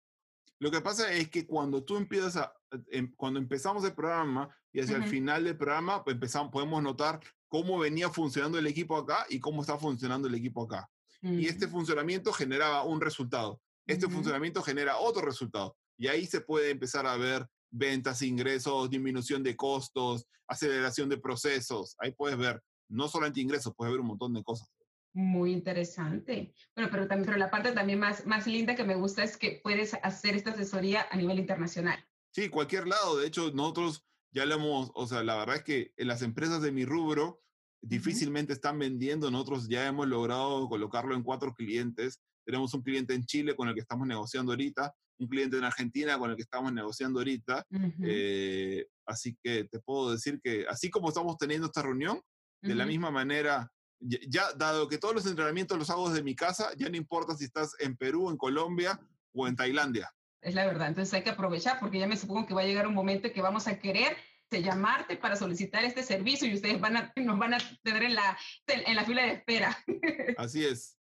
Lo 0.60 0.72
que 0.72 0.82
pasa 0.82 1.12
es 1.12 1.30
que 1.30 1.46
cuando 1.46 1.84
tú 1.84 1.98
empiezas 1.98 2.38
a, 2.38 2.54
em, 2.92 3.14
cuando 3.16 3.40
empezamos 3.40 3.84
el 3.84 3.94
programa 3.94 4.50
y 4.72 4.80
hacia 4.80 4.98
el 4.98 5.04
final 5.04 5.44
del 5.44 5.58
programa, 5.58 6.04
pues 6.04 6.16
empezamos, 6.16 6.52
podemos 6.52 6.82
notar 6.82 7.20
cómo 7.48 7.80
venía 7.80 8.10
funcionando 8.10 8.58
el 8.58 8.68
equipo 8.68 8.98
acá 8.98 9.26
y 9.30 9.40
cómo 9.40 9.62
está 9.62 9.78
funcionando 9.78 10.28
el 10.28 10.36
equipo 10.36 10.64
acá. 10.64 10.90
Y 11.22 11.48
este 11.48 11.68
funcionamiento 11.68 12.32
generaba 12.32 12.84
un 12.84 13.02
resultado. 13.02 13.60
Este 13.88 14.08
funcionamiento 14.08 14.62
genera 14.62 14.98
otro 14.98 15.26
resultado. 15.26 15.76
Y 15.98 16.08
ahí 16.08 16.28
se 16.28 16.42
puede 16.42 16.70
empezar 16.70 17.08
a 17.08 17.18
ver 17.18 17.48
ventas, 17.72 18.22
ingresos, 18.22 18.90
disminución 18.90 19.42
de 19.42 19.56
costos, 19.56 20.28
aceleración 20.48 21.10
de 21.10 21.18
procesos. 21.18 21.96
Ahí 22.00 22.12
puedes 22.12 22.38
ver 22.38 22.62
no 22.90 23.08
solamente 23.08 23.42
ingresos, 23.42 23.74
puedes 23.76 23.92
ver 23.92 24.02
un 24.02 24.08
montón 24.08 24.34
de 24.34 24.44
cosas. 24.44 24.70
Muy 25.16 25.54
interesante. 25.54 26.54
Bueno, 26.76 26.92
pero 26.92 27.08
también 27.08 27.26
pero 27.26 27.38
la 27.38 27.50
parte 27.50 27.72
también 27.72 28.00
más, 28.00 28.26
más 28.26 28.48
linda 28.48 28.76
que 28.76 28.84
me 28.84 28.96
gusta 28.96 29.24
es 29.24 29.38
que 29.38 29.62
puedes 29.64 29.94
hacer 30.04 30.36
esta 30.36 30.52
asesoría 30.52 31.08
a 31.10 31.16
nivel 31.16 31.40
internacional. 31.40 32.06
Sí, 32.34 32.50
cualquier 32.50 32.86
lado. 32.86 33.18
De 33.18 33.26
hecho, 33.26 33.50
nosotros 33.54 34.06
ya 34.34 34.46
lo 34.46 34.56
hemos, 34.56 34.92
o 34.94 35.08
sea, 35.08 35.24
la 35.24 35.38
verdad 35.38 35.56
es 35.56 35.64
que 35.64 35.94
en 35.96 36.10
las 36.10 36.22
empresas 36.22 36.62
de 36.62 36.74
mi 36.74 36.84
rubro 36.84 37.42
difícilmente 37.82 38.52
están 38.52 38.78
vendiendo. 38.78 39.32
Nosotros 39.32 39.70
ya 39.70 39.88
hemos 39.88 40.06
logrado 40.06 40.68
colocarlo 40.68 41.16
en 41.16 41.24
cuatro 41.24 41.56
clientes. 41.56 42.20
Tenemos 42.46 42.74
un 42.74 42.82
cliente 42.82 43.14
en 43.14 43.24
Chile 43.24 43.56
con 43.56 43.70
el 43.70 43.74
que 43.74 43.80
estamos 43.80 44.06
negociando 44.06 44.52
ahorita, 44.52 44.94
un 45.20 45.30
cliente 45.30 45.58
en 45.58 45.64
Argentina 45.64 46.20
con 46.20 46.30
el 46.30 46.36
que 46.36 46.42
estamos 46.42 46.74
negociando 46.74 47.22
ahorita. 47.22 47.66
Eh, 48.04 48.86
así 49.06 49.38
que 49.42 49.64
te 49.64 49.80
puedo 49.80 50.12
decir 50.12 50.42
que 50.44 50.66
así 50.68 50.90
como 50.90 51.08
estamos 51.08 51.38
teniendo 51.38 51.68
esta 51.68 51.84
reunión, 51.84 52.20
de 52.62 52.76
la 52.76 52.86
misma 52.86 53.12
manera 53.12 53.72
ya, 54.00 54.54
dado 54.54 54.88
que 54.88 54.98
todos 54.98 55.16
los 55.16 55.26
entrenamientos 55.26 55.78
los 55.78 55.90
hago 55.90 56.10
desde 56.10 56.24
mi 56.24 56.36
casa, 56.36 56.72
ya 56.78 56.90
no 56.90 56.98
importa 56.98 57.36
si 57.36 57.46
estás 57.46 57.76
en 57.80 57.96
Perú, 57.96 58.30
en 58.30 58.38
Colombia 58.38 59.00
o 59.34 59.48
en 59.48 59.56
Tailandia. 59.56 60.14
Es 60.42 60.54
la 60.54 60.66
verdad, 60.66 60.90
entonces 60.90 61.14
hay 61.14 61.24
que 61.24 61.32
aprovechar 61.32 61.80
porque 61.80 62.00
ya 62.00 62.08
me 62.08 62.18
supongo 62.18 62.46
que 62.46 62.54
va 62.54 62.62
a 62.62 62.66
llegar 62.66 62.88
un 62.88 62.94
momento 62.94 63.32
que 63.32 63.42
vamos 63.42 63.68
a 63.68 63.80
querer 63.80 64.16
llamarte 64.62 65.18
para 65.18 65.36
solicitar 65.36 65.84
este 65.84 66.04
servicio 66.04 66.48
y 66.48 66.56
ustedes 66.56 66.80
van 66.80 66.98
a, 66.98 67.14
nos 67.16 67.38
van 67.38 67.56
a 67.56 67.58
tener 67.84 68.04
en 68.04 68.16
la, 68.16 68.38
en 68.68 68.96
la 68.96 69.06
fila 69.06 69.24
de 69.24 69.34
espera. 69.34 69.78
Así 70.38 70.66
es. 70.66 70.98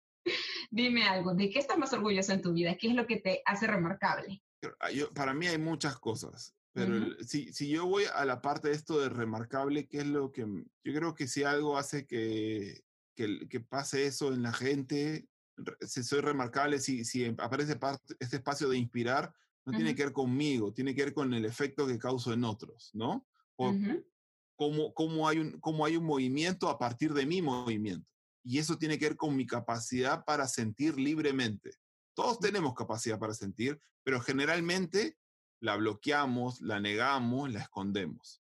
Dime 0.71 1.05
algo, 1.05 1.35
¿de 1.35 1.49
qué 1.49 1.59
estás 1.59 1.79
más 1.79 1.93
orgulloso 1.93 2.33
en 2.33 2.43
tu 2.43 2.53
vida? 2.53 2.77
¿Qué 2.77 2.89
es 2.89 2.95
lo 2.95 3.07
que 3.07 3.17
te 3.17 3.41
hace 3.47 3.67
remarcable? 3.67 4.43
Ah, 4.81 4.89
para 5.15 5.33
mí 5.33 5.47
hay 5.47 5.57
muchas 5.57 5.99
cosas, 5.99 6.55
pero 6.73 7.23
si, 7.25 7.53
si, 7.53 7.69
yo 7.69 7.87
voy 7.87 8.05
a 8.15 8.25
la 8.25 8.41
parte 8.41 8.69
de 8.69 8.75
esto 8.75 9.01
de 9.01 9.09
remarcable, 9.09 9.89
¿qué 9.89 9.99
es 9.99 10.07
lo 10.07 10.31
que 10.31 10.43
yo 10.43 10.95
creo 10.95 11.15
que 11.15 11.27
si 11.27 11.43
algo 11.43 11.77
hace 11.77 12.07
que, 12.07 12.83
que, 13.15 13.61
pase 13.61 14.07
eso 14.07 14.33
en 14.33 14.43
la 14.43 14.53
gente, 14.53 15.29
si 15.81 16.05
soy 16.05 16.21
remarcable, 16.21 16.79
si, 16.79 17.05
si 17.05 17.25
aparece 17.25 17.77
parte, 17.77 18.15
este 18.21 18.37
espacio 18.37 18.69
de 18.69 18.79
inspirar, 18.79 19.33
no 19.65 19.77
tiene 19.77 19.95
que 19.95 20.05
ver 20.05 20.13
conmigo, 20.13 20.73
tiene 20.73 20.95
que 20.95 21.05
ver 21.05 21.13
con 21.13 21.35
el 21.35 21.45
efecto 21.45 21.87
que 21.87 21.99
causo 21.99 22.33
en 22.33 22.45
otros, 22.45 22.91
¿no? 22.95 23.27
O 23.57 23.75
cómo, 24.57 25.29
hay 25.29 25.39
un, 25.39 25.61
cómo 25.61 25.85
hay 25.85 25.97
un 25.97 26.05
movimiento 26.05 26.69
a 26.69 26.79
partir 26.79 27.13
de 27.13 27.27
mi 27.27 27.43
movimiento. 27.43 28.09
Y 28.43 28.59
eso 28.59 28.79
tiene 28.79 28.99
que 28.99 29.07
ver 29.07 29.17
con 29.17 29.37
mi 29.37 29.47
capacidad 29.47 30.25
para 30.25 30.49
sentir 30.49 30.99
libremente. 30.99 31.73
Todos 32.15 32.41
tenemos 32.41 32.75
capacidad 32.75 33.19
para 33.19 33.35
sentir, 33.35 33.79
pero 34.03 34.21
generalmente 34.21 35.19
la 35.61 35.77
bloqueamos, 35.77 36.61
la 36.61 36.81
negamos, 36.81 37.53
la 37.53 37.61
escondemos. 37.61 38.43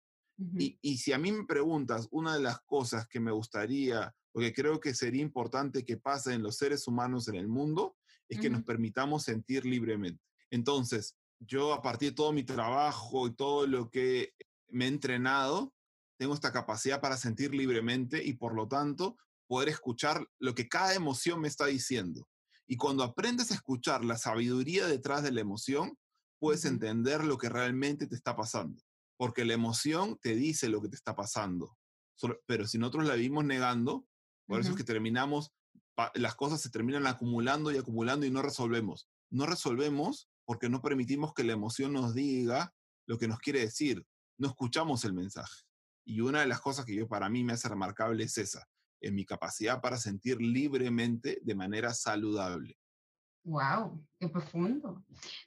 y, 0.58 0.78
y, 0.80 0.98
si 0.98 1.12
a 1.12 1.18
mí 1.18 1.32
me 1.32 1.44
preguntas, 1.44 2.08
una 2.10 2.34
de 2.34 2.40
las 2.40 2.60
cosas 2.60 3.06
que 3.06 3.20
me 3.20 3.30
gustaría 3.30 4.14
porque 4.32 4.52
creo 4.52 4.80
que 4.80 4.94
sería 4.94 5.22
importante 5.22 5.84
que 5.84 5.96
pase 5.96 6.34
en 6.34 6.42
los 6.42 6.56
seres 6.56 6.86
humanos 6.86 7.28
en 7.28 7.34
el 7.34 7.48
mundo, 7.48 7.96
es 8.28 8.38
que 8.38 8.50
nos 8.50 8.62
permitamos 8.62 9.24
sentir 9.24 9.66
libremente. 9.66 10.22
Entonces, 10.50 11.16
yo 11.40 11.72
a 11.72 11.82
partir 11.82 12.10
de 12.10 12.16
todo 12.16 12.32
mi 12.32 12.44
trabajo 12.44 13.26
y 13.26 13.34
todo 13.34 13.66
lo 13.66 13.90
que 13.90 14.34
me 14.68 14.84
he 14.84 14.88
entrenado, 14.88 15.74
tengo 16.16 16.34
esta 16.34 16.52
capacidad 16.52 17.00
para 17.00 17.16
sentir 17.16 17.54
libremente 17.54 18.22
y 18.22 18.34
por 18.34 18.54
lo 18.54 18.68
tanto 18.68 19.16
poder 19.48 19.68
escuchar 19.68 20.28
lo 20.38 20.54
que 20.54 20.68
cada 20.68 20.94
emoción 20.94 21.40
me 21.40 21.48
está 21.48 21.66
diciendo. 21.66 22.28
Y 22.68 22.76
cuando 22.76 23.02
aprendes 23.02 23.50
a 23.50 23.54
escuchar 23.54 24.04
la 24.04 24.16
sabiduría 24.16 24.86
detrás 24.86 25.24
de 25.24 25.32
la 25.32 25.40
emoción, 25.40 25.98
puedes 26.40 26.64
entender 26.64 27.24
lo 27.24 27.38
que 27.38 27.48
realmente 27.48 28.06
te 28.06 28.16
está 28.16 28.34
pasando. 28.34 28.82
Porque 29.16 29.44
la 29.44 29.54
emoción 29.54 30.18
te 30.20 30.34
dice 30.34 30.68
lo 30.68 30.80
que 30.80 30.88
te 30.88 30.96
está 30.96 31.14
pasando. 31.14 31.76
Pero 32.46 32.66
si 32.66 32.78
nosotros 32.78 33.06
la 33.06 33.14
vivimos 33.14 33.44
negando, 33.44 34.06
por 34.46 34.60
eso 34.60 34.70
es 34.70 34.76
que 34.76 34.84
terminamos, 34.84 35.52
las 36.14 36.34
cosas 36.34 36.60
se 36.60 36.70
terminan 36.70 37.06
acumulando 37.06 37.70
y 37.70 37.76
acumulando 37.76 38.26
y 38.26 38.30
no 38.30 38.42
resolvemos. 38.42 39.08
No 39.30 39.46
resolvemos 39.46 40.28
porque 40.44 40.68
no 40.68 40.82
permitimos 40.82 41.34
que 41.34 41.44
la 41.44 41.52
emoción 41.52 41.92
nos 41.92 42.14
diga 42.14 42.74
lo 43.06 43.18
que 43.18 43.28
nos 43.28 43.38
quiere 43.38 43.60
decir. 43.60 44.04
No 44.38 44.48
escuchamos 44.48 45.04
el 45.04 45.12
mensaje. 45.12 45.62
Y 46.04 46.22
una 46.22 46.40
de 46.40 46.46
las 46.46 46.60
cosas 46.60 46.86
que 46.86 46.94
yo 46.94 47.06
para 47.06 47.28
mí 47.28 47.44
me 47.44 47.52
hace 47.52 47.68
remarcable 47.68 48.24
es 48.24 48.38
esa, 48.38 48.66
en 49.00 49.14
mi 49.14 49.24
capacidad 49.24 49.80
para 49.80 49.98
sentir 49.98 50.40
libremente 50.40 51.38
de 51.42 51.54
manera 51.54 51.94
saludable. 51.94 52.79
Wow, 53.44 54.06
qué 54.18 54.28
profundo. 54.28 55.04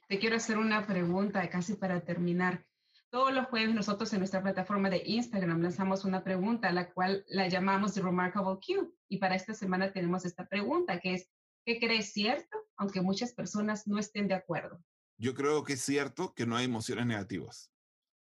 Te 0.08 0.18
quiero 0.18 0.36
hacer 0.36 0.58
una 0.58 0.86
pregunta 0.86 1.48
casi 1.48 1.74
para 1.74 2.00
terminar. 2.00 2.66
Todos 3.10 3.32
los 3.32 3.46
jueves 3.46 3.74
nosotros 3.74 4.12
en 4.12 4.18
nuestra 4.18 4.42
plataforma 4.42 4.90
de 4.90 5.02
Instagram 5.06 5.62
lanzamos 5.62 6.04
una 6.04 6.24
pregunta, 6.24 6.72
la 6.72 6.92
cual 6.92 7.24
la 7.28 7.46
llamamos 7.48 7.94
The 7.94 8.02
Remarkable 8.02 8.58
Q. 8.58 8.92
Y 9.08 9.18
para 9.18 9.36
esta 9.36 9.54
semana 9.54 9.92
tenemos 9.92 10.24
esta 10.24 10.48
pregunta, 10.48 10.98
que 10.98 11.14
es, 11.14 11.30
¿qué 11.64 11.78
crees 11.78 12.12
cierto, 12.12 12.56
aunque 12.76 13.00
muchas 13.00 13.32
personas 13.32 13.86
no 13.86 13.98
estén 13.98 14.26
de 14.26 14.34
acuerdo? 14.34 14.82
Yo 15.16 15.34
creo 15.34 15.62
que 15.62 15.74
es 15.74 15.80
cierto 15.80 16.34
que 16.34 16.46
no 16.46 16.56
hay 16.56 16.64
emociones 16.64 17.06
negativas. 17.06 17.70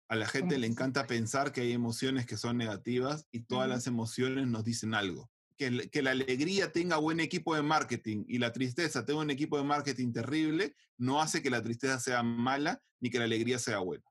A 0.10 0.16
la 0.16 0.28
gente 0.28 0.58
le 0.58 0.68
encanta 0.68 1.08
pensar 1.08 1.54
que 1.54 1.62
hay 1.62 1.72
emociones 1.72 2.26
que 2.26 2.36
son 2.36 2.58
negativas 2.58 3.26
y 3.32 3.46
todas 3.46 3.70
las 3.70 3.88
emociones 3.88 4.48
nos 4.48 4.66
dicen 4.66 4.94
algo. 4.94 5.32
Que, 5.58 5.90
que, 5.90 6.02
la 6.02 6.12
alegría 6.12 6.72
tenga 6.72 6.98
buen 6.98 7.20
equipo 7.20 7.56
de 7.56 7.62
marketing 7.62 8.26
y 8.28 8.40
la 8.40 8.52
tristeza 8.52 9.06
tenga 9.06 9.22
un 9.22 9.30
equipo 9.30 9.58
de 9.58 9.64
marketing 9.64 10.12
terrible, 10.12 10.76
no 10.98 11.22
hace 11.22 11.44
que 11.44 11.52
la 11.52 11.62
tristeza 11.62 12.00
sea 12.00 12.24
mala 12.24 12.82
ni 13.00 13.12
que 13.12 13.20
la 13.20 13.26
alegría 13.26 13.60
sea 13.60 13.78
buena 13.80 14.04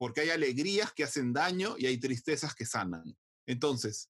porque 0.00 0.22
hay 0.22 0.30
alegrías 0.30 0.94
que 0.94 1.04
hacen 1.04 1.34
daño 1.34 1.74
y 1.76 1.84
hay 1.84 1.98
tristezas 1.98 2.54
que 2.54 2.64
sanan. 2.64 3.18
Entonces, 3.46 4.10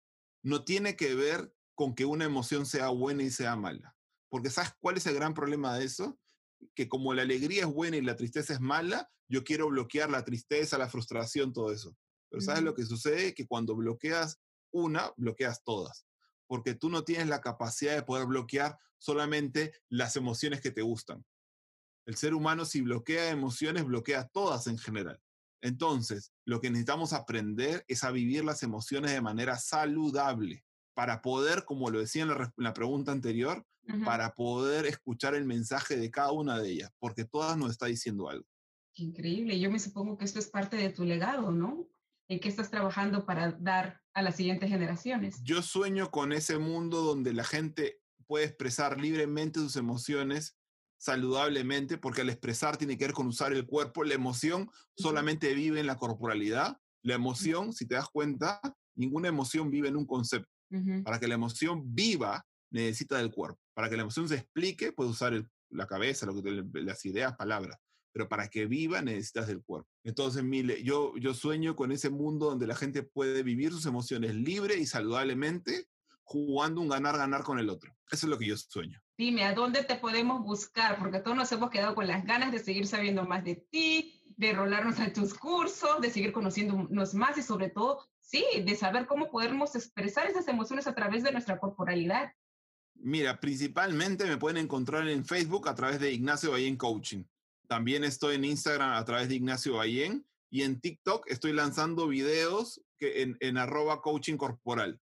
no 0.44 0.62
tiene 0.62 0.94
que 0.94 1.14
ver 1.14 1.54
con 1.74 1.94
que 1.94 2.04
una 2.04 2.26
emoción 2.26 2.66
sea 2.66 2.88
buena 2.88 3.22
y 3.22 3.30
sea 3.30 3.56
mala, 3.56 3.96
porque 4.28 4.50
¿sabes 4.50 4.72
cuál 4.78 4.98
es 4.98 5.06
el 5.06 5.14
gran 5.14 5.32
problema 5.32 5.78
de 5.78 5.86
eso? 5.86 6.20
Que 6.74 6.86
como 6.86 7.14
la 7.14 7.22
alegría 7.22 7.62
es 7.62 7.72
buena 7.72 7.96
y 7.96 8.02
la 8.02 8.14
tristeza 8.14 8.52
es 8.52 8.60
mala, 8.60 9.10
yo 9.26 9.42
quiero 9.42 9.68
bloquear 9.68 10.10
la 10.10 10.22
tristeza, 10.22 10.76
la 10.76 10.90
frustración, 10.90 11.54
todo 11.54 11.72
eso. 11.72 11.96
Pero 12.28 12.42
¿sabes 12.42 12.62
lo 12.62 12.74
que 12.74 12.84
sucede? 12.84 13.32
Que 13.32 13.46
cuando 13.46 13.74
bloqueas 13.74 14.38
una, 14.72 15.10
bloqueas 15.16 15.64
todas, 15.64 16.04
porque 16.50 16.74
tú 16.74 16.90
no 16.90 17.04
tienes 17.04 17.28
la 17.28 17.40
capacidad 17.40 17.94
de 17.94 18.02
poder 18.02 18.26
bloquear 18.26 18.76
solamente 18.98 19.72
las 19.88 20.16
emociones 20.16 20.60
que 20.60 20.72
te 20.72 20.82
gustan. 20.82 21.24
El 22.06 22.16
ser 22.16 22.34
humano 22.34 22.64
si 22.64 22.80
bloquea 22.80 23.30
emociones, 23.30 23.84
bloquea 23.84 24.26
todas 24.26 24.66
en 24.66 24.76
general. 24.76 25.20
Entonces, 25.60 26.32
lo 26.44 26.60
que 26.60 26.70
necesitamos 26.70 27.12
aprender 27.12 27.84
es 27.86 28.02
a 28.02 28.10
vivir 28.10 28.44
las 28.44 28.64
emociones 28.64 29.12
de 29.12 29.20
manera 29.20 29.58
saludable 29.58 30.64
para 30.92 31.22
poder, 31.22 31.64
como 31.64 31.88
lo 31.88 32.00
decía 32.00 32.24
en 32.24 32.30
la, 32.56 32.74
pregunta 32.74 33.12
anterior, 33.12 33.64
para 34.04 34.34
poder 34.34 34.86
escuchar 34.86 35.36
el 35.36 35.44
mensaje 35.44 35.96
de 35.98 36.10
cada 36.10 36.32
una 36.32 36.58
de 36.58 36.68
ellas, 36.68 36.90
porque 36.98 37.24
todas 37.24 37.56
nos 37.58 37.70
está 37.70 37.86
diciendo 37.86 38.28
algo. 38.28 38.48
increíble. 38.94 39.60
Yo 39.60 39.70
me 39.70 39.78
supongo 39.78 40.18
que 40.18 40.24
esto 40.24 40.40
es 40.40 40.48
parte 40.48 40.76
de 40.76 40.90
tu 40.90 41.04
legado, 41.04 41.52
¿no? 41.52 41.88
¿En 42.30 42.38
qué 42.38 42.48
estás 42.48 42.70
trabajando 42.70 43.26
para 43.26 43.50
dar 43.50 44.00
a 44.14 44.22
las 44.22 44.36
siguientes 44.36 44.70
generaciones? 44.70 45.42
Yo 45.42 45.62
sueño 45.62 46.12
con 46.12 46.32
ese 46.32 46.58
mundo 46.58 47.02
donde 47.02 47.34
la 47.34 47.42
gente 47.42 47.98
puede 48.28 48.44
expresar 48.44 49.00
libremente 49.00 49.58
sus 49.58 49.74
emociones 49.74 50.56
saludablemente, 50.96 51.98
porque 51.98 52.20
al 52.20 52.30
expresar 52.30 52.76
tiene 52.76 52.96
que 52.96 53.06
ver 53.06 53.14
con 53.14 53.26
usar 53.26 53.52
el 53.52 53.66
cuerpo. 53.66 54.04
La 54.04 54.14
emoción 54.14 54.70
solamente 54.96 55.52
vive 55.54 55.80
en 55.80 55.88
la 55.88 55.96
corporalidad. 55.96 56.76
La 57.02 57.14
emoción, 57.14 57.72
si 57.72 57.88
te 57.88 57.96
das 57.96 58.08
cuenta, 58.12 58.60
ninguna 58.94 59.26
emoción 59.26 59.68
vive 59.68 59.88
en 59.88 59.96
un 59.96 60.06
concepto. 60.06 60.52
Para 61.02 61.18
que 61.18 61.26
la 61.26 61.34
emoción 61.34 61.82
viva, 61.96 62.46
necesita 62.70 63.18
del 63.18 63.32
cuerpo. 63.32 63.58
Para 63.74 63.90
que 63.90 63.96
la 63.96 64.02
emoción 64.02 64.28
se 64.28 64.36
explique, 64.36 64.92
puede 64.92 65.10
usar 65.10 65.44
la 65.70 65.86
cabeza, 65.88 66.26
lo 66.26 66.40
que, 66.40 66.62
las 66.74 67.04
ideas, 67.06 67.34
palabras. 67.34 67.76
Pero 68.12 68.28
para 68.28 68.48
que 68.48 68.66
viva, 68.66 69.02
necesitas 69.02 69.46
del 69.46 69.62
cuerpo. 69.62 69.88
Entonces, 70.04 70.42
Mile, 70.42 70.82
yo, 70.82 71.16
yo 71.16 71.34
sueño 71.34 71.76
con 71.76 71.92
ese 71.92 72.10
mundo 72.10 72.46
donde 72.46 72.66
la 72.66 72.74
gente 72.74 73.02
puede 73.02 73.42
vivir 73.42 73.72
sus 73.72 73.86
emociones 73.86 74.34
libre 74.34 74.76
y 74.76 74.86
saludablemente, 74.86 75.86
jugando 76.22 76.80
un 76.80 76.88
ganar-ganar 76.88 77.42
con 77.42 77.58
el 77.58 77.68
otro. 77.70 77.92
Eso 78.10 78.26
es 78.26 78.30
lo 78.30 78.38
que 78.38 78.46
yo 78.46 78.56
sueño. 78.56 79.00
Dime, 79.18 79.44
¿a 79.44 79.54
dónde 79.54 79.84
te 79.84 79.96
podemos 79.96 80.42
buscar? 80.42 80.98
Porque 80.98 81.20
todos 81.20 81.36
nos 81.36 81.50
hemos 81.52 81.70
quedado 81.70 81.94
con 81.94 82.06
las 82.06 82.24
ganas 82.24 82.52
de 82.52 82.58
seguir 82.58 82.86
sabiendo 82.86 83.24
más 83.24 83.44
de 83.44 83.56
ti, 83.56 84.20
de 84.36 84.52
rolarnos 84.52 84.98
en 84.98 85.12
tus 85.12 85.34
cursos, 85.34 86.00
de 86.00 86.10
seguir 86.10 86.32
conociéndonos 86.32 87.14
más 87.14 87.36
y 87.36 87.42
sobre 87.42 87.68
todo, 87.68 88.08
sí, 88.20 88.44
de 88.64 88.74
saber 88.74 89.06
cómo 89.06 89.30
podemos 89.30 89.74
expresar 89.74 90.26
esas 90.26 90.48
emociones 90.48 90.86
a 90.86 90.94
través 90.94 91.22
de 91.22 91.32
nuestra 91.32 91.58
corporalidad. 91.58 92.32
Mira, 92.94 93.38
principalmente 93.40 94.24
me 94.24 94.36
pueden 94.36 94.58
encontrar 94.58 95.08
en 95.08 95.24
Facebook 95.24 95.68
a 95.68 95.74
través 95.74 96.00
de 96.00 96.12
Ignacio 96.12 96.52
Ballén 96.52 96.76
Coaching. 96.76 97.24
También 97.70 98.02
estoy 98.02 98.34
en 98.34 98.44
Instagram 98.44 98.94
a 98.94 99.04
través 99.04 99.28
de 99.28 99.36
Ignacio 99.36 99.74
Ballén 99.74 100.26
y 100.50 100.62
en 100.62 100.80
TikTok 100.80 101.30
estoy 101.30 101.52
lanzando 101.52 102.08
videos 102.08 102.82
que 102.98 103.22
en, 103.22 103.36
en 103.38 103.58
arroba 103.58 104.02
coaching 104.02 104.36
corporal 104.36 104.98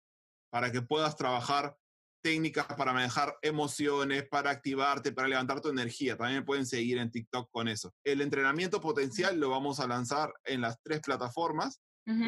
para 0.52 0.70
que 0.70 0.82
puedas 0.82 1.16
trabajar 1.16 1.78
técnicas 2.22 2.66
para 2.66 2.92
manejar 2.92 3.38
emociones, 3.42 4.28
para 4.28 4.50
activarte, 4.50 5.14
para 5.14 5.30
levantar 5.30 5.62
tu 5.62 5.70
energía. 5.70 6.18
También 6.18 6.42
me 6.42 6.46
pueden 6.46 6.66
seguir 6.66 6.98
en 6.98 7.10
TikTok 7.10 7.50
con 7.52 7.70
eso. 7.70 7.94
El 8.04 8.20
entrenamiento 8.20 8.82
potencial 8.82 9.40
lo 9.40 9.50
vamos 9.50 9.80
a 9.80 9.88
lanzar 9.88 10.34
en 10.44 10.60
las 10.60 10.78
tres 10.84 11.00
plataformas. 11.00 11.80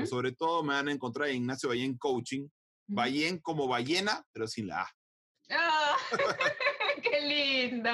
Sobre 0.06 0.32
todo 0.32 0.64
me 0.64 0.74
van 0.74 0.88
a 0.88 0.94
encontrar 0.94 1.28
en 1.28 1.36
Ignacio 1.36 1.68
Ballén 1.68 1.98
Coaching. 1.98 2.48
Ballén 2.88 3.40
como 3.40 3.68
ballena, 3.68 4.26
pero 4.32 4.48
sin 4.48 4.68
la 4.68 4.84
A. 4.84 4.90
¡Ah! 5.50 5.98
¡Qué 7.04 7.70
lindo! 7.72 7.90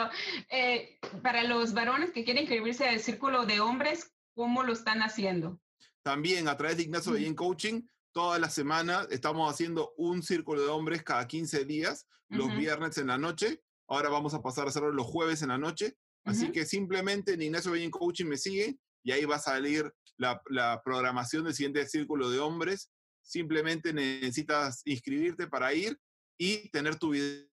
Eh, 0.49 0.99
para 1.21 1.43
los 1.43 1.73
varones 1.73 2.11
que 2.11 2.23
quieren 2.23 2.43
inscribirse 2.43 2.87
al 2.87 2.99
círculo 2.99 3.45
de 3.45 3.59
hombres, 3.59 4.11
¿cómo 4.33 4.63
lo 4.63 4.73
están 4.73 5.01
haciendo? 5.01 5.59
También 6.03 6.47
a 6.47 6.57
través 6.57 6.77
de 6.77 6.83
Ignacio 6.83 7.13
Ballén 7.13 7.35
Coaching, 7.35 7.81
toda 8.13 8.39
la 8.39 8.49
semana 8.49 9.07
estamos 9.09 9.51
haciendo 9.51 9.93
un 9.97 10.21
círculo 10.23 10.61
de 10.61 10.69
hombres 10.69 11.03
cada 11.03 11.27
15 11.27 11.65
días, 11.65 12.07
los 12.29 12.55
viernes 12.55 12.97
en 12.97 13.07
la 13.07 13.17
noche. 13.17 13.61
Ahora 13.87 14.09
vamos 14.09 14.33
a 14.33 14.41
pasar 14.41 14.65
a 14.65 14.69
hacerlo 14.69 14.91
los 14.91 15.05
jueves 15.05 15.41
en 15.41 15.49
la 15.49 15.57
noche. 15.57 15.95
Así 16.23 16.51
que 16.51 16.65
simplemente 16.65 17.33
en 17.33 17.41
Ignacio 17.41 17.71
Ballén 17.71 17.91
Coaching 17.91 18.25
me 18.25 18.37
sigue 18.37 18.77
y 19.03 19.11
ahí 19.11 19.25
va 19.25 19.35
a 19.35 19.39
salir 19.39 19.93
la, 20.17 20.41
la 20.49 20.81
programación 20.83 21.43
del 21.43 21.53
siguiente 21.53 21.85
círculo 21.87 22.29
de 22.29 22.39
hombres. 22.39 22.89
Simplemente 23.21 23.93
necesitas 23.93 24.81
inscribirte 24.85 25.47
para 25.47 25.73
ir 25.73 25.99
y 26.37 26.69
tener 26.69 26.95
tu 26.95 27.11
video 27.11 27.45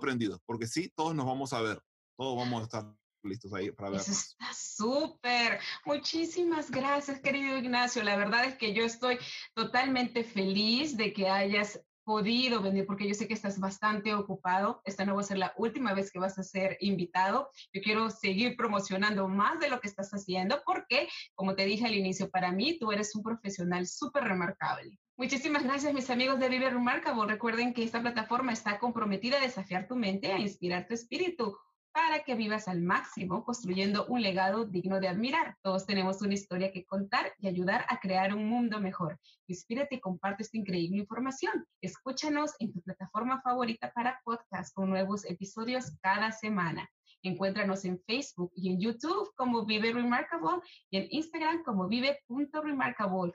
prendido, 0.00 0.40
porque 0.46 0.66
sí, 0.66 0.92
todos 0.94 1.14
nos 1.14 1.26
vamos 1.26 1.52
a 1.52 1.60
ver, 1.60 1.82
todos 2.16 2.36
vamos 2.36 2.60
a 2.60 2.64
estar 2.64 2.84
listos 3.22 3.52
ahí 3.52 3.70
para 3.70 3.90
ver. 3.90 4.00
Eso 4.00 4.12
está 4.12 4.52
súper. 4.54 5.60
Muchísimas 5.84 6.70
gracias, 6.70 7.20
querido 7.20 7.58
Ignacio. 7.58 8.02
La 8.02 8.16
verdad 8.16 8.44
es 8.44 8.56
que 8.56 8.72
yo 8.72 8.84
estoy 8.84 9.18
totalmente 9.54 10.24
feliz 10.24 10.96
de 10.96 11.12
que 11.12 11.28
hayas 11.28 11.80
podido 12.04 12.60
venir 12.60 12.86
porque 12.86 13.06
yo 13.06 13.14
sé 13.14 13.28
que 13.28 13.34
estás 13.34 13.60
bastante 13.60 14.14
ocupado. 14.14 14.80
Esta 14.84 15.04
no 15.04 15.14
va 15.14 15.20
a 15.20 15.24
ser 15.24 15.38
la 15.38 15.52
última 15.56 15.94
vez 15.94 16.10
que 16.10 16.18
vas 16.18 16.38
a 16.38 16.42
ser 16.42 16.76
invitado. 16.80 17.50
Yo 17.72 17.82
quiero 17.82 18.10
seguir 18.10 18.56
promocionando 18.56 19.28
más 19.28 19.60
de 19.60 19.68
lo 19.68 19.80
que 19.80 19.88
estás 19.88 20.10
haciendo 20.10 20.62
porque, 20.64 21.08
como 21.34 21.54
te 21.54 21.64
dije 21.66 21.86
al 21.86 21.94
inicio, 21.94 22.30
para 22.30 22.52
mí 22.52 22.78
tú 22.78 22.90
eres 22.90 23.14
un 23.14 23.22
profesional 23.22 23.86
súper 23.86 24.24
remarcable. 24.24 24.98
Muchísimas 25.20 25.64
gracias, 25.64 25.92
mis 25.92 26.08
amigos 26.08 26.40
de 26.40 26.48
Vive 26.48 26.70
Remarkable. 26.70 27.30
Recuerden 27.30 27.74
que 27.74 27.84
esta 27.84 28.00
plataforma 28.00 28.54
está 28.54 28.78
comprometida 28.78 29.36
a 29.36 29.42
desafiar 29.42 29.86
tu 29.86 29.94
mente, 29.94 30.32
a 30.32 30.38
inspirar 30.38 30.86
tu 30.88 30.94
espíritu 30.94 31.58
para 31.92 32.24
que 32.24 32.34
vivas 32.34 32.68
al 32.68 32.80
máximo, 32.80 33.44
construyendo 33.44 34.06
un 34.06 34.22
legado 34.22 34.64
digno 34.64 34.98
de 34.98 35.08
admirar. 35.08 35.58
Todos 35.60 35.84
tenemos 35.84 36.22
una 36.22 36.32
historia 36.32 36.72
que 36.72 36.86
contar 36.86 37.34
y 37.36 37.48
ayudar 37.48 37.84
a 37.90 38.00
crear 38.00 38.34
un 38.34 38.48
mundo 38.48 38.80
mejor. 38.80 39.20
Inspírate 39.46 39.96
y 39.96 40.00
comparte 40.00 40.42
esta 40.42 40.56
increíble 40.56 41.00
información. 41.00 41.66
Escúchanos 41.82 42.54
en 42.58 42.72
tu 42.72 42.80
plataforma 42.80 43.42
favorita 43.42 43.92
para 43.94 44.22
podcast 44.24 44.72
con 44.72 44.88
nuevos 44.88 45.26
episodios 45.26 45.98
cada 46.00 46.32
semana. 46.32 46.88
Encuéntranos 47.22 47.84
en 47.84 48.00
Facebook 48.06 48.52
y 48.56 48.72
en 48.72 48.80
YouTube 48.80 49.30
como 49.36 49.66
Vive 49.66 49.92
Remarkable 49.92 50.62
y 50.88 50.96
en 50.96 51.08
Instagram 51.10 51.62
como 51.62 51.88
vive.remarkable. 51.88 53.34